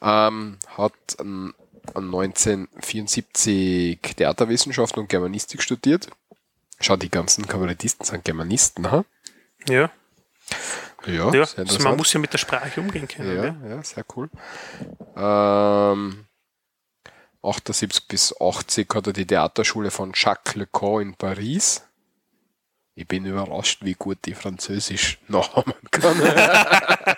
[0.01, 1.53] ja, ähm, hat ähm,
[1.93, 6.07] 1974 Theaterwissenschaften und Germanistik studiert.
[6.83, 9.05] Schau, die ganzen Kabarettisten sind Germanisten, ha?
[9.69, 9.89] ja.
[11.05, 13.35] Ja, ja also man muss ja mit der Sprache umgehen können.
[13.35, 13.55] Ja, gell?
[13.69, 14.29] ja, sehr cool.
[15.15, 16.25] Ähm,
[17.41, 21.83] 78 bis 80 hat er die Theaterschule von Jacques Lecoq in Paris.
[22.95, 26.19] Ich bin überrascht, wie gut die Französisch nachhaben kann.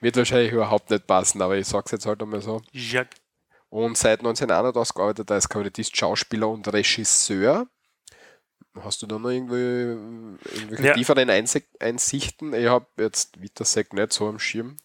[0.00, 2.62] Wird wahrscheinlich überhaupt nicht passen, aber ich sag's jetzt halt einmal so.
[2.72, 3.20] Jacques.
[3.68, 7.68] Und seit 1981 arbeitet er als Kabarettist, Schauspieler und Regisseur.
[8.82, 9.54] Hast du da noch irgendwie,
[10.52, 10.94] irgendwelche Ja.
[10.94, 12.52] tieferen Einsichten?
[12.54, 14.76] Ich habe jetzt Wittersek nicht so am Schirm.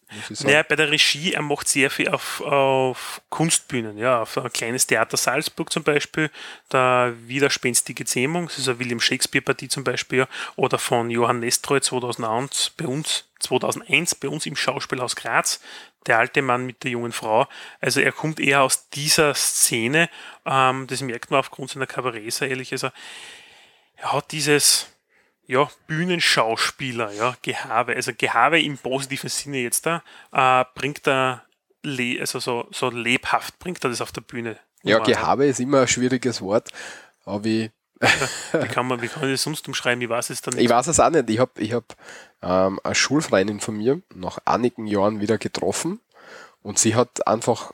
[0.44, 4.86] Naja, bei der Regie, er macht sehr viel auf, auf Kunstbühnen, ja, auf ein kleines
[4.86, 6.30] Theater Salzburg zum Beispiel,
[6.72, 11.80] der Widerspenstige Zähmung, das ist eine William Shakespeare-Partie zum Beispiel, ja, oder von Johann Nestroy
[11.80, 15.60] 2001 bei uns, 2001 bei uns im Schauspielhaus Graz,
[16.06, 17.46] der alte Mann mit der jungen Frau.
[17.80, 20.08] Also er kommt eher aus dieser Szene,
[20.46, 22.90] ähm, das merkt man aufgrund seiner Kabarets ehrlich, also
[24.00, 24.86] er hat dieses
[25.46, 31.44] ja, Bühnenschauspieler, ja, Gehabe, also Gehabe im positiven Sinne jetzt da, äh, bringt er,
[31.82, 34.58] le also so, so lebhaft bringt er das auf der Bühne.
[34.82, 36.70] Ja, Um, Gehabe ist immer ein schwieriges Wort,
[37.24, 37.70] aber ich,
[38.52, 40.00] Wie kann man, wie kann ich das sonst umschreiben?
[40.00, 40.64] Ich weiß es dann nicht.
[40.64, 41.28] ich weiß es auch nicht.
[41.28, 41.96] Ich habe ich hab,
[42.40, 46.00] ähm, eine Schulfreundin von mir nach einigen Jahren wieder getroffen
[46.62, 47.72] und sie hat einfach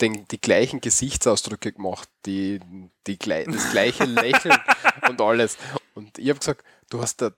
[0.00, 2.60] den, die gleichen Gesichtsausdrücke gemacht, die,
[3.06, 4.58] die, das gleiche Lächeln
[5.08, 5.58] und alles.
[5.94, 7.30] Und ich habe gesagt, du hast da,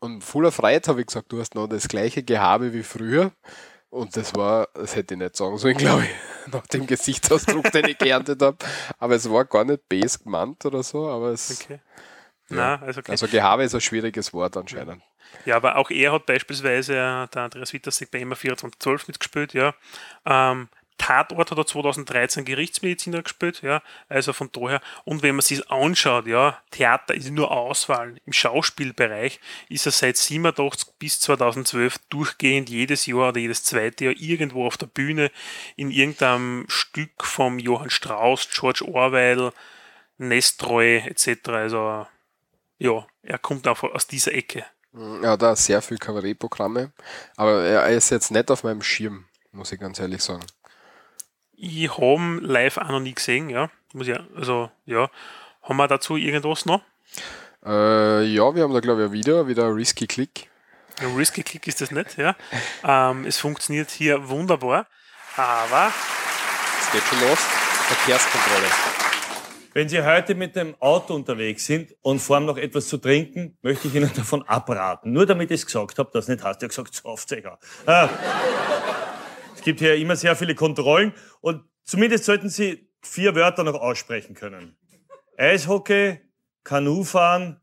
[0.00, 3.32] und voller Freiheit habe ich gesagt, du hast noch das gleiche Gehabe wie früher.
[3.90, 7.86] Und das war, das hätte ich nicht sagen sollen, glaube ich, nach dem Gesichtsausdruck, den
[7.86, 8.56] ich geerntet habe.
[8.98, 11.60] Aber es war gar nicht base gemeint oder so, aber es.
[11.60, 11.80] Okay.
[12.48, 13.12] Na, also, okay.
[13.12, 15.02] Also Gehabe ist ein schwieriges Wort anscheinend.
[15.44, 19.74] Ja, aber auch er hat beispielsweise, äh, der Andreas Wittersek bei immer 2412 mitgespielt, ja.
[20.26, 20.68] Ähm,
[21.00, 23.82] Tatort hat er 2013 Gerichtsmediziner gespielt, ja.
[24.10, 28.16] Also von daher, und wenn man sich anschaut, ja, Theater ist nur Auswahl.
[28.26, 29.40] Im Schauspielbereich
[29.70, 34.76] ist er seit 87 bis 2012 durchgehend jedes Jahr oder jedes zweite Jahr irgendwo auf
[34.76, 35.30] der Bühne
[35.74, 39.52] in irgendeinem Stück vom Johann Strauss, George Orwell,
[40.18, 41.48] Nestroy etc.
[41.48, 42.06] Also
[42.76, 44.66] ja, er kommt auch aus dieser Ecke.
[45.22, 46.92] Er hat da sehr viel Kabarettprogramme,
[47.36, 50.44] aber er ist jetzt nicht auf meinem Schirm, muss ich ganz ehrlich sagen.
[51.62, 53.68] Ich habe live auch noch nie gesehen, ja.
[53.92, 55.10] Muss ich, also, ja.
[55.62, 56.80] Haben wir dazu irgendwas noch?
[57.66, 60.48] Äh, ja, wir haben da glaube ich ein Video, wieder ein Risky Click.
[61.00, 62.34] Ein Risky Click ist das nicht, ja.
[62.82, 64.86] Ähm, es funktioniert hier wunderbar,
[65.36, 65.92] aber
[66.80, 67.38] Es geht schon los.
[67.38, 68.66] Verkehrskontrolle.
[69.74, 73.58] Wenn Sie heute mit dem Auto unterwegs sind und vor allem noch etwas zu trinken,
[73.60, 75.12] möchte ich Ihnen davon abraten.
[75.12, 77.58] Nur damit ich es gesagt habe, das nicht heißt, ich habe gesagt, sauft euch auch.
[77.84, 78.08] Ah.
[79.60, 84.34] Es gibt hier immer sehr viele Kontrollen und zumindest sollten Sie vier Wörter noch aussprechen
[84.34, 84.74] können.
[85.36, 86.18] Eishockey,
[86.64, 87.60] Kanufahren,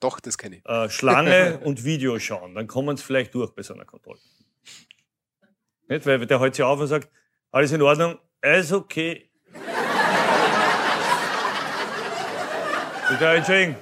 [0.00, 0.66] Doch, das kenne ich.
[0.66, 2.56] äh, Schlange und Video schauen.
[2.56, 4.18] Dann kommen Sie vielleicht durch bei so einer Kontrolle.
[5.86, 6.04] Nicht?
[6.06, 7.08] Weil der hält sich auf und sagt,
[7.52, 9.30] alles in Ordnung, Eishockey.
[13.10, 13.76] Bitte entschuldigen,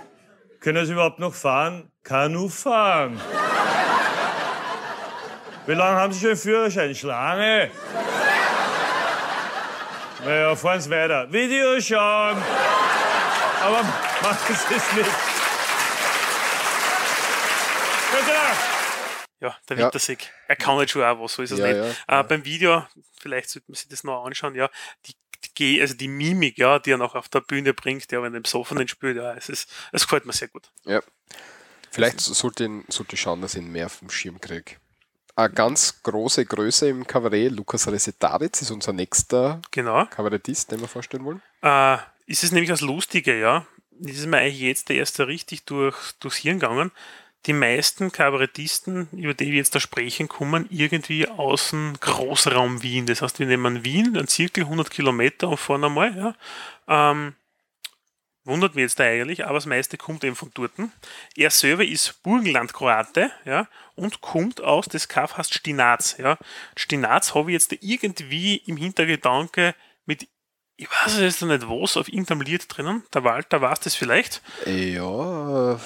[0.61, 1.90] können Sie überhaupt noch fahren?
[2.02, 3.18] Kanu fahren.
[5.66, 6.94] Wie lange haben Sie schon einen Führerschein?
[6.94, 7.70] Schlange.
[10.24, 11.30] Naja, fahren Sie weiter.
[11.32, 12.42] Video schauen.
[13.62, 13.82] Aber
[14.22, 15.10] Machen Sie es nicht.
[19.40, 19.84] Ja, der Ja.
[19.84, 20.32] Winterseg.
[20.48, 21.96] Er kann halt schon auch was, so ist es Ja, nicht.
[22.08, 22.86] ja, äh, Beim Video,
[23.20, 24.70] vielleicht sollte man sich das noch anschauen, ja,
[25.04, 25.14] die,
[25.58, 28.38] die, also die Mimik, ja, die er noch auf der Bühne bringt, ja, wenn er
[28.38, 30.70] im Besoffenen spielt, ja, es ist, es gefällt mir sehr gut.
[30.84, 31.02] Ja.
[31.90, 34.76] Vielleicht sollte ich, sollte ich schauen, dass ich ihn mehr vom Schirm kriege.
[35.37, 40.07] Eine ganz große Größe im Kabarett, Lukas Resetaritz, ist unser nächster Genau.
[40.07, 41.43] Kabarettist, den wir vorstellen wollen.
[41.61, 43.66] Äh, ist es nämlich das Lustige, ja.
[43.91, 46.91] Das ist mir eigentlich jetzt der erste richtig durch, durchs Hirn gegangen.
[47.45, 53.05] Die meisten Kabarettisten, über die wir jetzt da sprechen, kommen irgendwie aus dem Großraum Wien.
[53.07, 56.34] Das heißt, wir nehmen Wien, ein Zirkel 100 Kilometer und fahren einmal, ja.
[56.89, 57.34] Ähm,
[58.47, 60.72] wundert mich jetzt eigentlich, aber das meiste kommt eben von dort.
[61.36, 66.38] Er selber ist Burgenland-Kroate, ja, und kommt aus, das Kaff heißt Stinaz, ja.
[66.76, 69.74] Stinaz habe ich jetzt irgendwie im Hintergedanke
[70.07, 70.28] mit,
[70.76, 73.03] ich weiß jetzt noch nicht was, auf irgendeinem Lied drinnen.
[73.14, 74.42] Der Walter weiß das vielleicht.
[74.66, 75.78] Ja, äh,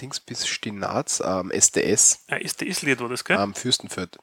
[0.00, 3.38] Dings bis Stinaz, ähm, SDS, Ein SDS-Lied war das, gell?
[3.38, 4.18] ähm, Fürstenfeld.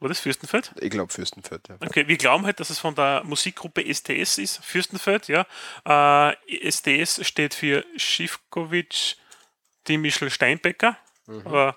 [0.00, 0.72] War das Fürstenfeld?
[0.80, 1.76] Ich glaube Fürstenfeld, ja.
[1.80, 5.46] Okay, wir glauben halt, dass es von der Musikgruppe STS ist, Fürstenfeld, ja.
[5.84, 9.16] Äh, STS steht für Schiffkovic,
[9.86, 10.96] Dimischl Steinbecker,
[11.44, 11.76] aber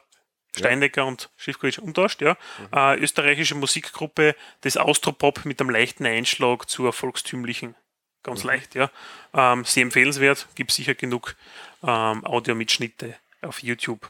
[0.55, 2.37] Steinecker und Schiffkovic umtauscht, ja.
[2.73, 7.75] Äh, österreichische Musikgruppe des Austropop mit einem leichten Einschlag zur volkstümlichen.
[8.23, 8.89] Ganz leicht, ja.
[9.33, 11.35] Ähm, sehr empfehlenswert, gibt sicher genug
[11.83, 14.09] ähm, Audiomitschnitte auf YouTube.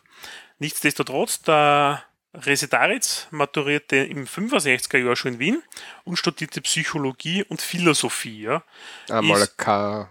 [0.60, 2.04] Nichtsdestotrotz, der
[2.34, 5.64] Resetaritz maturierte im 65er Jahr schon in Wien
[6.04, 8.42] und studierte Psychologie und Philosophie.
[8.44, 8.64] Ja.
[9.10, 10.10] Einmal Ist K.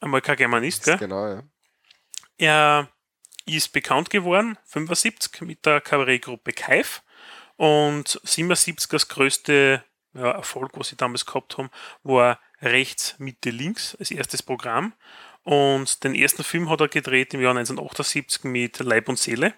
[0.00, 0.84] einmal kein Germanist.
[0.84, 0.98] Gell?
[0.98, 1.42] Genau, ja.
[2.38, 2.88] Er
[3.46, 7.02] ist bekannt geworden, 75 mit der Kabarettgruppe Kaif
[7.56, 11.70] und 77 das größte ja, Erfolg, was sie damals gehabt haben,
[12.02, 14.94] war rechts, Mitte, links als erstes Programm.
[15.42, 19.54] Und den ersten Film hat er gedreht im Jahr 1978 mit Leib und Seele.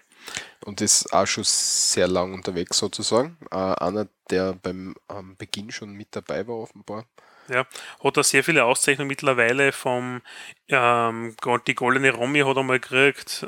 [0.65, 3.37] Und ist auch schon sehr lang unterwegs sozusagen.
[3.51, 7.05] Äh, einer, der beim ähm, Beginn schon mit dabei war, offenbar.
[7.49, 7.65] Ja,
[8.03, 10.21] hat er sehr viele Auszeichnungen mittlerweile vom
[10.67, 13.45] ähm, die Goldene Romy hat er mal gekriegt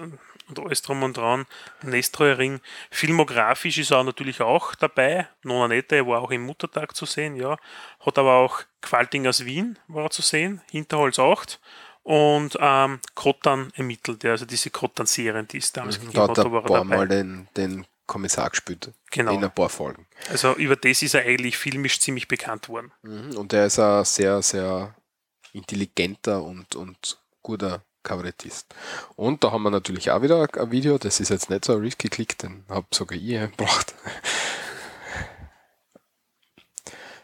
[0.50, 1.46] und alles drum und dran.
[1.84, 2.60] Nestroy Ring.
[2.90, 5.28] Filmografisch ist er natürlich auch dabei.
[5.44, 7.58] Nona Nette war auch im Muttertag zu sehen, ja.
[8.00, 11.60] Hat aber auch Qualtingers Wien war zu sehen, Hinterholz 8
[12.10, 16.64] und ähm, Kottan ermittelt, also diese Kottan-Serien, die es damals gegeben Da hat da ein
[16.64, 16.84] paar.
[16.84, 18.92] Mal den, den Kommissar gespielt.
[19.12, 19.32] Genau.
[19.32, 20.08] In ein paar Folgen.
[20.32, 22.92] Also über das ist er eigentlich filmisch ziemlich bekannt worden.
[23.04, 23.38] Mhm.
[23.38, 24.96] Und er ist ein sehr, sehr
[25.54, 28.74] intelligenter und, und guter Kabarettist.
[29.16, 31.80] Und da haben wir natürlich auch wieder ein Video, das ist jetzt nicht so ein
[31.82, 33.94] risky Klick, den habe sogar ich eingebracht.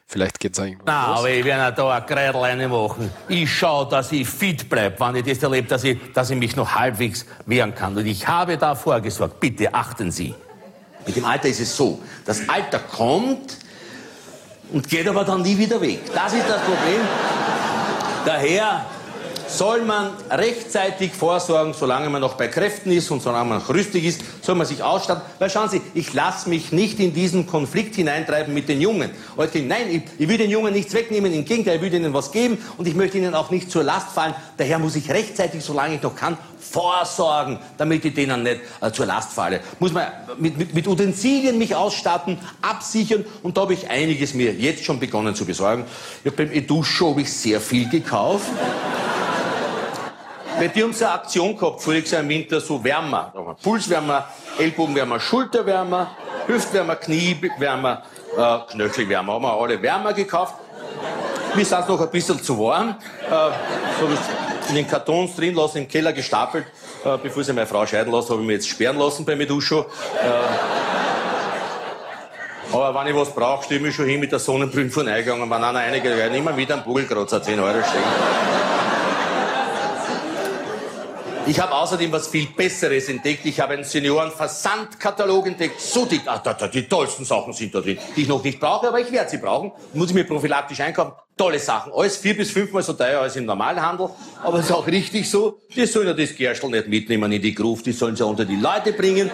[0.08, 0.80] Vielleicht geht es eigentlich.
[0.86, 3.10] Na, aber ich werde da ein Kreidel reinmachen.
[3.28, 6.56] Ich schaue, dass ich fit bleibe, wenn ich das erlebe, dass ich, dass ich mich
[6.56, 7.97] noch halbwegs wehren kann.
[7.97, 9.39] Und ich habe da vorgesorgt.
[9.39, 10.36] Bitte achten Sie.
[11.06, 13.58] Mit dem Alter ist es so, das Alter kommt
[14.72, 15.99] und geht aber dann nie wieder weg.
[16.14, 17.01] Das ist das Problem.
[18.26, 18.86] Daher
[19.58, 24.03] soll man rechtzeitig vorsorgen, solange man noch bei Kräften ist und solange man noch rüstig
[24.06, 25.24] ist, soll man sich ausstatten.
[25.39, 29.12] Weil schauen Sie, ich lasse mich nicht in diesen Konflikt hineintreiben mit den Jungen.
[29.38, 32.58] Nein, ich, ich will den Jungen nichts wegnehmen, im Gegenteil, ich will ihnen was geben
[32.78, 34.36] und ich möchte ihnen auch nicht zur Last fallen.
[34.58, 39.05] Daher muss ich rechtzeitig, solange ich noch kann, vorsorgen, damit ich denen nicht äh, zur
[39.05, 39.62] Last falle.
[39.80, 40.08] Muss man
[40.38, 45.00] mit, mit, mit Utensilien mich ausstatten, absichern und da habe ich einiges mir jetzt schon
[45.00, 45.86] begonnen zu besorgen.
[46.24, 48.47] Ich hab beim Eduscho habe ich sehr viel gekauft.
[50.58, 53.34] Bei dir haben sie eine Aktion gehabt, voriges Jahr im Winter, so Wärmer.
[53.62, 56.16] Pulswärmer, Ellbogenwärmer, Schulterwärmer,
[56.48, 58.04] Hüftwärmer, Kniewärmer,
[58.38, 59.34] äh, Knöchelwärmer.
[59.34, 60.56] Haben wir alle Wärmer gekauft.
[61.56, 62.90] Mir sind noch ein bisschen zu warm.
[62.90, 63.34] Äh,
[64.00, 64.08] so
[64.70, 66.66] in den Kartons drin lassen, im Keller gestapelt.
[67.04, 69.82] Äh, bevor sie meine Frau scheiden lassen, habe ich mich jetzt sperren lassen bei Meduscho.
[69.82, 69.86] Äh,
[72.74, 75.42] aber wenn ich was brauche, stehe ich mich schon hin mit der Sonnenbrille Eingang.
[75.42, 78.75] Und wenn einer einige werden immer wieder einen Bugelkratzer 10 Euro stehen.
[81.47, 83.46] Ich habe außerdem was viel Besseres entdeckt.
[83.46, 85.80] Ich habe einen Seniorenversandkatalog entdeckt.
[85.80, 86.22] So dick.
[86.26, 89.00] Ah, da, da, die tollsten Sachen sind da drin, die ich noch nicht brauche, aber
[89.00, 89.72] ich werde sie brauchen.
[89.93, 91.13] Muss ich mir prophylaktisch einkaufen.
[91.38, 91.92] Tolle Sachen.
[91.93, 94.09] Alles vier bis fünfmal so teuer als im Normalhandel.
[94.42, 95.59] Aber es ist auch richtig so.
[95.76, 97.86] Die sollen ja das Gerstl nicht mitnehmen in die Gruft.
[97.86, 99.30] Die sollen sie ja unter die Leute bringen.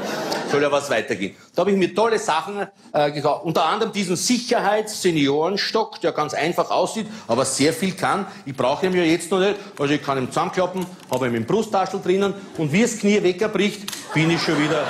[0.52, 1.36] Soll ja was weitergehen.
[1.56, 3.46] Da habe ich mir tolle Sachen äh, gekauft.
[3.46, 8.26] Unter anderem diesen Sicherheits-Seniorenstock, der ganz einfach aussieht, aber sehr viel kann.
[8.48, 9.56] Ich brauche ihn ja jetzt noch nicht.
[9.78, 12.34] Also ich kann ihn zusammenklappen, habe ihn im Brusttaschel drinnen.
[12.58, 13.82] Und wie das Knie wegbricht,
[14.14, 14.86] bin ich schon wieder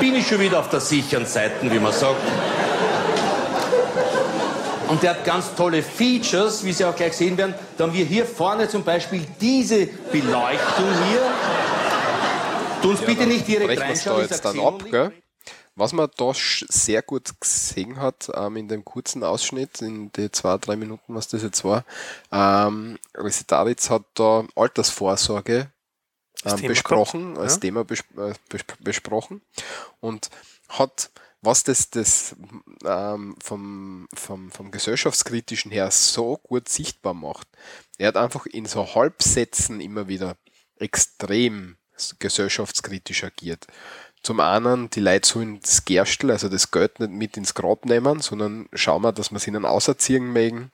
[0.00, 2.20] bin ich schon wieder auf der sicheren Seite, wie man sagt.
[4.88, 7.54] Und der hat ganz tolle Features, wie Sie auch gleich sehen werden.
[7.76, 11.20] Da haben wir hier vorne zum Beispiel diese Beleuchtung hier.
[12.80, 14.24] Tu uns bitte nicht direkt da reinschauen.
[14.24, 15.12] ich jetzt dann ab, gell?
[15.78, 20.58] Was man da sehr gut gesehen hat ähm, in dem kurzen Ausschnitt, in die zwei,
[20.58, 21.84] drei Minuten, was das jetzt war,
[22.32, 25.70] ähm, Resitaritz hat da Altersvorsorge
[26.42, 27.60] Als ähm, Thema besprochen, als ja.
[27.60, 29.40] Thema bes äh, bes besprochen
[30.00, 30.30] und
[30.68, 31.10] hat,
[31.42, 32.34] was das, das
[32.84, 37.46] ähm, vom, vom, vom gesellschaftskritischen her so gut sichtbar macht.
[37.98, 40.36] Er hat einfach in so Halbsätzen immer wieder
[40.76, 41.76] extrem
[42.18, 43.66] gesellschaftskritisch agiert.
[44.22, 48.20] Zum einen, die Leute sollen das Gerstel, also das Geld nicht mit ins Grab nehmen,
[48.20, 50.70] sondern schauen wir, dass wir es ihnen auserziehen mögen.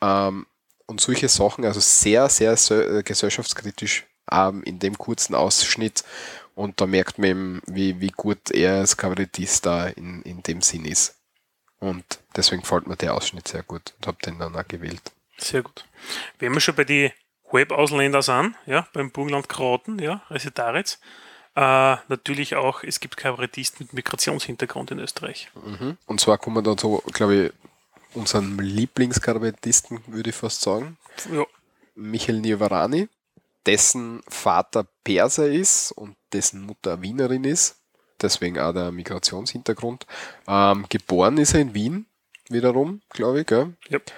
[0.00, 0.46] Ähm,
[0.86, 6.04] und solche Sachen, also sehr, sehr äh, gesellschaftskritisch ähm, in dem kurzen Ausschnitt.
[6.54, 10.60] Und da merkt man eben, wie, wie gut er als Kabarettist da in, in dem
[10.60, 11.16] Sinn ist.
[11.78, 12.04] Und
[12.36, 15.12] deswegen gefällt mir der Ausschnitt sehr gut und habe den dann auch gewählt.
[15.38, 15.84] Sehr gut.
[16.38, 17.12] Wenn wir schon bei die
[17.50, 21.00] Web-Ausländer sind, ja, beim Burgenland Kroaten, ja, Resetaritz,
[21.54, 25.50] äh, natürlich auch, es gibt Kabarettisten mit Migrationshintergrund in Österreich.
[25.54, 25.98] Mhm.
[26.06, 27.52] Und zwar kommen wir dann so, glaube ich,
[28.14, 30.96] unseren Lieblingskabarettisten, würde ich fast sagen.
[31.32, 31.44] Ja.
[31.94, 33.08] Michael Niavarani,
[33.66, 37.76] dessen Vater Perser ist und dessen Mutter Wienerin ist.
[38.20, 40.06] Deswegen auch der Migrationshintergrund.
[40.46, 42.06] Ähm, geboren ist er in Wien,
[42.48, 43.46] wiederum, glaube ich.
[43.46, 43.74] Gell?
[43.90, 44.12] Yep.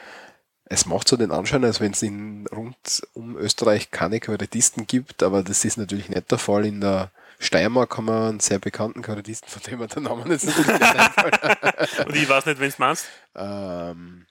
[0.66, 2.76] Es macht so den Anschein, als wenn es in rund
[3.14, 6.66] um Österreich keine Kabarettisten gibt, aber das ist natürlich nicht der Fall.
[6.66, 10.46] In der Steiermark haben wir einen sehr bekannten Kabarettisten, von dem wir den Namen jetzt
[10.46, 10.58] nicht.
[12.06, 13.06] Und ich weiß nicht, wenn es meinst.
[13.34, 14.26] Ähm,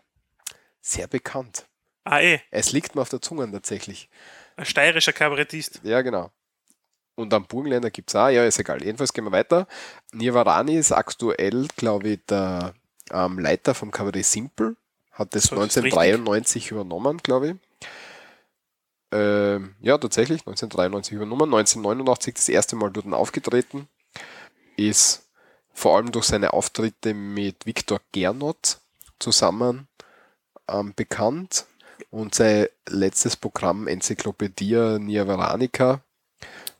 [0.82, 1.66] sehr bekannt.
[2.06, 4.10] Ah, eh, Es liegt mir auf der Zunge tatsächlich.
[4.58, 5.80] ein steirischer Kabarettist.
[5.84, 6.32] Ja, genau.
[7.16, 8.84] Und am Burgenländer gibt es auch, ja, ist egal.
[8.84, 9.68] Jedenfalls gehen wir weiter.
[10.14, 12.74] Nirvarani ist aktuell, glaube ich, der
[13.12, 14.76] ähm, Leiter vom Kabarett Simple.
[15.12, 17.56] Hat das das ist 1993 übernommen, glaube ich.
[19.14, 21.54] Ähm, ja, tatsächlich, 1993 übernommen.
[21.54, 23.88] 1989 das erste Mal dort aufgetreten.
[24.76, 25.30] Ist
[25.72, 28.80] vor allem durch seine Auftritte mit Viktor Gernot
[29.20, 29.88] zusammen
[30.68, 31.66] ähm, bekannt.
[32.10, 36.02] Und sein letztes Programm Enzyklopädie Nirvaranica.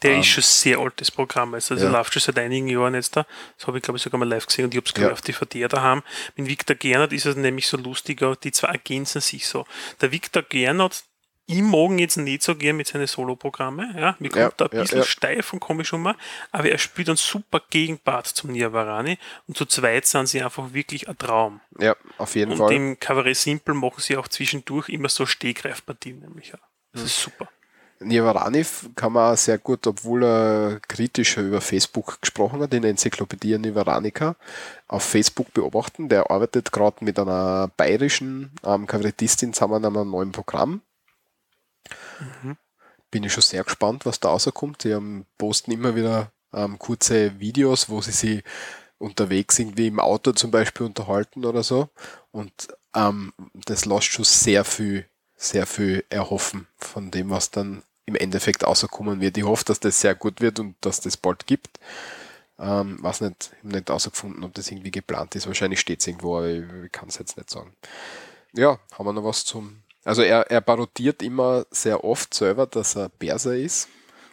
[0.02, 1.54] Der Ähm, ist schon sehr altes Programm.
[1.54, 1.90] Also, das ja.
[1.92, 3.26] läuft schon seit einigen Jahren jetzt da.
[3.58, 5.12] Das habe ich, glaube ich, sogar mal live gesehen und ich habe es, Ja.
[5.12, 6.04] auf DVD daheim.
[6.36, 9.66] Mit Victor Gernot ist es nämlich so lustiger, die zwei ergänzen sich so.
[10.02, 11.04] Der Victor Gernot,
[11.46, 13.94] ich mag jetzt nicht so gern mit seinen Soloprogramme.
[14.00, 15.04] Ja, mir kommt Ja, da ein ja, bisschen ja.
[15.04, 19.18] steif und komisch um, aber er spielt einen super Gegenpart zum Niavarani
[19.48, 21.60] und zu zweit sind sie einfach wirklich ein Traum.
[21.80, 22.72] Ja, auf jeden Und Fall.
[22.74, 26.60] im Cabaret Simple machen sie auch zwischendurch immer so Stehgreifpartien, nämlich auch.
[26.94, 27.50] Das ist super.
[28.00, 28.66] Niavarani
[28.96, 33.58] kann man auch sehr gut, obwohl er kritischer über Facebook gesprochen hat, in der Enzyklopädie
[33.58, 34.36] Nivaranica,
[34.88, 36.10] auf Facebook beobachten.
[36.10, 40.82] Der arbeitet gerade mit einer bayerischen ähm, Kabarettistin zusammen an einem neuen Programm.
[43.12, 44.84] Bin ich schon sehr gespannt, was da rauskommt.
[44.84, 48.44] Die haben, posten immer wieder ähm, kurze Videos, wo sie sich
[48.98, 51.90] unterwegs irgendwie im Auto zum Beispiel unterhalten oder so.
[52.32, 58.16] Und ähm, das lässt schon sehr viel, sehr viel erhoffen von dem, was dann im
[58.16, 59.38] Endeffekt rauskommen wird.
[59.38, 61.80] Ich hoffe, dass das sehr gut wird und dass das bald gibt.
[62.60, 65.48] Ähm, weiß nicht, ich habe nicht rausgefunden, ob das irgendwie geplant ist.
[65.48, 67.74] Wahrscheinlich steht es irgendwo, aber ich, ich kann es jetzt nicht sagen.
[68.54, 69.83] Ja, haben wir noch was zum.
[70.06, 73.88] Also er, er parodiert immer sehr oft selber, dass er Perser ist.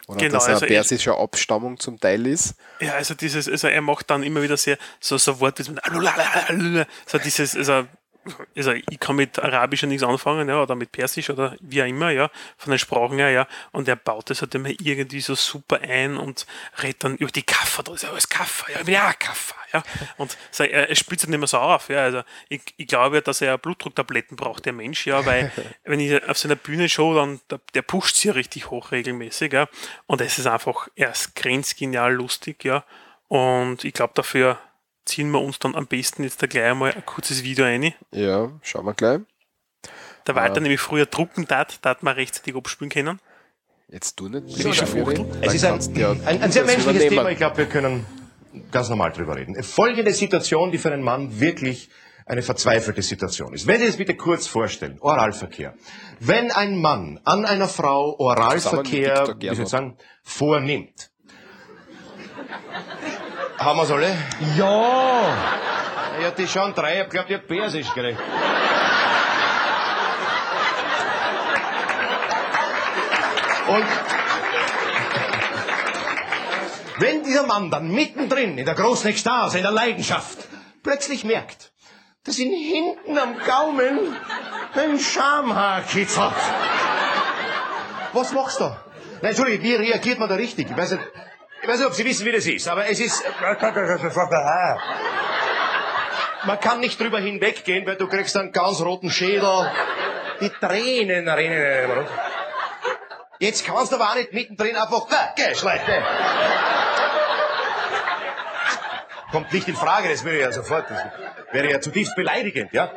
[0.07, 2.55] Oder Genau, dass er also er- persischer Abstammung zum Teil ist.
[2.81, 7.17] Ja, also dieses, also er macht dann immer wieder sehr so, so Worte mit so
[7.17, 7.87] dieses, also,
[8.55, 11.87] also ich kann mit Arabisch ja nichts anfangen, ja, oder mit Persisch oder wie auch
[11.87, 15.35] immer, ja, von den Sprachen her, ja, und er baut das halt immer irgendwie so
[15.35, 16.45] super ein und
[16.83, 19.55] redet dann über die Kaffer, da ist ja alles Kaffer, ja, ich bin ja Kaffer,
[19.73, 19.83] ja,
[20.17, 23.17] und so, er, er spielt es nicht mehr so auf, ja, also ich, ich glaube
[23.17, 25.51] ja, dass er Blutdrucktabletten braucht, der Mensch, ja, weil
[25.83, 29.53] wenn ich auf seiner Bühne schaue, dann, der, der pusht sie ja richtig hoch regelmäßig,
[29.53, 29.67] ja,
[30.07, 32.83] und es ist einfach, er ist grenzgenial lustig, ja,
[33.27, 34.59] und ich glaube, dafür
[35.05, 37.93] ziehen wir uns dann am besten jetzt da gleich einmal ein kurzes Video ein.
[38.11, 39.21] Ja, schauen wir gleich.
[40.27, 40.61] Der Walter Ja.
[40.61, 43.19] nämlich früher drucken tat, tat man rechtzeitig abspielen können.
[43.87, 44.47] Jetzt du nicht.
[44.57, 45.25] So, der Fuchtel.
[45.41, 45.79] Es ist ein,
[46.25, 47.29] ein, ein sehr menschliches Thema.
[47.29, 48.05] Ich glaube, wir können
[48.71, 49.61] ganz normal drüber reden.
[49.63, 51.89] Folgende Situation, die für einen Mann wirklich
[52.25, 53.67] eine verzweifelte Situation ist.
[53.67, 55.73] Wenn Sie das bitte kurz vorstellen, Oralverkehr.
[56.19, 61.11] Wenn ein Mann an einer Frau Oralverkehr, wie soll ich sagen, vornimmt.
[63.57, 64.15] Haben wir alle?
[64.57, 65.61] Ja!
[66.21, 68.19] Ja, die schauen drei, ich hab glaubt, ihr habt Persisch gekriegt.
[73.67, 74.20] Und
[77.01, 80.47] wenn dieser Mann dann mittendrin in der großen Ekstase, in der Leidenschaft,
[80.83, 81.73] plötzlich merkt,
[82.23, 84.15] dass ihn hinten am Gaumen
[84.75, 86.31] ein Schamhaar kitzelt.
[88.13, 88.65] Was machst du?
[89.21, 90.69] Nein, Entschuldigung, wie reagiert man da richtig?
[90.69, 91.03] Ich weiß nicht,
[91.61, 93.23] ich weiß nicht, ob Sie wissen, wie das ist, aber es ist...
[96.43, 99.71] Man kann nicht drüber hinweggehen, weil du kriegst einen ganz roten Schädel.
[100.39, 102.07] Die Tränen runter.
[103.39, 106.03] Jetzt kannst du aber auch nicht mittendrin einfach weggeschleiten.
[109.31, 110.99] Kommt nicht in Frage, das wäre ja sofort, das
[111.51, 112.91] wäre ja zutiefst beleidigend, ja.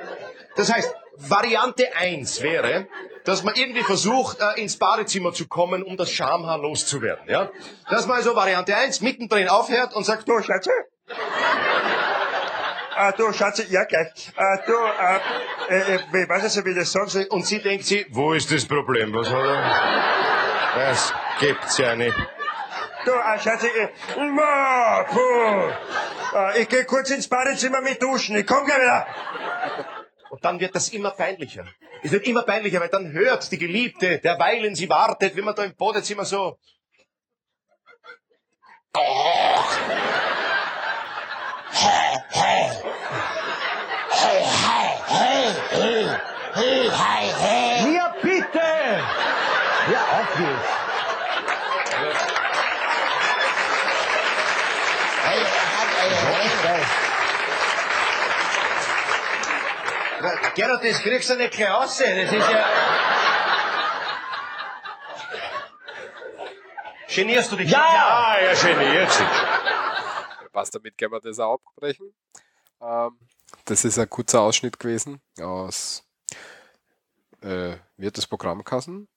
[0.56, 2.86] Das heißt, Variante 1 wäre,
[3.24, 7.50] dass man irgendwie versucht, äh, ins Badezimmer zu kommen, um das Schamhaar loszuwerden, ja.
[7.88, 10.70] Dass man also Variante 1 mittendrin aufhört und sagt, du Schatze,
[12.96, 14.32] Ah, du, Schatze, ja, gleich.
[14.36, 14.72] Ah, du,
[15.68, 17.24] äh, äh, ich weiß nicht, wie das sagen soll.
[17.24, 19.12] Und sie denkt sie, wo ist das Problem?
[19.12, 19.64] Was hat er?
[20.76, 22.14] Das gibt's ja nicht.
[23.04, 25.72] Du, ah, Schatze, ich, ma, puh.
[26.32, 28.36] Ah, ich geh kurz ins Badezimmer mit duschen.
[28.36, 29.06] Ich komm gleich wieder.
[30.30, 31.66] Und dann wird das immer peinlicher.
[32.02, 35.64] Es wird immer peinlicher, weil dann hört die Geliebte, derweilen sie wartet, wie man da
[35.64, 36.58] im Badezimmer so...
[38.96, 39.00] Oh.
[41.70, 42.70] Hey, hey.
[44.10, 46.18] Hey, hey, hey, hey,
[46.54, 47.94] hey, hey, hey.
[47.94, 49.02] Ja, bitte!
[49.92, 50.83] Ja, auf geht's.
[60.54, 61.98] Gerhard, das kriegst du nicht gleich raus.
[61.98, 62.64] Das ist ja...
[67.14, 67.70] Genierst du dich?
[67.70, 67.78] Ja!
[67.78, 69.26] ja er geniert sich.
[70.52, 72.14] Passt, damit können wir das auch abbrechen.
[72.80, 73.18] Ähm,
[73.64, 76.04] das ist ein kurzer Ausschnitt gewesen aus
[77.44, 79.08] äh, wird das Programmkassen?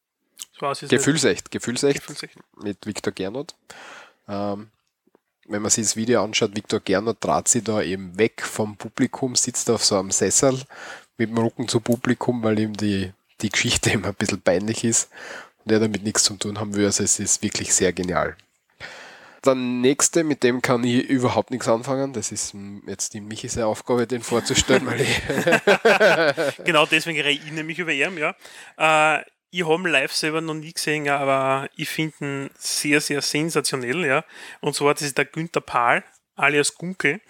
[0.60, 2.38] So Gefühlsecht, Gefühlsecht, Gefühlsecht.
[2.56, 3.56] mit Viktor Gernot.
[4.28, 4.72] Ähm,
[5.48, 9.36] wenn man sich das Video anschaut, Viktor Gernot trat sie da eben weg vom Publikum,
[9.36, 10.60] sitzt auf so einem Sessel
[11.18, 13.12] mit dem Rücken zum Publikum, weil ihm die,
[13.42, 15.10] die Geschichte immer ein bisschen peinlich ist
[15.66, 16.86] und er damit nichts zu tun haben will.
[16.86, 18.36] Also es ist wirklich sehr genial.
[19.46, 22.12] Der nächste, mit dem kann ich überhaupt nichts anfangen.
[22.12, 22.54] Das ist
[22.88, 24.86] jetzt die Michis Aufgabe, den vorzustellen,
[26.66, 28.36] genau deswegen rede ich nämlich über ihn, ja.
[28.78, 34.06] Äh, ich habe live selber noch nie gesehen, aber ich finde ihn sehr, sehr sensationell,
[34.06, 34.26] ja.
[34.60, 36.04] Und zwar, das ist der Günther Pahl,
[36.36, 37.22] alias Gunkel.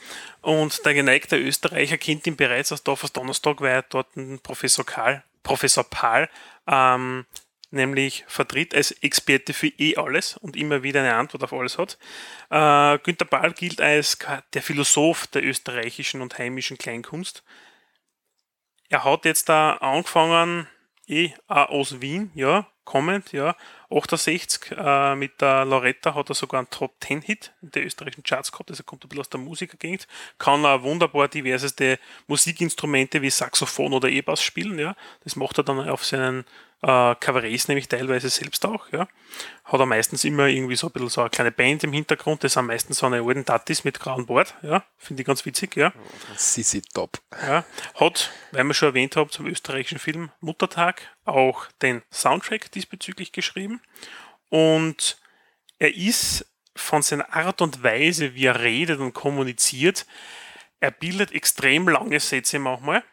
[0.42, 4.86] Und der geneigte Österreicher kennt ihn bereits aus Dorfers Donnerstag, weil er dort einen Professor
[4.86, 6.30] Karl, Professor Pahl,
[6.68, 7.26] ähm,
[7.70, 11.98] nämlich vertritt als Experte für eh alles und immer wieder eine Antwort auf alles hat.
[12.50, 14.18] Äh, Günter Pahl gilt als
[14.54, 17.44] der Philosoph der österreichischen und heimischen Kleinkunst.
[18.90, 20.68] Er hat jetzt da angefangen,
[21.08, 23.54] eh auch aus Wien, ja, kommend, ja,
[23.92, 28.24] 68 äh, mit der Loretta hat er sogar einen Top 10 Hit in der österreichischen
[28.24, 30.08] Charts gehabt, also er kommt ein bisschen aus der Musikergegend,
[30.40, 34.96] kann auch wunderbar diverseste Musikinstrumente wie Saxophon oder E-Bass spielen, ja,
[35.26, 36.46] das macht er dann auf seinen
[36.82, 39.10] äh, Kabarets nämlich teilweise selbst auch, ja.
[39.66, 42.54] Hat er meistens immer irgendwie so ein bisschen so eine kleine Band im Hintergrund, das
[42.54, 44.86] sind meistens so eine alten Tattis mit grauen Bord, ja.
[44.98, 45.92] Finde ich ganz witzig, ja.
[46.38, 47.20] Sissi top.
[47.42, 47.66] Ja.
[47.96, 53.82] Hat, weil wir schon erwähnt haben, zum österreichischen Film Muttertag auch den Soundtrack diesbezüglich geschrieben.
[54.50, 55.18] Und
[55.80, 56.46] er ist
[56.76, 60.06] von seiner Art und Weise, wie er redet und kommuniziert,
[60.80, 63.04] er bildet extrem lange Sätze manchmal,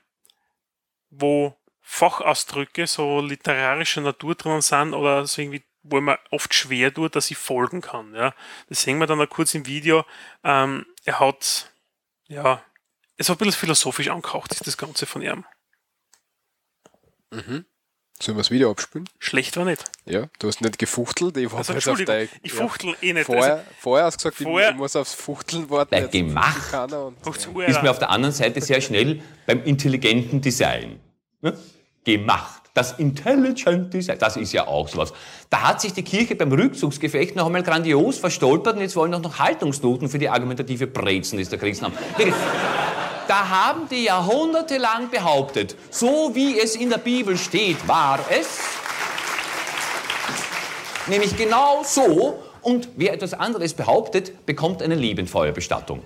[1.11, 7.17] wo Fachausdrücke, so literarischer Natur drin sind oder so irgendwie, wo man oft schwer tut,
[7.17, 8.15] dass ich folgen kann.
[8.15, 8.35] Ja.
[8.69, 10.05] Das sehen wir dann auch kurz im Video.
[10.43, 11.73] Ähm, er hat,
[12.27, 12.63] ja,
[13.17, 15.45] es hat ein bisschen philosophisch angehaucht, ist das Ganze von ihm.
[17.31, 17.67] Mhm.
[18.21, 19.09] Sollen wir das Video abspielen?
[19.19, 19.85] Schlecht war nicht.
[20.07, 21.37] Ja, du hast nicht gefuchtelt.
[21.37, 22.97] Ich, also, Entschuldigung, dein, ich fuchtel ja.
[23.03, 23.27] eh nicht.
[23.27, 25.91] Vorher, also, vorher hast du gesagt, vorher, ich, muss aufs Fuchteln warten.
[25.91, 31.01] Bei gemacht und, ist mir auf der anderen Seite sehr schnell beim intelligenten Design.
[31.41, 31.59] Ne?
[32.05, 32.63] gemacht.
[32.75, 35.13] Das Intelligent Design, das ist ja auch sowas.
[35.49, 39.23] Da hat sich die Kirche beim Rückzugsgefecht noch einmal grandios verstolpert und jetzt wollen noch,
[39.23, 41.95] noch Haltungsnoten für die argumentative Brezen, die der Christen haben.
[43.27, 48.59] Da haben die jahrhundertelang behauptet, so wie es in der Bibel steht, war es.
[51.07, 52.43] Nämlich genau so.
[52.63, 56.03] Und wer etwas anderes behauptet, bekommt eine Lebenfeuerbestattung.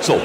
[0.00, 0.20] So.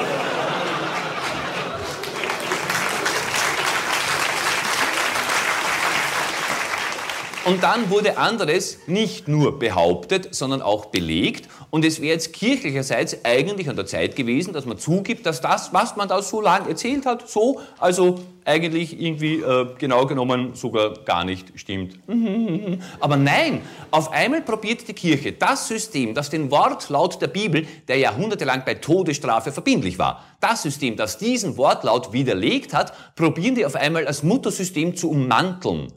[7.46, 11.48] Und dann wurde anderes nicht nur behauptet, sondern auch belegt.
[11.70, 15.72] Und es wäre jetzt kirchlicherseits eigentlich an der Zeit gewesen, dass man zugibt, dass das,
[15.72, 20.92] was man da so lange erzählt hat, so, also eigentlich irgendwie äh, genau genommen sogar
[21.04, 21.98] gar nicht stimmt.
[23.00, 27.96] Aber nein, auf einmal probiert die Kirche das System, das den Wortlaut der Bibel, der
[27.96, 33.76] jahrhundertelang bei Todesstrafe verbindlich war, das System, das diesen Wortlaut widerlegt hat, probieren die auf
[33.76, 35.92] einmal als Muttersystem zu ummanteln.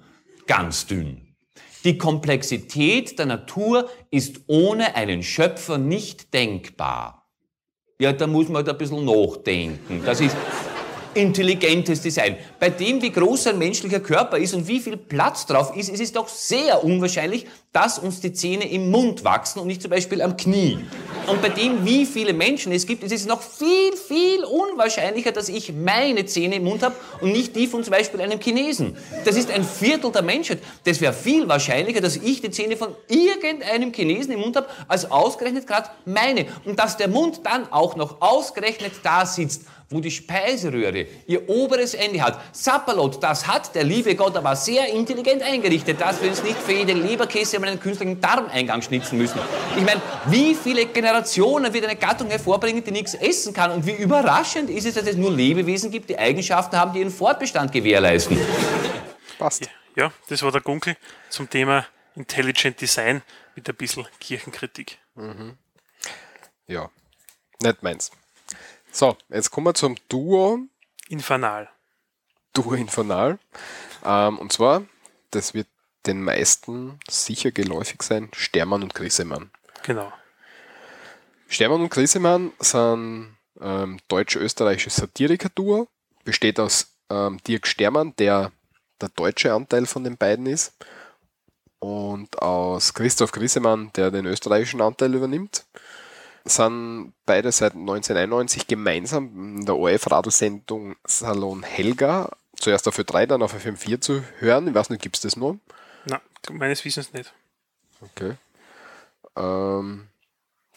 [0.47, 1.22] Ganz dünn.
[1.83, 7.27] Die Komplexität der Natur ist ohne einen Schöpfer nicht denkbar.
[7.99, 10.01] Ja, da muss man halt ein bisschen nachdenken.
[10.05, 10.35] Das ist
[11.15, 12.37] intelligentes Design.
[12.59, 16.01] Bei dem, wie groß ein menschlicher Körper ist und wie viel Platz drauf ist, ist
[16.01, 20.21] es doch sehr unwahrscheinlich, dass uns die Zähne im Mund wachsen und nicht zum Beispiel
[20.21, 20.77] am Knie.
[21.25, 25.49] Und bei dem, wie viele Menschen es gibt, ist es noch viel, viel unwahrscheinlicher, dass
[25.49, 28.95] ich meine Zähne im Mund habe und nicht die von zum Beispiel einem Chinesen.
[29.25, 30.59] Das ist ein Viertel der Menschheit.
[30.83, 35.09] Das wäre viel wahrscheinlicher, dass ich die Zähne von irgendeinem Chinesen im Mund habe, als
[35.09, 36.45] ausgerechnet gerade meine.
[36.65, 39.63] Und dass der Mund dann auch noch ausgerechnet da sitzt,
[39.93, 42.39] wo die Speiseröhre ihr oberes Ende hat.
[42.51, 46.73] Sapperlot, das hat der liebe Gott aber sehr intelligent eingerichtet, dass wir uns nicht für
[46.73, 49.39] jede Leberkäse einen künstlichen Darmeingang schnitzen müssen.
[49.77, 53.71] Ich meine, wie viele Generationen wird eine Gattung hervorbringen, die nichts essen kann?
[53.71, 57.11] Und wie überraschend ist es, dass es nur Lebewesen gibt, die Eigenschaften haben, die ihren
[57.11, 58.37] Fortbestand gewährleisten.
[59.37, 59.69] Passt.
[59.95, 60.97] Ja, das war der Gunkel
[61.29, 63.21] zum Thema Intelligent Design
[63.55, 64.97] mit ein bisschen Kirchenkritik.
[65.15, 65.57] Mhm.
[66.67, 66.89] Ja,
[67.61, 68.11] nicht meins.
[68.95, 70.59] So, jetzt kommen wir zum Duo.
[71.09, 71.67] Infernal.
[72.53, 73.39] Duo Infernal.
[74.05, 74.83] Ähm, und zwar,
[75.31, 75.67] das wird
[76.05, 79.49] den meisten sicher geläufig sein, Stermann und Grissemann.
[79.81, 80.13] Genau.
[81.47, 85.87] Stermann und Grissemann sind ähm, deutsch-österreichisches Satiriker-Duo.
[86.23, 88.51] Besteht aus ähm, Dirk Stermann, der
[89.01, 90.71] der deutsche Anteil von den beiden ist,
[91.79, 95.65] und aus Christoph Grissemann, der den österreichischen Anteil übernimmt
[96.45, 103.53] sind beide seit 1991 gemeinsam in der ORF-Radiosendung Salon Helga, zuerst auf Ö3, dann auf
[103.53, 104.67] FM4 zu hören.
[104.67, 105.57] Ich weiß nicht, gibt es das noch?
[106.05, 106.19] Nein,
[106.51, 107.33] meines Wissens nicht.
[108.01, 108.35] Okay.
[109.35, 110.07] Ähm,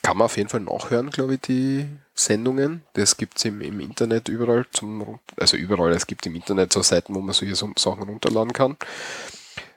[0.02, 2.84] kann man auf jeden Fall nachhören, glaube ich, die Sendungen.
[2.92, 6.82] Das gibt es im, im Internet überall zum, also überall, es gibt im Internet so
[6.82, 8.76] Seiten, wo man solche Sachen runterladen kann.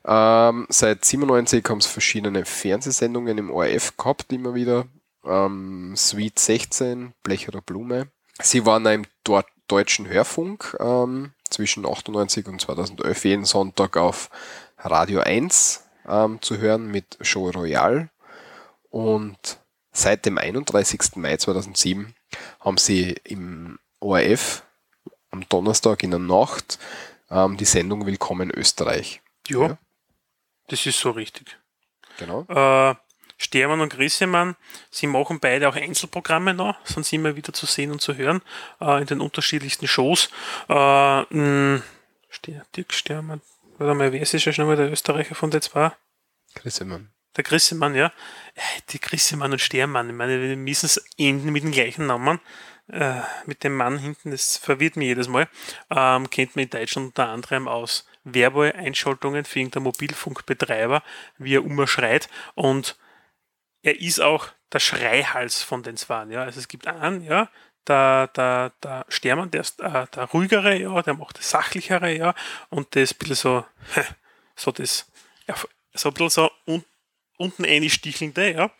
[0.06, 4.86] Ähm, seit 97 haben es verschiedene Fernsehsendungen im ORF gehabt, immer wieder
[5.26, 8.10] ähm, Sweet 16, Blecherer Blume.
[8.42, 14.30] Sie waren im dort deutschen Hörfunk ähm, zwischen 98 und 2011 jeden Sonntag auf
[14.78, 18.10] Radio 1 ähm, zu hören mit Show Royal.
[18.90, 19.60] Und
[19.92, 21.16] seit dem 31.
[21.16, 22.16] Mai 2007
[22.60, 24.64] haben sie im ORF
[25.32, 26.80] am Donnerstag in der Nacht
[27.30, 29.22] ähm, die Sendung Willkommen Österreich.
[29.48, 29.78] Ja, ja,
[30.68, 31.58] das ist so richtig.
[32.18, 32.46] Genau.
[32.48, 32.96] Äh,
[33.40, 34.56] Stermann und Grissemann,
[34.92, 38.42] sie machen beide auch Einzelprogramme noch, sind sie immer wieder zu sehen und zu hören
[38.82, 40.30] äh, in den unterschiedlichsten Shows.
[40.68, 41.82] Äh, mh,
[42.76, 43.42] Dirk Stermann,
[43.78, 45.92] warte mal, wer ist jetzt schon mal der Österreicher von den zwei?
[46.54, 47.12] Grissemann.
[47.38, 48.12] Der Grissemann, ja.
[48.90, 52.40] Die Grissemann und Stermann, ich meine, wir müssen es enden mit dem gleichen Namen.
[52.92, 55.48] Äh, mit dem Mann hinten, das verwirrt mich jedes Mal.
[55.92, 61.04] Ähm, kennt man in Deutschland unter anderem aus Werbeeinschaltungen für irgendeinen Mobilfunkbetreiber,
[61.38, 62.98] wie er umschreit und
[63.82, 66.32] er ist auch der Schreihals von den Zwaren.
[66.32, 66.44] Ja?
[66.44, 67.50] Also es gibt einen, ja,
[67.88, 72.36] der, der, der Stermann, der ist äh, der ruhigere, ja, der macht das sachlichere, ja,
[72.70, 73.66] und das ein bisschen so,
[74.56, 75.08] so das,
[75.48, 75.56] ja,
[75.94, 76.86] so ein bisschen so un,
[77.38, 78.72] unten einstichelnde, ja.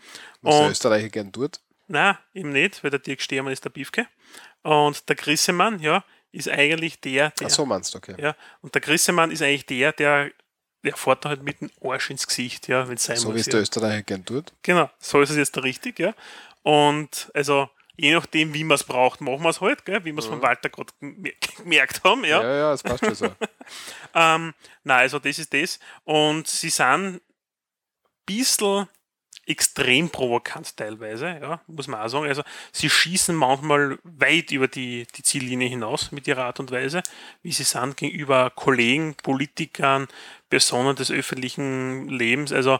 [0.42, 1.60] Was der Österreicher gern tut?
[1.88, 4.08] Nein, eben nicht, weil der Dirk Stermann ist der Biefke.
[4.62, 7.48] Und der Grissemann, ja, ist eigentlich der, der.
[7.48, 8.16] Ach so meinst du, okay.
[8.20, 10.32] Ja, und der Grissemann ist eigentlich der, der
[10.84, 13.36] der fährt da halt mit dem Arsch ins Gesicht, ja, wenn es sein so muss.
[13.36, 13.52] wie es ja.
[13.52, 14.54] der Österreicher gern tut.
[14.64, 16.14] Genau, so ist es jetzt da richtig, ja.
[16.64, 20.20] Und also je nachdem, wie man es braucht, machen wir es halt, gell, wie wir
[20.20, 20.32] es mhm.
[20.32, 20.94] von Walter gerade
[21.58, 22.42] gemerkt haben, ja.
[22.42, 23.26] Ja, ja, das passt schon so.
[24.16, 24.54] ähm,
[24.84, 25.80] nein, also das ist das.
[26.06, 27.22] Und sie sind ein
[28.26, 28.88] bisschen
[29.50, 32.28] extrem provokant teilweise, ja, muss man auch sagen.
[32.28, 37.02] Also sie schießen manchmal weit über die, die Ziellinie hinaus mit ihrer Art und Weise,
[37.42, 40.08] wie sie sind gegenüber Kollegen, Politikern,
[40.50, 42.54] Personen des öffentlichen Lebens.
[42.54, 42.80] Also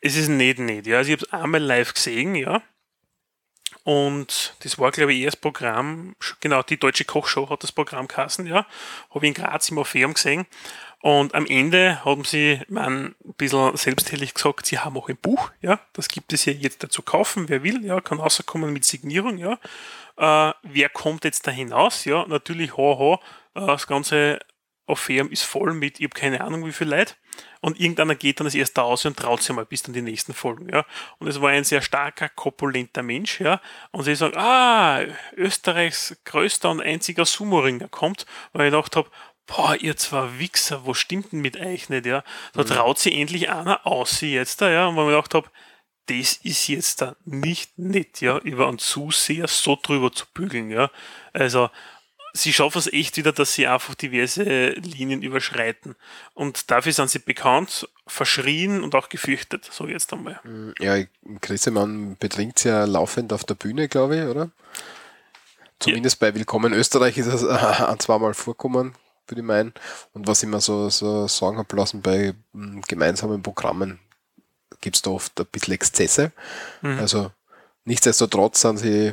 [0.00, 0.86] es ist nicht nicht.
[0.86, 0.98] Ja.
[0.98, 2.62] Also ich habe es einmal live gesehen, ja.
[3.84, 8.08] Und das war, glaube ich, eher das Programm, genau, die Deutsche Kochshow hat das Programm
[8.08, 8.66] geheißen, ja.
[9.10, 10.46] Habe ich in Graz im Orpheum gesehen.
[11.02, 15.50] Und am Ende haben sie man, ein bisschen selbstherrlich gesagt, sie haben auch ein Buch,
[15.62, 15.80] ja.
[15.94, 19.58] Das gibt es ja jetzt dazu kaufen, wer will, ja, kann rauskommen mit Signierung, ja.
[20.18, 22.26] Äh, wer kommt jetzt da hinaus, ja.
[22.26, 23.18] Natürlich, haha,
[23.54, 24.40] äh, das Ganze
[24.86, 27.14] Affäre ist voll mit, ich habe keine Ahnung wie viel Leute.
[27.60, 30.34] Und irgendeiner geht dann als erster aus und traut sich mal bis dann die nächsten
[30.34, 30.84] Folgen, ja.
[31.18, 33.60] Und es war ein sehr starker, kopulenter Mensch, ja.
[33.92, 35.00] Und sie sagen, ah,
[35.36, 38.26] Österreichs größter und einziger Sumo-Ringer kommt.
[38.52, 39.10] Weil ich gedacht habe,
[39.50, 42.22] boah, ihr zwei Wichser, wo stimmt denn mit euch nicht, ja?
[42.52, 42.66] Da Mhm.
[42.66, 44.86] traut sich endlich einer aus sie jetzt da, ja.
[44.86, 45.50] Und wo ich mir gedacht habe,
[46.06, 50.90] das ist jetzt da nicht nett, ja, über einen Zuseher so drüber zu bügeln, ja.
[51.32, 51.70] Also,
[52.32, 55.96] sie schaffen es echt wieder, dass sie einfach diverse Linien überschreiten.
[56.34, 60.40] Und dafür sind sie bekannt, verschrien und auch gefürchtet, so jetzt einmal.
[60.80, 60.96] Ja,
[61.40, 64.50] Grissemann betrinkt ja laufend auf der Bühne, glaube ich, oder?
[65.80, 67.46] Zumindest bei Willkommen Österreich ist es äh,
[67.84, 68.94] ein, zweimal vorkommen,
[69.30, 69.72] würde ich meinen.
[70.12, 73.98] Und was ich mir so, so sagen habe lassen, bei mm, gemeinsamen Programmen
[74.80, 76.32] gibt es da oft ein bisschen Exzesse.
[76.82, 76.98] Mhm.
[76.98, 77.30] Also
[77.84, 79.12] nichtsdestotrotz sind sie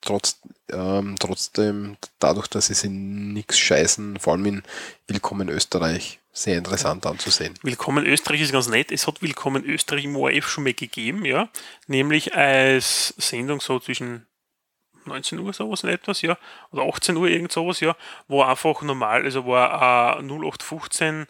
[0.00, 0.38] trotz,
[0.70, 4.62] ähm, trotzdem dadurch, dass sie sich nichts scheißen, vor allem in
[5.06, 7.54] Willkommen Österreich, sehr interessant anzusehen.
[7.62, 8.92] Willkommen Österreich ist ganz nett.
[8.92, 11.48] Es hat Willkommen Österreich im ORF schon mal gegeben, ja.
[11.86, 14.26] Nämlich als Sendung so zwischen
[15.06, 16.36] 19 Uhr sowas in etwas, ja.
[16.70, 17.96] Oder 18 Uhr irgend sowas, ja.
[18.28, 21.26] Wo einfach normal, also war äh, 0815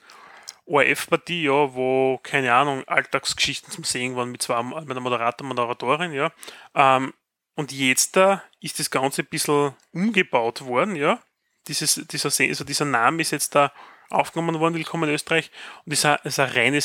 [0.67, 6.13] ORF-Partie, ja, wo, keine Ahnung, Alltagsgeschichten zum Sehen waren mit zwei, mit einer Moderator, Moderatorin,
[6.13, 6.31] ja.
[6.75, 7.13] Ähm,
[7.57, 11.21] und jetzt da ist das Ganze ein bisschen umgebaut worden, ja.
[11.67, 13.73] Dieses, dieser, Se- also dieser Name ist jetzt da
[14.11, 15.51] aufgenommen worden, Willkommen in Österreich,
[15.85, 16.81] und ist eine, ist eine reine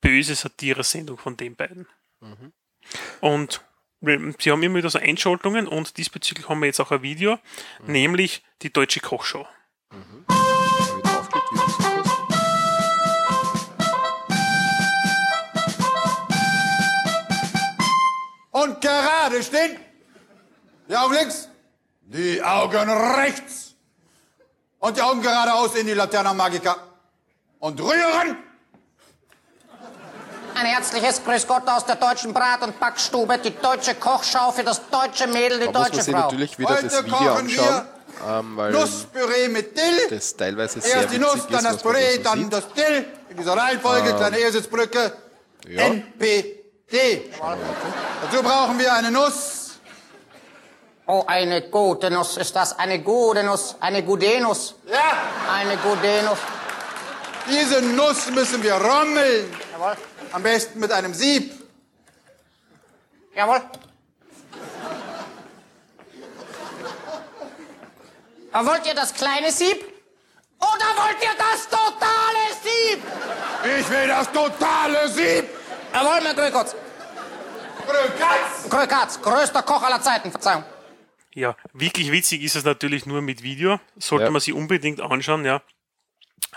[0.00, 1.86] böse Satire-Sendung von den beiden.
[3.20, 3.73] Und wir-
[4.38, 7.38] sie haben immer wieder so Einschaltungen und diesbezüglich haben wir jetzt auch ein Video,
[7.86, 9.46] nämlich die Deutsche Kochshow.
[18.50, 19.76] Und gerade stehen.
[20.88, 21.48] Die Augen links.
[22.02, 23.74] Die Augen rechts.
[24.78, 26.76] Und die Augen geradeaus in die Laterna Magica.
[27.58, 28.36] Und rühren.
[30.56, 34.80] Ein herzliches Grüß Gott aus der deutschen Brat- und Backstube, die deutsche Kochschau für das
[34.88, 36.18] deutsche Mädel, die Da muss man deutsche Frau.
[36.20, 37.82] natürlich wieder das Heute Video kochen anschauen,
[38.28, 40.08] ähm, weil Nusspüree mit Dill.
[40.10, 42.52] das teilweise sehr Erst die Nuss, witzig dann ist, das Püree, so dann sieht.
[42.52, 43.06] das Dill.
[43.30, 45.12] In dieser Reihenfolge, Ähm, kleine Ehrsitzbrücke.
[45.66, 45.82] Ja.
[45.86, 47.30] NPD.
[48.22, 49.72] Dazu brauchen wir eine Nuss.
[51.06, 54.76] Oh, eine gute Nuss ist das, eine gute Nuss, eine Gudenus.
[54.86, 55.00] Ja.
[55.52, 56.38] Eine Gudenus.
[57.50, 59.52] Diese Nuss müssen wir rommeln.
[59.72, 59.96] Jawohl.
[60.34, 61.52] Am besten mit einem Sieb.
[63.36, 63.60] Jawohl.
[68.50, 69.84] Aber wollt ihr das kleine Sieb?
[70.58, 73.00] Oder wollt ihr das totale Sieb?
[73.78, 75.48] Ich will das totale Sieb.
[75.92, 76.74] Jawohl, mein Grökotz.
[77.86, 78.68] Grökatz.
[78.68, 80.64] Grökatz, größter Koch aller Zeiten, Verzeihung.
[81.34, 83.78] Ja, wirklich witzig ist es natürlich nur mit Video.
[83.98, 84.30] Sollte Ja.
[84.32, 85.62] man sich unbedingt anschauen, ja.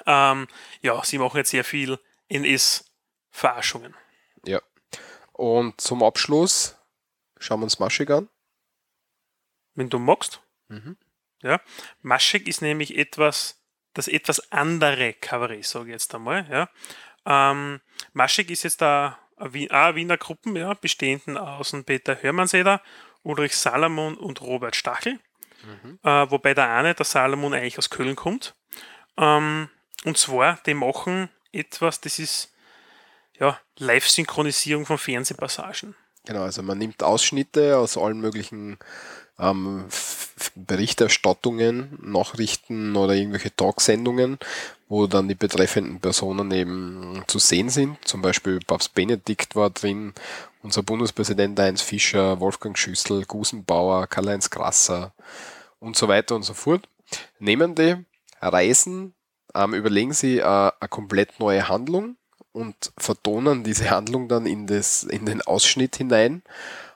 [0.07, 0.47] Ähm,
[0.81, 1.99] ja, sie machen jetzt sehr viel
[3.38, 3.95] NS-Verarschungen.
[4.45, 4.61] Ja.
[5.34, 6.76] Und zum Abschluss
[7.38, 8.30] schauen wir uns Maschig an.
[9.76, 10.41] Wenn du magst.
[10.69, 10.97] Mhm.
[11.43, 11.61] Ja.
[12.01, 13.61] Maschek ist nämlich etwas,
[13.93, 16.47] das etwas andere Kabarett, sage ich jetzt einmal.
[16.49, 16.69] Ja.
[17.26, 17.80] Ähm,
[18.14, 22.81] Maschek ist jetzt da eine Wien- auch eine Wiener Gruppen, ja, bestehenden aus Peter Hörmannseder,
[23.22, 25.19] Ulrich Salomon und Robert Stachel.
[26.03, 28.55] Äh, wobei der eine, der Salomon, eigentlich aus Köln kommt.
[29.18, 29.69] Ähm,
[30.05, 32.53] und zwar, die machen etwas, das ist
[33.39, 35.95] ja, Live-Synchronisierung von Fernsehpassagen.
[36.26, 38.77] Genau, also man nimmt Ausschnitte aus allen möglichen
[39.39, 39.85] ähm,
[40.55, 44.38] Berichterstattungen, Nachrichten oder irgendwelche Talksendungen,
[44.89, 47.97] wo dann die betreffenden Personen eben zu sehen sind.
[48.05, 50.14] Zum Beispiel Papst Benedikt war drin,
[50.64, 55.14] unser Bundespräsident Heinz Fischer, Wolfgang Schüssel, Gusenbauer, Karl-Heinz Grasser
[55.80, 56.89] und so weiter und so fort.
[57.39, 57.95] Nehmen die,
[58.41, 59.14] reisen,
[59.55, 62.18] ähm, überlegen sie äh, eine komplett neue Handlung
[62.57, 66.41] und vertonen diese Handlung dann in, das, in den Ausschnitt hinein,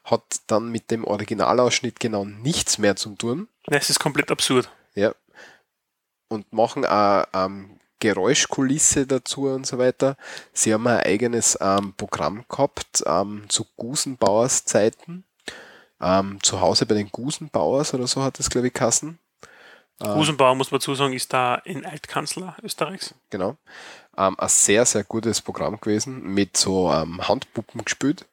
[0.04, 3.48] hat dann mit dem Originalausschnitt genau nichts mehr zu tun.
[3.70, 4.72] Ja, es ist komplett absurd.
[4.96, 5.14] Ja.
[6.30, 10.18] Und machen auch ähm, Geräuschkulisse dazu und so weiter.
[10.52, 15.26] Sie haben ein eigenes ähm, Programm gehabt ähm, zu Gusenbauers Zeiten.
[16.02, 19.20] Ähm, zu Hause bei den Gusenbauers oder so hat es, glaube ich, Kassen.
[20.04, 23.16] Gusenbauer, muss man dazu sagen, ist da ein Altkanzler Österreichs.
[23.30, 23.58] Genau.
[24.18, 28.26] Ähm, ein sehr, sehr gutes Programm gewesen, mit so ähm, Handpuppen gespielt.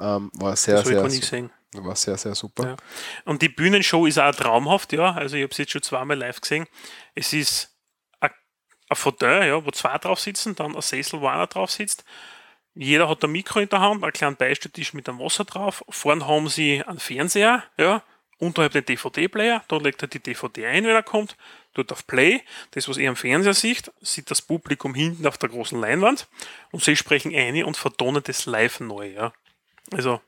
[0.00, 1.50] Ähm, war sehr, sehr, gesehen.
[1.74, 2.66] war sehr, sehr super.
[2.66, 2.76] Ja.
[3.24, 5.12] Und die Bühnenshow ist auch traumhaft, ja.
[5.12, 6.66] Also ich habe es jetzt schon zweimal live gesehen.
[7.14, 7.76] Es ist
[8.20, 8.30] ein
[8.88, 12.04] ein Fauteuil, ja, wo zwei drauf sitzen, dann ein Sessel, wo einer drauf sitzt.
[12.74, 15.84] Jeder hat ein Mikro in der Hand, einen kleinen Beistelltisch mit einem Wasser drauf.
[15.88, 18.02] Vorne haben sie einen Fernseher, ja,
[18.38, 21.36] unterhalb den DVD-Player, da legt er die DVD ein, wenn er kommt,
[21.74, 22.40] tut auf Play,
[22.72, 26.28] das, was er am Fernseher sieht, sieht das Publikum hinten auf der großen Leinwand
[26.70, 29.32] und sie sprechen ein und vertonen das live neu, ja.
[29.92, 30.20] Also,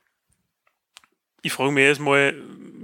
[1.43, 2.35] ich frage mich erstmal,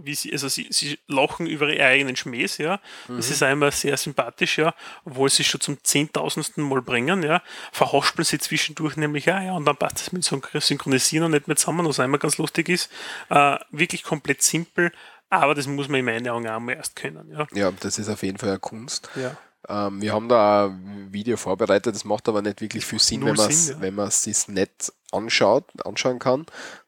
[0.04, 2.80] wie sie, also sie, sie lachen über ihre eigenen Schmähs, ja.
[3.08, 3.34] Das Mhm.
[3.34, 4.74] ist einmal sehr sympathisch, ja,
[5.06, 7.44] obwohl sie schon zum zehntausendsten Mal bringen, ja.
[7.72, 11.32] Verhaspeln sie zwischendurch nämlich auch, ja, und dann passt es mit so einem Synchronisieren und
[11.32, 12.91] nicht mehr zusammen, was immer ganz lustig ist.
[13.30, 14.91] Äh, wirklich komplett simpel,
[15.30, 17.48] aber das muss man in meinen Augen auch mal erst können, ja.
[17.54, 19.10] Ja, das ist auf jeden Fall eine Kunst.
[19.16, 19.38] Ja.
[19.68, 23.38] Ähm, wir haben da ein Video vorbereitet, das macht aber nicht wirklich viel Sinn, Null
[23.38, 24.34] wenn man es ja.
[24.34, 26.45] sich nicht anschaut, anschauen kann,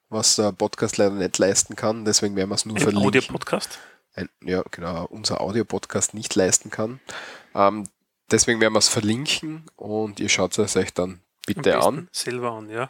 [0.10, 2.06] was der Podcast leider nicht leisten kann.
[2.06, 3.08] Deswegen werden wir es nur Ein verlinken.
[3.08, 3.80] Audio-Podcast.
[4.42, 7.00] Ja, genau, unser Audio-Podcast nicht leisten kann.
[7.54, 7.88] Ähm,
[8.32, 12.10] deswegen werden wir es verlinken und ihr schaut es euch dann bitte an.
[12.12, 12.90] Selber an, ja.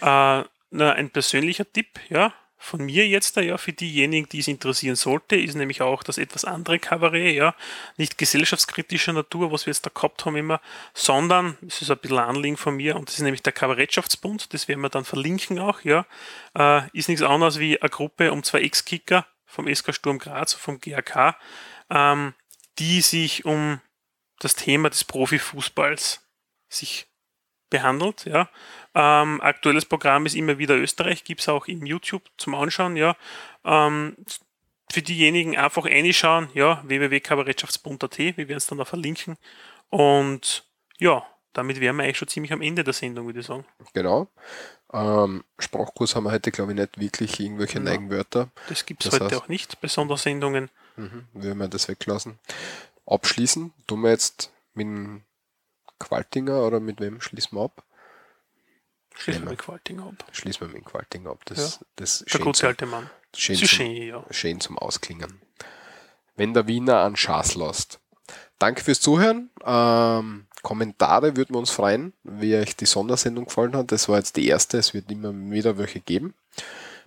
[0.00, 2.32] Äh, na, ein persönlicher Tipp, ja,
[2.62, 6.44] von mir jetzt, ja, für diejenigen, die es interessieren sollte, ist nämlich auch das etwas
[6.44, 7.56] andere Kabarett, ja,
[7.96, 10.60] nicht gesellschaftskritischer Natur, was wir jetzt da gehabt haben immer,
[10.94, 14.68] sondern, das ist ein bisschen Anliegen von mir, und das ist nämlich der Kabarettschaftsbund, das
[14.68, 16.06] werden wir dann verlinken auch, ja,
[16.56, 20.78] äh, ist nichts anderes wie eine Gruppe um zwei Ex-Kicker vom SK Sturm Graz, vom
[20.80, 21.34] GAK,
[21.90, 22.32] ähm,
[22.78, 23.80] die sich um
[24.38, 26.20] das Thema des Profifußballs
[26.68, 27.11] sich
[27.72, 28.24] behandelt.
[28.26, 28.48] Ja.
[28.94, 32.96] Ähm, aktuelles Programm ist immer wieder Österreich, gibt es auch in YouTube zum Anschauen.
[32.96, 33.16] Ja.
[33.64, 34.16] Ähm,
[34.92, 39.38] für diejenigen einfach reinschauen, ja, www.kabarettschaftsbund.at, wir werden es dann da verlinken.
[39.88, 40.64] Und
[40.98, 43.64] ja, damit wären wir eigentlich schon ziemlich am Ende der Sendung, würde ich sagen.
[43.94, 44.28] Genau.
[44.92, 47.84] Ähm, Sprachkurs haben wir heute, glaube ich, nicht wirklich irgendwelche Ja.
[47.84, 48.50] Neigenwörter.
[48.68, 50.68] Das gibt es heute auch nicht bei Sondersendungen.
[50.96, 52.38] Mhm, wir werden das weglassen.
[53.06, 55.22] Abschließen, tun wir jetzt mit dem
[56.02, 57.84] Qualtinger oder mit wem schließen wir ab?
[59.14, 60.24] Schließen wir mit Qualtinger ab.
[60.32, 61.40] Schließen wir mit Qualtinger ab.
[61.44, 61.86] Das, Ja.
[61.96, 63.10] das Der gute zum- alte Mann.
[63.36, 64.24] Schön, zum, schön, ja.
[64.30, 65.40] schön zum Ausklingen.
[66.36, 67.98] Wenn der Wiener an Schaß lässt.
[68.58, 69.50] Danke fürs Zuhören.
[69.64, 73.90] Ähm, Kommentare würden wir uns freuen, wie euch die Sondersendung gefallen hat.
[73.92, 74.78] Das war jetzt die erste.
[74.78, 76.34] Es wird immer wieder welche geben.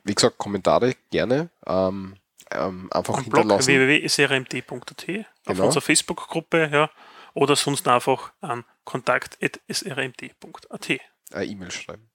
[0.04, 1.50] Wie gesagt, Kommentare gerne.
[1.66, 2.16] Ähm,
[2.52, 3.68] ähm, einfach Am hinterlassen.
[3.68, 5.66] www.srmt.at, auf Genau.
[5.66, 6.90] unserer Facebook-Gruppe, ja,
[7.34, 10.90] oder sonst einfach an kontakt.srmt.at.
[11.32, 12.10] Eine E-Mail schreiben.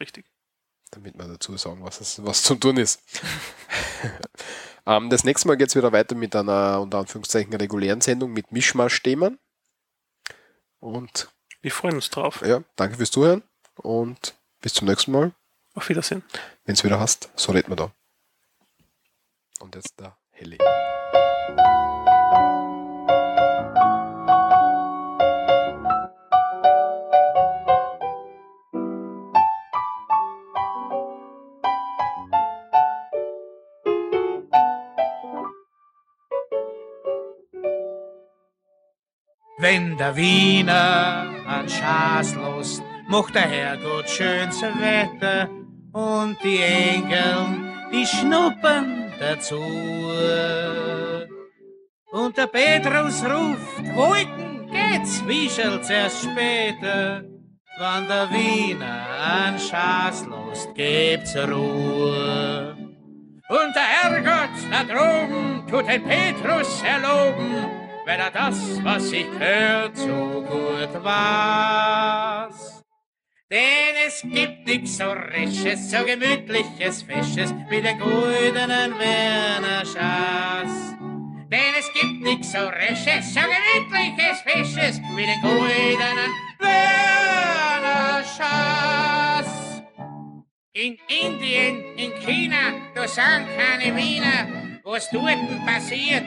[0.00, 0.26] Richtig.
[0.90, 3.02] damit wir dazu sagen, was, es, was zum tun ist.
[4.86, 8.52] ähm, das nächste Mal geht es wieder weiter mit einer unter Anführungszeichen regulären Sendung mit
[8.52, 9.38] Mischmasch-Themen.
[10.80, 11.28] Und
[11.62, 12.42] wir freuen uns drauf.
[12.44, 13.42] Ja, danke fürs Zuhören
[13.76, 15.32] und bis zum nächsten Mal.
[15.74, 16.22] Auf Wiedersehen.
[16.64, 17.92] Wenn es wieder hast, so reden wir da.
[19.60, 20.58] Und jetzt der Heli.
[39.64, 45.48] Wenn der Wiener an Schaß lost, macht der Herrgott schönes Wetter
[45.90, 49.64] und die Engel, die schnuppern dazu.
[52.12, 57.24] Und der Petrus ruft, Wolken geht's, wieschelt's erst später.
[57.78, 62.76] Wann der Wiener an Schaß lost, gebt's Ruhe.
[63.48, 69.96] Und der Herrgott da droben tut den Petrus erloben, weil er das, was ich hört,
[69.96, 72.82] so gut weiß.
[73.50, 80.96] Denn es gibt nix so Resches, so gemütliches, Fesches wie den goldenen Werner Schaß.
[81.50, 89.82] Denn es gibt nix so Resches, so gemütliches, Fesches wie den goldenen Werner Schaß.
[90.72, 94.80] In Indien, in China, da sind keine Wiener.
[94.82, 96.24] Was dort passiert,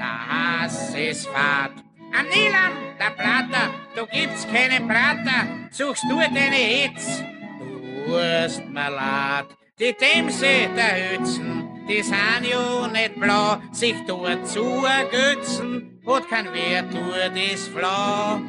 [0.00, 1.72] der Hass ist fad.
[2.18, 5.40] Am Nilam, der Platter, da gibt's keine Prater.
[5.70, 7.22] Suchst du deine Hitz,
[7.60, 9.46] du wirst mir leid.
[9.78, 13.58] Die Themse der Hützen, die sind ja nicht blau.
[13.72, 18.40] Sich dort zu ergötzen, hat kein Wert, tut das flau.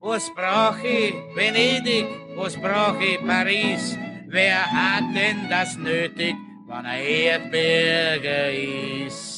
[0.00, 2.06] Was brauch ich Venedig,
[2.36, 3.98] was brauch ich Paris?
[4.28, 6.34] Wer hat denn das nötig,
[6.66, 8.52] wann er Erdberger
[9.06, 9.37] ist?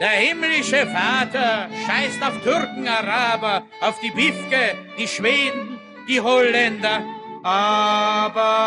[0.00, 7.04] Der himmlische Vater scheißt auf Türken, Araber, auf die Bifke, die Schweden, die Holländer.
[7.44, 8.60] Aber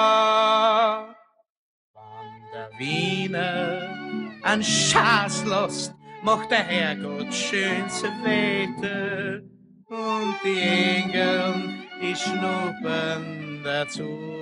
[1.94, 3.90] wann der Wiener
[4.44, 5.44] an Schaß
[6.24, 9.42] macht der Herrgott schönste Wetter
[9.90, 11.54] und die Engel,
[12.02, 14.37] die schnuppern dazu.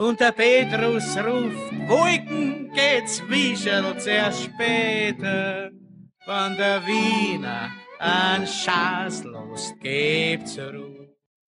[0.00, 5.70] Und der Petrus ruft, Wolken geht's wischelt sehr später,
[6.24, 10.99] von der Wiener an Schaß los, gebt's Ruhe.